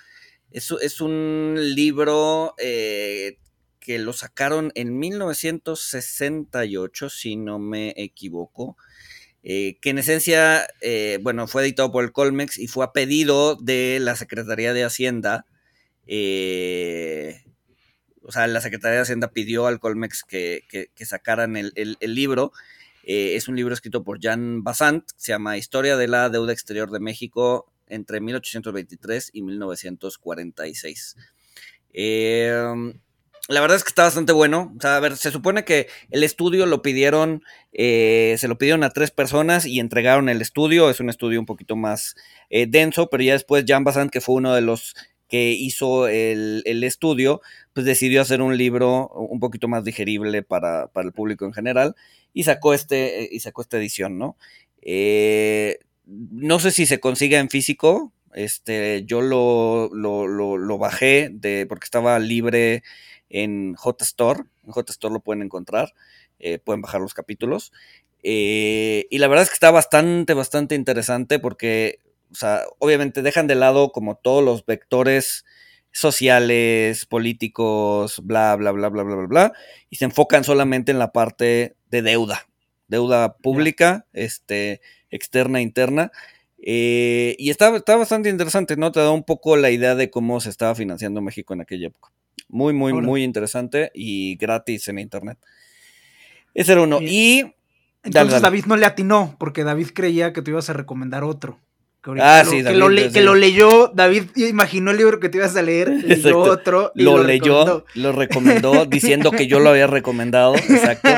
Es, 0.51 1.01
un 1.01 1.55
libro 1.57 2.55
eh, 2.57 3.37
que 3.81 3.99
lo 3.99 4.13
sacaron 4.13 4.71
en 4.75 4.97
1968, 4.97 7.09
si 7.09 7.35
no 7.35 7.59
me 7.59 7.93
equivoco. 7.97 8.77
Eh, 9.43 9.77
que 9.81 9.89
en 9.89 9.97
esencia, 9.97 10.67
eh, 10.81 11.19
bueno, 11.21 11.47
fue 11.47 11.63
editado 11.63 11.91
por 11.91 12.03
el 12.03 12.11
Colmex 12.13 12.59
y 12.59 12.67
fue 12.67 12.85
a 12.85 12.93
pedido 12.93 13.55
de 13.55 13.97
la 13.99 14.15
Secretaría 14.15 14.73
de 14.73 14.85
Hacienda. 14.85 15.45
o 18.23 18.31
sea, 18.31 18.47
la 18.47 18.61
Secretaría 18.61 18.97
de 18.97 19.01
Hacienda 19.01 19.31
pidió 19.31 19.67
al 19.67 19.79
Colmex 19.79 20.23
que, 20.23 20.63
sacaran 20.99 21.57
el, 21.57 21.73
el 21.75 22.15
libro. 22.15 22.51
es 23.03 23.47
un 23.47 23.55
libro 23.55 23.73
escrito 23.73 24.03
por 24.03 24.21
Jan 24.21 24.63
Basant, 24.63 25.09
se 25.17 25.31
llama 25.31 25.57
Historia 25.57 25.97
de 25.97 26.07
la 26.07 26.29
Deuda 26.29 26.53
Exterior 26.53 26.91
de 26.91 26.99
México 26.99 27.71
entre 27.87 28.21
1823 28.21 29.31
y 29.33 29.41
1946. 29.41 31.15
La 33.47 33.59
verdad 33.59 33.77
es 33.77 33.83
que 33.83 33.89
está 33.89 34.03
bastante 34.03 34.33
bueno. 34.33 34.73
O 34.77 34.81
sea, 34.81 34.97
a 34.97 34.99
ver, 34.99 35.17
se 35.17 35.31
supone 35.31 35.65
que 35.65 35.87
el 36.11 36.23
estudio 36.23 36.65
lo 36.65 36.81
pidieron, 36.81 37.43
eh, 37.73 38.35
se 38.37 38.47
lo 38.47 38.57
pidieron 38.57 38.83
a 38.83 38.91
tres 38.91 39.11
personas 39.11 39.65
y 39.65 39.79
entregaron 39.79 40.29
el 40.29 40.41
estudio. 40.41 40.89
Es 40.89 40.99
un 40.99 41.09
estudio 41.09 41.39
un 41.39 41.45
poquito 41.45 41.75
más 41.75 42.15
eh, 42.49 42.67
denso, 42.67 43.09
pero 43.09 43.23
ya 43.23 43.33
después 43.33 43.65
Jan 43.67 43.83
Bazant, 43.83 44.11
que 44.11 44.21
fue 44.21 44.35
uno 44.35 44.53
de 44.53 44.61
los 44.61 44.95
que 45.27 45.51
hizo 45.51 46.07
el, 46.09 46.83
estudio, 46.83 47.41
pues 47.73 47.85
decidió 47.85 48.21
hacer 48.21 48.41
un 48.41 48.57
libro 48.57 49.07
un 49.07 49.39
poquito 49.39 49.69
más 49.69 49.85
digerible 49.85 50.43
para, 50.43 50.91
el 50.93 51.13
público 51.13 51.45
en 51.45 51.53
general 51.53 51.95
y 52.33 52.43
sacó, 52.43 52.73
este, 52.73 53.29
y 53.31 53.39
sacó 53.39 53.61
esta 53.61 53.77
edición, 53.77 54.17
¿no? 54.17 54.35
Eh, 54.81 55.79
no 56.05 56.59
sé 56.59 56.71
si 56.71 56.85
se 56.85 56.99
consigue 56.99 57.37
en 57.37 57.49
físico. 57.49 58.11
Este, 58.33 59.03
yo 59.05 59.21
lo, 59.21 59.89
lo, 59.93 60.27
lo 60.27 60.77
bajé 60.77 61.29
de, 61.31 61.65
porque 61.65 61.85
estaba 61.85 62.19
libre 62.19 62.83
en 63.31 63.75
JSTOR. 63.75 64.47
En 64.65 64.73
JSTOR 64.73 65.11
lo 65.11 65.21
pueden 65.21 65.41
encontrar. 65.41 65.93
Eh, 66.39 66.59
pueden 66.59 66.81
bajar 66.81 67.01
los 67.01 67.13
capítulos. 67.13 67.71
Eh, 68.23 69.07
y 69.09 69.17
la 69.17 69.27
verdad 69.27 69.43
es 69.43 69.49
que 69.49 69.55
está 69.55 69.71
bastante, 69.71 70.33
bastante 70.33 70.75
interesante 70.75 71.39
porque, 71.39 71.99
obviamente 72.79 73.21
dejan 73.21 73.47
de 73.47 73.55
lado 73.55 73.91
como 73.91 74.15
todos 74.15 74.43
los 74.43 74.65
vectores 74.65 75.45
sociales, 75.91 77.05
políticos, 77.05 78.21
bla, 78.23 78.55
bla, 78.55 78.71
bla, 78.71 78.89
bla, 78.89 79.03
bla, 79.03 79.15
bla, 79.15 79.27
bla, 79.27 79.53
y 79.89 79.97
se 79.97 80.05
enfocan 80.05 80.43
solamente 80.43 80.91
en 80.91 80.99
la 80.99 81.11
parte 81.11 81.75
de 81.89 82.01
deuda, 82.01 82.47
deuda 82.87 83.35
pública, 83.37 84.05
este, 84.13 84.81
externa, 85.09 85.61
interna. 85.61 86.11
Eh, 86.63 87.35
y 87.39 87.49
está, 87.49 87.75
está 87.75 87.95
bastante 87.97 88.29
interesante, 88.29 88.77
¿no? 88.77 88.91
Te 88.91 88.99
da 88.99 89.11
un 89.11 89.23
poco 89.23 89.57
la 89.57 89.71
idea 89.71 89.95
de 89.95 90.09
cómo 90.11 90.39
se 90.39 90.49
estaba 90.49 90.75
financiando 90.75 91.21
México 91.21 91.53
en 91.53 91.61
aquella 91.61 91.87
época. 91.87 92.11
Muy, 92.51 92.73
muy, 92.73 92.93
muy 92.93 93.23
interesante 93.23 93.91
y 93.93 94.35
gratis 94.35 94.87
en 94.89 94.99
internet. 94.99 95.37
Ese 96.53 96.73
era 96.73 96.81
uno. 96.81 96.99
Y. 97.01 97.53
Entonces 98.03 98.41
David 98.41 98.65
no 98.65 98.77
le 98.77 98.85
atinó, 98.85 99.35
porque 99.39 99.63
David 99.63 99.89
creía 99.93 100.33
que 100.33 100.41
te 100.41 100.51
ibas 100.51 100.69
a 100.69 100.73
recomendar 100.73 101.23
otro. 101.23 101.59
Que 102.03 102.19
ah, 102.19 102.43
sí, 102.43 102.63
que, 102.63 102.73
lo 102.73 102.89
que 102.89 103.21
lo 103.21 103.35
leyó, 103.35 103.91
David 103.93 104.35
imaginó 104.35 104.89
el 104.89 104.97
libro 104.97 105.19
que 105.19 105.29
te 105.29 105.37
ibas 105.37 105.55
a 105.55 105.61
leer, 105.61 105.87
leyó 105.87 106.39
otro. 106.39 106.91
Y 106.95 107.03
lo, 107.03 107.23
leyó, 107.23 107.85
lo 107.93 108.11
recomendó 108.11 108.85
diciendo 108.87 109.29
que 109.29 109.45
yo 109.45 109.59
lo 109.59 109.69
había 109.69 109.85
recomendado. 109.85 110.55
Exacto. 110.55 111.09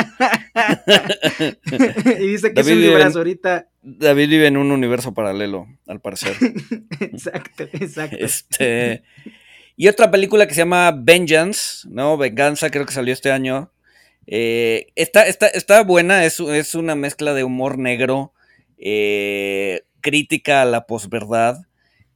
y 2.20 2.28
dice 2.28 2.54
que 2.54 2.60
es 2.60 2.68
un 2.68 2.82
librazo 2.82 3.20
ahorita. 3.20 3.70
David 3.82 4.30
vive 4.30 4.48
en 4.48 4.58
un 4.58 4.72
universo 4.72 5.14
paralelo, 5.14 5.68
al 5.88 6.02
parecer. 6.02 6.36
exacto, 7.00 7.64
exacto. 7.72 8.18
Este. 8.20 9.04
Y 9.76 9.88
otra 9.88 10.11
película 10.11 10.47
que 10.47 10.53
se 10.53 10.61
llama 10.61 10.93
Vengeance, 10.95 11.88
¿no? 11.89 12.17
Venganza, 12.17 12.69
creo 12.69 12.86
que 12.86 12.93
salió 12.93 13.13
este 13.13 13.32
año. 13.32 13.71
Eh, 14.28 14.88
está, 14.95 15.24
está, 15.24 15.84
buena, 15.84 16.26
es, 16.26 16.39
es, 16.39 16.76
una 16.76 16.95
mezcla 16.95 17.34
de 17.34 17.43
humor 17.43 17.78
negro, 17.78 18.34
eh, 18.78 19.82
crítica 20.01 20.61
a 20.61 20.65
la 20.65 20.86
posverdad, 20.86 21.65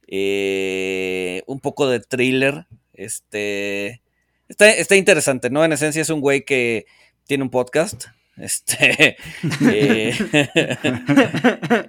eh, 0.06 1.42
un 1.46 1.60
poco 1.60 1.88
de 1.88 2.00
thriller. 2.00 2.66
Este, 2.94 4.02
está, 4.48 4.96
interesante, 4.96 5.50
¿no? 5.50 5.64
En 5.64 5.72
esencia 5.72 6.02
es 6.02 6.10
un 6.10 6.20
güey 6.20 6.44
que 6.44 6.86
tiene 7.26 7.44
un 7.44 7.50
podcast. 7.50 8.04
Este, 8.38 9.16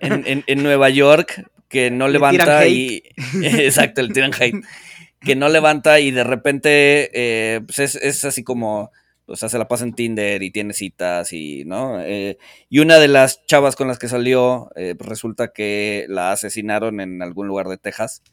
en, 0.02 0.44
en, 0.48 0.64
Nueva 0.64 0.90
York, 0.90 1.48
que 1.68 1.92
no 1.92 2.08
levanta 2.08 2.66
y. 2.66 3.04
Exacto, 3.44 4.02
el 4.02 4.12
tiran 4.12 4.34
hate 4.34 4.64
que 5.20 5.36
no 5.36 5.50
levanta 5.50 6.00
y 6.00 6.12
de 6.12 6.24
repente 6.24 7.10
eh, 7.14 7.62
pues 7.62 7.96
es, 7.96 8.26
así 8.26 8.44
como, 8.44 8.92
o 9.26 9.36
sea, 9.36 9.50
se 9.50 9.58
la 9.58 9.68
pasa 9.68 9.84
en 9.84 9.94
Tinder 9.94 10.42
y 10.44 10.52
tiene 10.52 10.74
citas 10.74 11.34
y, 11.34 11.66
¿no? 11.66 12.02
Eh, 12.02 12.38
y 12.70 12.80
una 12.80 12.98
de 13.00 13.08
las 13.08 13.46
chavas 13.46 13.76
con 13.76 13.88
las 13.88 14.00
que 14.00 14.08
salió, 14.08 14.70
eh, 14.76 14.96
pues 14.98 15.10
resulta 15.10 15.50
que 15.54 16.06
la 16.10 16.32
asesinaron 16.32 17.02
en 17.02 17.22
algún 17.22 17.48
lugar 17.48 17.68
de 17.68 17.78
Texas. 17.78 18.24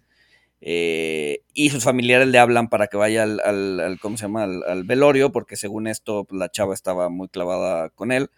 y 0.61 1.70
sus 1.70 1.84
familiares 1.84 2.28
le 2.28 2.39
hablan 2.39 2.68
para 2.68 2.89
que 2.89 2.97
vaya 2.97 3.22
al, 3.24 3.99
¿cómo 4.01 4.16
se 4.16 4.22
llama? 4.24 4.45
Al, 4.45 4.84
velorio, 4.84 5.32
porque 5.32 5.57
según 5.57 5.87
esto, 5.87 6.24
pues, 6.24 6.39
la 6.39 6.51
chava 6.51 6.74
estaba 6.74 7.09
muy 7.09 7.28
clavada 7.28 7.91
con 7.91 8.12
él 8.12 8.30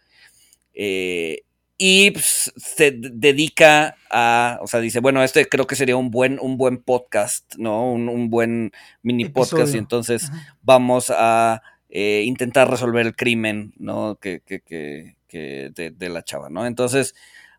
y 1.80 2.10
pues, 2.10 2.52
se 2.56 2.90
dedica 2.90 3.96
a, 4.10 4.58
o 4.60 4.66
sea, 4.66 4.80
dice, 4.80 4.98
bueno, 4.98 5.22
este 5.22 5.48
creo 5.48 5.68
que 5.68 5.76
sería 5.76 5.96
un 5.96 6.10
buen, 6.10 6.40
un 6.42 6.56
buen 6.58 6.78
podcast, 6.78 7.54
¿no? 7.56 7.92
Un, 7.92 8.28
buen 8.30 8.72
mini 9.02 9.26
podcast 9.26 9.76
y 9.76 9.78
entonces 9.78 10.32
vamos 10.60 11.12
a 11.14 11.62
eh, 11.88 12.24
intentar 12.26 12.68
resolver 12.68 13.06
el 13.06 13.14
crimen, 13.14 13.74
¿no? 13.78 14.18
Que, 14.20 14.40
que, 14.40 14.60
que, 14.60 15.16
que 15.28 15.70
de, 15.72 16.08
la 16.08 16.24
chava, 16.24 16.50
¿no? 16.50 16.66
Entonces, 16.66 17.14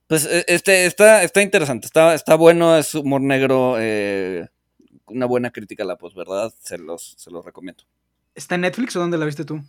pues 0.08 0.26
e, 0.26 0.44
este 0.50 0.86
está, 0.86 1.24
está 1.24 1.42
interesante, 1.42 1.86
está, 1.86 2.14
está 2.14 2.36
bueno, 2.36 2.78
es 2.78 2.94
humor 2.96 3.22
negro, 3.22 3.78
eh, 3.80 4.50
una 5.06 5.28
buena 5.28 5.52
crítica 5.52 5.84
a 5.84 5.88
la 5.88 5.96
posverdad, 5.96 6.54
se 6.60 6.78
los, 6.78 7.16
se 7.18 7.32
los 7.32 7.46
recomiendo. 7.46 7.86
¿Está 8.36 8.56
en 8.56 8.62
Netflix 8.62 8.98
o 8.98 9.00
dónde 9.00 9.18
la 9.18 9.26
viste 9.26 9.46
tú? 9.46 9.64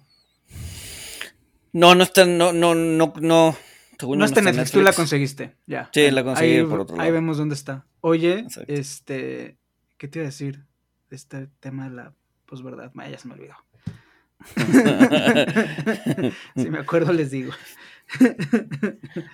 No, 1.72 1.94
no 1.94 2.03
está, 2.03 2.24
no, 2.24 2.53
no, 2.53 2.74
no, 2.74 3.12
no 3.20 3.57
no 4.03 4.24
está 4.24 4.40
en 4.40 4.46
Netflix, 4.46 4.72
tú 4.72 4.80
la 4.80 4.92
conseguiste, 4.92 5.55
ya. 5.66 5.90
Sí, 5.92 6.11
la 6.11 6.24
conseguí 6.24 6.57
ahí, 6.57 6.64
por 6.64 6.80
otro 6.80 6.96
lado. 6.96 7.07
Ahí 7.07 7.12
vemos 7.12 7.38
dónde 7.38 7.55
está. 7.55 7.86
Oye, 8.01 8.46
este, 8.66 9.57
¿qué 9.98 10.09
te 10.09 10.18
iba 10.18 10.24
a 10.24 10.30
decir? 10.30 10.64
Este 11.11 11.48
tema 11.61 11.88
de 11.88 11.94
la 11.96 12.14
posverdad, 12.46 12.92
ya 12.94 13.18
se 13.18 13.28
me 13.28 13.34
olvidó. 13.34 13.55
si 16.57 16.70
me 16.70 16.78
acuerdo 16.78 17.12
les 17.12 17.30
digo. 17.30 17.53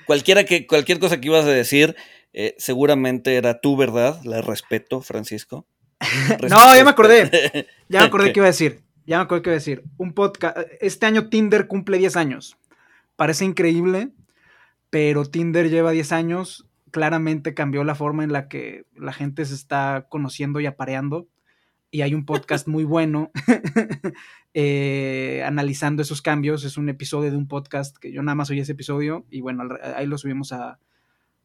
Cualquiera 0.07 0.45
que, 0.45 0.67
cualquier 0.67 0.99
cosa 0.99 1.21
que 1.21 1.29
ibas 1.29 1.45
a 1.45 1.51
decir, 1.51 1.97
eh, 2.33 2.55
seguramente 2.59 3.37
era 3.37 3.61
tu 3.61 3.77
verdad, 3.77 4.21
la 4.25 4.43
respeto, 4.43 5.01
Francisco. 5.01 5.67
no, 6.51 6.77
ya 6.77 6.85
me 6.85 6.91
acordé. 6.91 7.67
Ya 7.89 8.01
me 8.01 8.07
acordé 8.07 8.33
qué 8.33 8.41
iba 8.41 8.47
a 8.47 8.51
decir. 8.51 8.83
Ya 9.07 9.19
me 9.19 9.25
acordé 9.25 9.43
qué 9.43 9.51
iba 9.51 9.55
a 9.55 9.59
decir. 9.61 9.85
Un 9.97 10.13
podcast. 10.13 10.59
Este 10.81 11.07
año 11.07 11.29
Tinder 11.29 11.69
cumple 11.69 11.99
10 11.99 12.17
años. 12.17 12.59
Parece 13.15 13.45
increíble, 13.45 14.11
pero 14.91 15.25
Tinder 15.25 15.69
lleva 15.69 15.91
10 15.91 16.13
años, 16.13 16.69
claramente 16.91 17.55
cambió 17.55 17.85
la 17.85 17.95
forma 17.95 18.25
en 18.25 18.33
la 18.33 18.49
que 18.49 18.87
la 18.95 19.13
gente 19.13 19.45
se 19.45 19.55
está 19.55 20.07
conociendo 20.09 20.61
y 20.61 20.67
apareando. 20.67 21.29
Y 21.91 22.03
hay 22.03 22.15
un 22.15 22.25
podcast 22.25 22.69
muy 22.69 22.85
bueno 22.85 23.31
eh, 24.55 25.43
analizando 25.45 26.03
esos 26.03 26.23
cambios. 26.23 26.65
Es 26.65 26.77
un 26.77 26.89
episodio 26.89 27.31
de 27.31 27.37
un 27.37 27.49
podcast 27.49 27.97
que 27.97 28.13
yo 28.13 28.23
nada 28.23 28.35
más 28.35 28.51
oí 28.51 28.61
ese 28.61 28.73
episodio 28.73 29.27
y 29.31 29.41
bueno, 29.41 29.65
ahí 29.95 30.07
lo 30.07 30.19
subimos 30.19 30.53
a, 30.53 30.79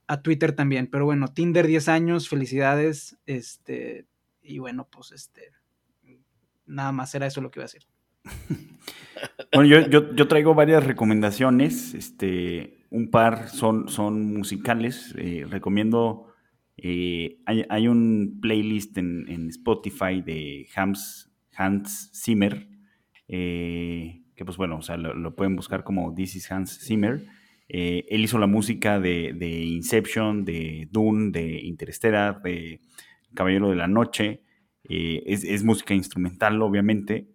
a 0.07 0.21
Twitter 0.21 0.53
también. 0.53 0.87
Pero 0.87 1.05
bueno, 1.05 1.27
Tinder 1.27 1.67
10 1.67 1.89
años, 1.89 2.29
felicidades. 2.29 3.17
Este, 3.25 4.05
y 4.41 4.59
bueno, 4.59 4.87
pues 4.91 5.11
este, 5.11 5.51
nada 6.65 6.91
más 6.91 7.13
era 7.15 7.27
eso 7.27 7.41
lo 7.41 7.51
que 7.51 7.59
iba 7.59 7.65
a 7.65 7.71
decir. 7.71 7.85
Bueno, 9.53 9.67
yo, 9.67 9.87
yo, 9.89 10.15
yo 10.15 10.27
traigo 10.27 10.55
varias 10.55 10.83
recomendaciones. 10.83 11.93
Este, 11.93 12.80
un 12.91 13.09
par 13.09 13.49
son, 13.49 13.87
son 13.87 14.33
musicales. 14.33 15.15
Eh, 15.17 15.45
recomiendo, 15.49 16.27
eh, 16.77 17.39
hay, 17.45 17.87
un 17.87 18.39
playlist 18.41 18.97
en, 18.97 19.47
Spotify 19.49 20.21
de 20.21 20.67
Hans, 20.75 21.31
Hans 21.55 22.11
Zimmer, 22.13 22.67
eh, 23.27 24.21
que 24.35 24.45
pues 24.45 24.57
bueno, 24.57 24.77
o 24.77 24.81
sea, 24.81 24.97
lo, 24.97 25.35
pueden 25.35 25.55
buscar 25.55 25.83
como 25.83 26.13
This 26.13 26.35
is 26.35 26.51
Hans 26.51 26.85
Zimmer. 26.85 27.25
él 27.69 28.21
hizo 28.21 28.37
la 28.37 28.47
música 28.47 28.99
de, 28.99 29.63
Inception, 29.67 30.43
de 30.43 30.89
Dune, 30.91 31.31
de 31.31 31.61
Interstellar, 31.61 32.41
de 32.41 32.81
Caballero 33.33 33.69
de 33.69 33.77
la 33.77 33.87
Noche. 33.87 34.43
Es, 34.83 35.45
es, 35.45 35.63
música 35.63 35.93
instrumental, 35.93 36.61
obviamente, 36.61 37.29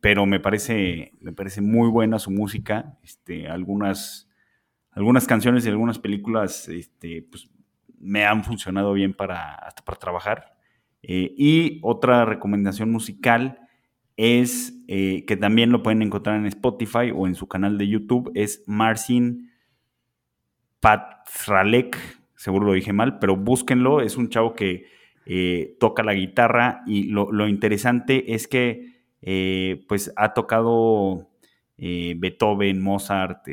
pero 0.00 0.26
me 0.26 0.40
parece, 0.40 1.12
me 1.20 1.32
parece 1.32 1.60
muy 1.60 1.88
buena 1.88 2.18
su 2.18 2.32
música. 2.32 2.98
Este, 3.04 3.46
algunas 3.46 4.28
algunas 4.92 5.26
canciones 5.26 5.64
y 5.64 5.68
algunas 5.68 5.98
películas 5.98 6.68
este, 6.68 7.22
pues, 7.22 7.48
me 7.98 8.24
han 8.26 8.44
funcionado 8.44 8.92
bien 8.92 9.14
para, 9.14 9.54
hasta 9.54 9.82
para 9.84 9.98
trabajar. 9.98 10.52
Eh, 11.02 11.34
y 11.36 11.80
otra 11.82 12.24
recomendación 12.24 12.90
musical 12.90 13.58
es 14.16 14.74
eh, 14.88 15.24
que 15.26 15.36
también 15.36 15.70
lo 15.72 15.82
pueden 15.82 16.02
encontrar 16.02 16.36
en 16.36 16.46
Spotify 16.46 17.12
o 17.14 17.26
en 17.26 17.34
su 17.34 17.48
canal 17.48 17.78
de 17.78 17.88
YouTube, 17.88 18.30
es 18.34 18.62
Marcin 18.66 19.50
Patralek, 20.80 21.96
seguro 22.36 22.66
lo 22.66 22.72
dije 22.74 22.92
mal, 22.92 23.18
pero 23.18 23.36
búsquenlo, 23.36 24.00
es 24.00 24.16
un 24.16 24.28
chavo 24.28 24.54
que 24.54 24.86
eh, 25.24 25.76
toca 25.80 26.02
la 26.02 26.14
guitarra 26.14 26.82
y 26.86 27.04
lo, 27.04 27.32
lo 27.32 27.48
interesante 27.48 28.34
es 28.34 28.46
que 28.48 28.92
pues 29.86 30.12
ha 30.16 30.34
tocado 30.34 31.30
Beethoven, 31.76 32.82
Mozart, 32.82 33.46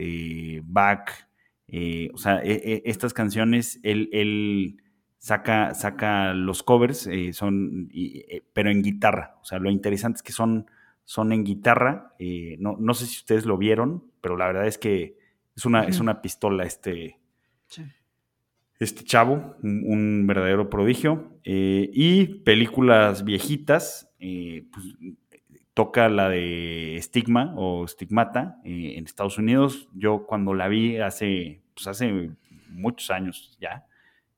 Bach, 0.64 1.29
eh, 1.72 2.10
o 2.14 2.18
sea, 2.18 2.42
e, 2.44 2.54
e, 2.54 2.82
estas 2.86 3.14
canciones, 3.14 3.80
él, 3.84 4.82
saca, 5.18 5.74
saca 5.76 6.34
los 6.34 6.64
covers, 6.64 7.08
eh, 7.08 7.34
son, 7.34 7.90
eh, 7.94 8.44
pero 8.54 8.72
en 8.72 8.82
guitarra. 8.82 9.38
O 9.42 9.46
sea, 9.46 9.60
lo 9.60 9.70
interesante 9.70 10.18
es 10.18 10.24
que 10.24 10.32
son, 10.32 10.68
son 11.06 11.32
en 11.32 11.44
guitarra. 11.44 12.16
No, 12.60 12.78
no, 12.80 12.94
sé 12.94 13.06
si 13.06 13.18
ustedes 13.18 13.46
lo 13.46 13.58
vieron, 13.58 14.04
pero 14.22 14.38
la 14.38 14.48
verdad 14.48 14.68
es 14.68 14.78
que 14.78 15.18
es 15.56 15.66
una, 15.66 15.84
es 15.84 16.00
una 16.00 16.22
pistola 16.22 16.64
este, 16.64 17.20
este 18.80 19.04
chavo, 19.04 19.56
un, 19.62 20.26
verdadero 20.26 20.70
prodigio. 20.70 21.40
Y 21.44 22.26
películas 22.44 23.24
viejitas, 23.26 24.10
pues, 24.18 24.96
toca 25.80 26.10
la 26.10 26.28
de 26.28 27.00
Stigma 27.02 27.54
o 27.56 27.88
Stigmata 27.88 28.60
en 28.66 29.06
Estados 29.06 29.38
Unidos. 29.38 29.88
Yo 29.94 30.26
cuando 30.28 30.54
la 30.54 30.68
vi 30.68 30.98
hace, 30.98 31.62
pues 31.74 31.88
hace 31.88 32.32
muchos 32.68 33.10
años 33.12 33.58
ya, 33.62 33.86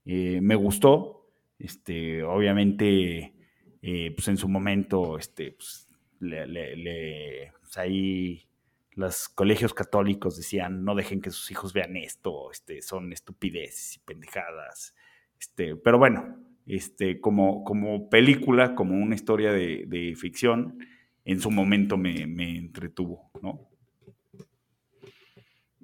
me 0.05 0.53
gustó. 0.53 1.25
Este, 1.57 2.21
obviamente, 2.21 3.33
pues 3.81 4.27
en 4.27 4.37
su 4.37 4.47
momento, 4.47 5.17
este, 5.17 5.53
pues, 5.53 5.89
le, 6.19 7.51
pues 7.59 7.77
ahí 7.79 8.47
los 8.91 9.27
colegios 9.27 9.73
católicos 9.73 10.37
decían 10.37 10.83
no 10.85 10.93
dejen 10.93 11.21
que 11.21 11.31
sus 11.31 11.49
hijos 11.49 11.73
vean 11.73 11.95
esto, 11.97 12.51
este, 12.51 12.83
son 12.83 13.13
estupideces 13.13 13.95
y 13.95 13.99
pendejadas. 14.01 14.93
Este, 15.39 15.75
pero 15.75 15.97
bueno, 15.97 16.37
este, 16.67 17.19
como, 17.19 17.63
como 17.63 18.11
película, 18.11 18.75
como 18.75 18.93
una 18.93 19.15
historia 19.15 19.51
de, 19.51 20.13
ficción, 20.15 20.77
en 21.26 21.39
su 21.39 21.51
momento 21.51 21.97
me, 21.97 22.24
entretuvo, 22.57 23.32
¿no? 23.41 23.67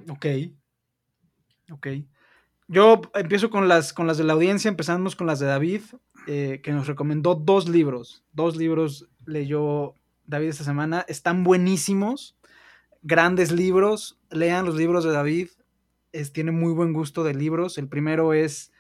Ok. 0.10 0.26
Ok. 1.72 1.88
Yo 2.68 3.02
empiezo 3.14 3.50
con 3.50 3.68
las, 3.68 3.94
con 3.94 4.08
las 4.08 4.18
de 4.18 4.24
la 4.24 4.34
audiencia, 4.34 4.70
empezamos 4.70 5.16
con 5.16 5.28
las 5.28 5.40
de 5.40 5.46
David, 5.46 5.82
eh, 6.28 6.60
que 6.64 6.72
nos 6.72 6.88
recomendó 6.88 7.36
dos 7.36 7.70
libros. 7.70 8.24
Dos 8.34 8.58
libros 8.58 9.08
leyó 9.26 9.94
David 10.26 10.50
esta 10.50 10.64
semana. 10.64 11.06
Están 11.08 11.44
buenísimos, 11.44 12.38
grandes 13.02 13.52
libros. 13.52 14.20
Lean 14.30 14.66
los 14.66 14.76
libros 14.76 15.04
de 15.06 15.12
David. 15.12 15.50
Es, 16.12 16.34
tiene 16.34 16.52
muy 16.52 16.74
buen 16.74 16.94
gusto 16.94 17.24
de 17.24 17.34
libros. 17.34 17.78
El 17.78 17.88
primero 17.88 18.34
es 18.34 18.72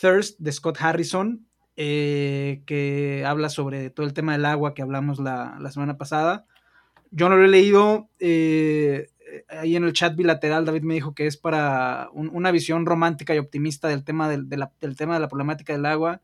Thirst 0.00 0.38
de 0.38 0.52
Scott 0.52 0.78
Harrison, 0.80 1.46
eh, 1.76 2.62
que 2.66 3.24
habla 3.26 3.48
sobre 3.48 3.90
todo 3.90 4.06
el 4.06 4.12
tema 4.12 4.32
del 4.32 4.44
agua 4.44 4.74
que 4.74 4.82
hablamos 4.82 5.18
la, 5.18 5.58
semana 5.70 5.96
pasada. 5.96 6.46
Yo 7.10 7.28
no 7.28 7.36
lo 7.36 7.44
he 7.44 7.48
leído. 7.48 8.08
Eh, 8.18 9.08
ahí 9.48 9.76
en 9.76 9.84
el 9.84 9.92
chat 9.92 10.14
bilateral 10.16 10.64
David 10.64 10.82
me 10.82 10.94
dijo 10.94 11.14
que 11.14 11.26
es 11.26 11.36
para 11.36 12.08
una 12.12 12.50
visión 12.50 12.86
romántica 12.86 13.34
y 13.34 13.38
optimista 13.38 13.88
del 13.88 14.04
tema, 14.04 14.28
del 14.28 14.96
tema 14.96 15.14
de 15.14 15.20
la 15.20 15.28
problemática 15.28 15.72
del 15.72 15.86
agua. 15.86 16.22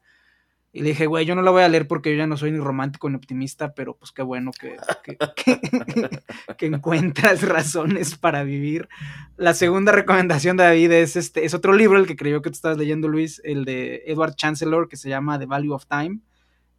Y 0.73 0.83
le 0.83 0.91
dije, 0.91 1.07
güey, 1.07 1.27
yo 1.27 1.35
no 1.35 1.43
la 1.43 1.51
voy 1.51 1.63
a 1.63 1.69
leer 1.69 1.89
porque 1.89 2.13
yo 2.13 2.17
ya 2.17 2.29
no 2.29 2.37
soy 2.37 2.53
ni 2.53 2.59
romántico 2.59 3.11
ni 3.11 3.17
optimista, 3.17 3.75
pero 3.75 3.97
pues 3.97 4.13
qué 4.13 4.23
bueno 4.23 4.53
que, 4.61 4.77
que, 6.57 6.67
encuentras 6.67 7.43
razones 7.43 8.17
para 8.17 8.45
vivir. 8.45 8.89
La 9.37 9.55
segunda 9.55 9.91
recomendación 9.91 10.57
de 10.57 10.65
David 10.65 10.93
es, 10.93 11.17
este, 11.17 11.45
es 11.45 11.55
otro 11.55 11.73
libro, 11.73 11.99
el 11.99 12.07
que 12.07 12.15
creyó 12.15 12.41
que 12.41 12.51
tú 12.51 12.55
estabas 12.55 12.79
leyendo, 12.79 13.09
Luis, 13.09 13.41
el 13.45 13.65
de 13.65 14.05
Edward 14.07 14.37
Chancellor, 14.37 14.89
que 14.89 14.97
se 14.97 15.09
llama 15.09 15.41
The 15.41 15.47
Value 15.47 15.75
of 15.75 15.87
Time, 15.87 16.21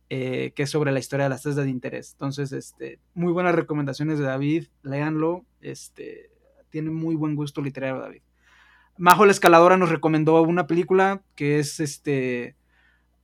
eh, 0.10 0.54
que 0.56 0.64
es 0.64 0.70
sobre 0.70 0.94
la 0.94 1.00
historia 1.00 1.26
de 1.26 1.32
las 1.32 1.44
tasas 1.44 1.66
de 1.66 1.70
interés. 1.70 2.14
Entonces, 2.14 2.54
este, 2.54 3.00
muy 3.14 3.34
buenas 3.34 3.56
recomendaciones 3.56 4.20
de 4.20 4.26
David, 4.26 4.68
léanlo, 4.84 5.44
este, 5.60 6.30
tiene 6.70 6.92
muy 6.92 7.16
buen 7.16 7.36
gusto 7.36 7.62
literario 7.62 8.00
David. 8.00 8.22
Majo 8.98 9.26
la 9.26 9.32
Escaladora 9.32 9.76
nos 9.76 9.89
recomendó 9.89 10.42
una 10.44 10.68
película 10.68 11.22
que 11.36 11.60
es 11.60 11.82
este 11.82 12.56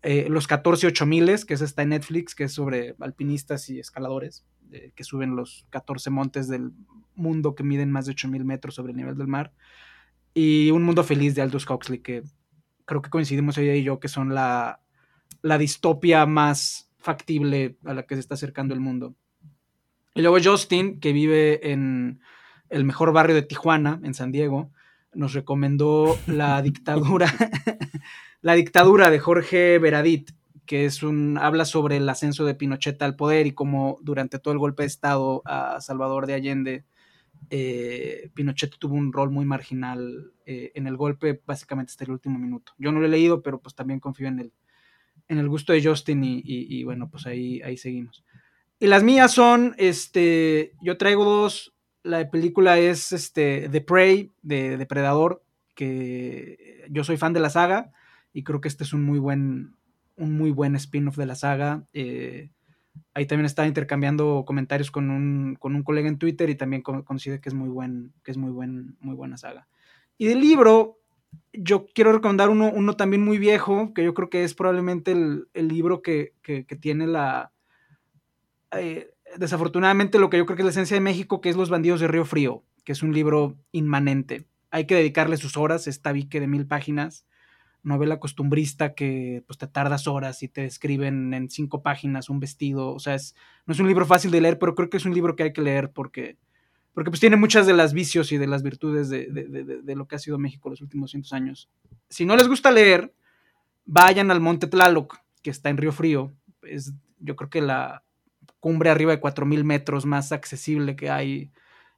eh, 0.02 0.28
los 0.30 0.48
14 0.48 0.88
8000, 0.88 1.46
que 1.46 1.54
es 1.54 1.62
esta 1.62 1.82
en 1.82 1.90
Netflix, 1.90 2.36
que 2.36 2.46
es 2.46 2.54
sobre 2.54 2.96
alpinistas 3.00 3.70
y 3.70 3.80
escaladores, 3.80 4.46
eh, 4.72 4.92
que 4.96 5.04
suben 5.04 5.36
los 5.36 5.66
14 5.70 6.10
montes 6.10 6.48
del 6.48 6.72
mundo 7.16 7.56
que 7.56 7.64
miden 7.64 7.92
más 7.92 8.06
de 8.06 8.12
8000 8.12 8.46
metros 8.46 8.76
sobre 8.76 8.92
el 8.92 8.98
nivel 8.98 9.18
del 9.18 9.28
mar. 9.28 9.54
Y 10.34 10.72
Un 10.72 10.84
Mundo 10.84 11.04
Feliz 11.04 11.34
de 11.36 11.42
Aldous 11.42 11.68
Huxley, 11.70 12.00
que 12.00 12.24
creo 12.86 13.02
que 13.02 13.10
coincidimos 13.10 13.58
ella 13.58 13.74
y 13.74 13.84
yo, 13.84 14.00
que 14.00 14.08
son 14.08 14.36
la, 14.36 14.82
la 15.42 15.58
distopia 15.58 16.26
más 16.26 16.92
factible 17.00 17.78
a 17.86 17.94
la 17.94 18.04
que 18.04 18.16
se 18.16 18.22
está 18.22 18.36
acercando 18.36 18.74
el 18.74 18.80
mundo. 18.80 19.16
Y 20.14 20.22
luego 20.22 20.38
Justin, 20.44 21.00
que 21.00 21.14
vive 21.14 21.72
en 21.72 22.22
el 22.70 22.84
mejor 22.84 23.14
barrio 23.14 23.36
de 23.36 23.44
Tijuana, 23.44 24.00
en 24.04 24.14
San 24.14 24.32
Diego, 24.32 24.72
nos 25.14 25.34
recomendó 25.34 26.18
la 26.28 26.62
dictadura 26.64 27.34
La 28.48 28.54
dictadura 28.54 29.10
de 29.10 29.20
Jorge 29.20 29.78
Veradit, 29.78 30.32
que 30.66 30.86
es 30.86 31.04
un 31.04 31.38
habla 31.38 31.66
sobre 31.66 31.98
el 31.98 32.08
ascenso 32.08 32.46
de 32.46 32.56
Pinochet 32.56 33.02
al 33.02 33.18
poder 33.18 33.46
y 33.46 33.52
cómo 33.52 34.00
durante 34.02 34.40
todo 34.40 34.54
el 34.54 34.58
golpe 34.58 34.84
de 34.84 34.88
estado 34.88 35.42
a 35.44 35.82
Salvador 35.82 36.28
de 36.28 36.34
Allende 36.34 36.86
eh, 37.50 38.30
Pinochet 38.34 38.74
tuvo 38.80 38.96
un 38.96 39.12
rol 39.12 39.32
muy 39.32 39.44
marginal 39.44 40.32
eh, 40.46 40.72
en 40.76 40.88
el 40.88 40.96
golpe 40.96 41.42
básicamente 41.46 41.90
hasta 41.92 42.06
el 42.06 42.12
último 42.12 42.40
minuto. 42.40 42.72
Yo 42.78 42.94
no 42.94 43.02
lo 43.02 43.08
he 43.08 43.10
leído, 43.10 43.42
pero 43.42 43.60
pues 43.60 43.76
también 43.76 44.00
confío 44.00 44.30
en 44.30 44.40
el, 44.40 44.54
en 45.28 45.40
el 45.40 45.50
gusto 45.50 45.74
de 45.74 45.84
Justin 45.84 46.22
y, 46.24 46.84
bueno, 46.86 47.10
pues 47.10 47.26
ahí, 47.26 47.62
ahí 47.64 47.76
seguimos. 47.76 48.24
Y 48.80 48.88
las 48.88 49.04
mías 49.04 49.34
son, 49.34 49.76
este, 49.78 50.72
yo 50.82 50.96
traigo 50.96 51.26
dos, 51.26 51.76
la 52.02 52.32
película 52.32 52.80
es 52.80 53.12
este, 53.12 53.68
The 53.68 53.82
Prey, 53.82 54.32
de 54.42 54.78
Depredador, 54.78 55.44
que 55.76 56.86
yo 56.90 57.04
soy 57.04 57.18
fan 57.18 57.34
de 57.34 57.42
la 57.42 57.50
saga, 57.50 57.92
y 58.38 58.44
creo 58.44 58.62
que 58.62 58.68
este 58.68 58.84
es 58.84 58.94
un 58.94 59.04
muy 59.04 59.18
buen, 59.18 59.74
un 60.16 60.38
muy 60.38 60.52
buen 60.52 60.76
spin-off 60.76 61.18
de 61.18 61.26
la 61.26 61.34
saga. 61.34 61.88
Eh, 61.92 62.52
ahí 63.16 63.26
también 63.26 63.48
estaba 63.48 63.68
intercambiando 63.68 64.44
comentarios 64.46 64.92
con 64.92 65.10
un, 65.10 65.56
con 65.56 65.76
un 65.76 65.82
colega 65.82 66.08
en 66.08 66.20
Twitter 66.20 66.48
y 66.52 66.54
también 66.54 66.84
considera 66.84 67.42
que 67.42 67.50
es 67.50 67.56
muy 67.56 67.68
buen, 67.68 68.14
que 68.24 68.30
es 68.30 68.38
muy 68.38 68.52
buen, 68.52 68.96
muy 69.00 69.16
buena 69.16 69.38
saga. 69.38 69.68
Y 70.20 70.28
del 70.28 70.40
libro, 70.40 71.00
yo 71.52 71.88
quiero 71.96 72.14
recomendar 72.14 72.50
uno, 72.50 72.72
uno 72.72 72.96
también 72.96 73.26
muy 73.26 73.40
viejo, 73.40 73.92
que 73.96 74.04
yo 74.04 74.14
creo 74.14 74.30
que 74.30 74.44
es 74.44 74.54
probablemente 74.54 75.14
el, 75.14 75.48
libro 75.56 76.04
que, 76.04 76.34
tiene 76.80 77.08
la... 77.08 77.52
Eh, 78.70 79.10
desafortunadamente 79.38 80.20
lo 80.20 80.30
que 80.30 80.38
yo 80.38 80.46
creo 80.46 80.58
que 80.58 80.62
es 80.62 80.68
la 80.68 80.72
esencia 80.74 80.94
de 80.94 81.02
México, 81.02 81.42
que 81.42 81.50
es 81.50 81.56
Los 81.56 81.72
bandidos 81.72 82.02
de 82.02 82.08
Río 82.08 82.24
Frío, 82.24 82.64
que 82.84 82.92
es 82.92 83.02
un 83.02 83.16
libro 83.16 83.58
inmanente. 83.72 84.46
Hay 84.70 84.86
que 84.86 84.94
dedicarle 84.94 85.38
sus 85.38 85.58
horas, 85.58 85.88
esta 85.88 86.12
bique 86.12 86.40
de 86.40 86.46
mil 86.46 86.68
páginas 86.68 87.26
novela 87.84 88.20
costumbrista 88.20 88.94
que 88.94 89.44
pues 89.48 89.58
te 89.58 89.68
tardas 89.68 90.08
horas 90.08 90.44
y 90.44 90.48
te 90.48 90.62
describen 90.62 91.34
en 91.34 91.50
cinco 91.50 91.82
páginas 91.82 92.30
un 92.30 92.40
vestido, 92.40 92.94
o 92.94 93.00
sea, 93.00 93.16
es, 93.16 93.36
no 93.66 93.74
es 93.74 93.80
un 93.80 93.88
libro 93.88 94.06
fácil 94.06 94.32
de 94.32 94.42
leer, 94.42 94.60
pero 94.60 94.76
creo 94.76 94.90
que 94.90 94.98
es 94.98 95.06
un 95.06 95.14
libro 95.14 95.36
que 95.36 95.44
hay 95.44 95.54
que 95.54 95.62
leer 95.62 95.92
porque, 95.92 96.38
porque 96.94 97.12
pues 97.12 97.20
tiene 97.20 97.36
muchas 97.36 97.66
de 97.66 97.74
las 97.74 97.94
vicios 97.94 98.32
y 98.32 98.38
de 98.38 98.48
las 98.48 98.64
virtudes 98.64 99.10
de, 99.10 99.28
de, 99.28 99.96
lo 99.96 100.08
que 100.08 100.16
ha 100.16 100.20
sido 100.20 100.38
México 100.38 100.70
los 100.70 100.82
últimos 100.82 101.12
cientos 101.12 101.34
años. 101.34 101.70
Si 102.10 102.26
no 102.26 102.36
les 102.36 102.48
gusta 102.48 102.72
leer, 102.72 103.14
vayan 103.86 104.32
al 104.32 104.42
Monte 104.42 104.68
Tlaloc, 104.68 105.18
que 105.42 105.50
está 105.50 105.70
en 105.70 105.78
Río 105.78 105.92
Frío, 105.92 106.34
es 106.64 106.94
yo 107.20 107.36
creo 107.36 107.50
que 107.50 107.62
la 107.62 108.04
cumbre 108.60 108.90
arriba 108.90 109.12
de 109.12 109.22
4.000 109.22 109.64
metros 109.64 110.06
más 110.06 110.32
accesible 110.32 110.96
que 110.96 111.10
hay 111.10 111.52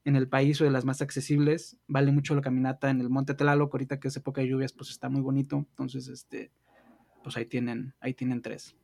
en 0.05 0.15
el 0.15 0.27
país 0.27 0.59
o 0.61 0.63
de 0.63 0.71
las 0.71 0.85
más 0.85 1.01
accesibles. 1.01 1.77
Vale 1.87 2.11
mucho 2.11 2.35
la 2.35 2.41
caminata 2.41 2.89
en 2.89 3.01
el 3.01 3.09
Monte 3.09 3.33
Tlaloc, 3.33 3.73
ahorita 3.73 3.99
que 3.99 4.07
es 4.07 4.17
época 4.17 4.41
de 4.41 4.47
lluvias, 4.47 4.73
pues 4.73 4.89
está 4.89 5.09
muy 5.09 5.21
bonito. 5.21 5.65
Entonces, 5.69 6.07
este, 6.07 6.51
pues 7.23 7.37
ahí 7.37 7.45
tienen, 7.45 7.93
ahí 7.99 8.13
tienen 8.13 8.41
tres. 8.41 8.75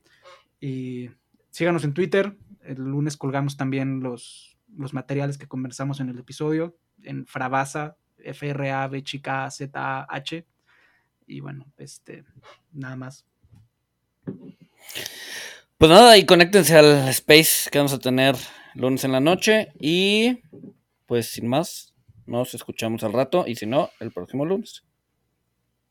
Y 0.60 1.10
síganos 1.50 1.84
en 1.84 1.94
Twitter. 1.94 2.38
El 2.64 2.78
lunes 2.78 3.18
colgamos 3.18 3.58
también 3.58 4.02
los, 4.02 4.58
los 4.76 4.94
materiales 4.94 5.38
que 5.38 5.48
conversamos 5.48 6.00
en 6.00 6.10
el 6.10 6.20
episodio 6.20 6.78
en 7.04 7.26
Frabasa, 7.26 7.98
F 8.18 8.48
R 8.50 8.72
A 8.72 8.88
B 8.88 9.04
chica 9.04 9.50
Z 9.52 9.72
A 9.80 10.08
H. 10.10 10.46
Y 11.28 11.40
bueno, 11.40 11.66
este, 11.78 12.24
nada 12.72 12.96
más. 12.96 13.26
Pues 15.78 15.92
nada, 15.92 16.18
y 16.18 16.26
conéctense 16.26 16.76
al 16.78 17.08
space 17.10 17.70
que 17.70 17.80
vamos 17.80 17.94
a 17.94 18.00
tener 18.00 18.36
lunes 18.76 19.04
en 19.04 19.12
la 19.12 19.20
noche 19.20 19.72
y 19.80 20.40
pues 21.06 21.28
sin 21.28 21.48
más, 21.48 21.94
nos 22.26 22.54
escuchamos 22.54 23.04
al 23.04 23.14
rato 23.14 23.46
y 23.48 23.56
si 23.56 23.66
no, 23.66 23.90
el 24.00 24.12
próximo 24.12 24.46
lunes. 24.46 24.84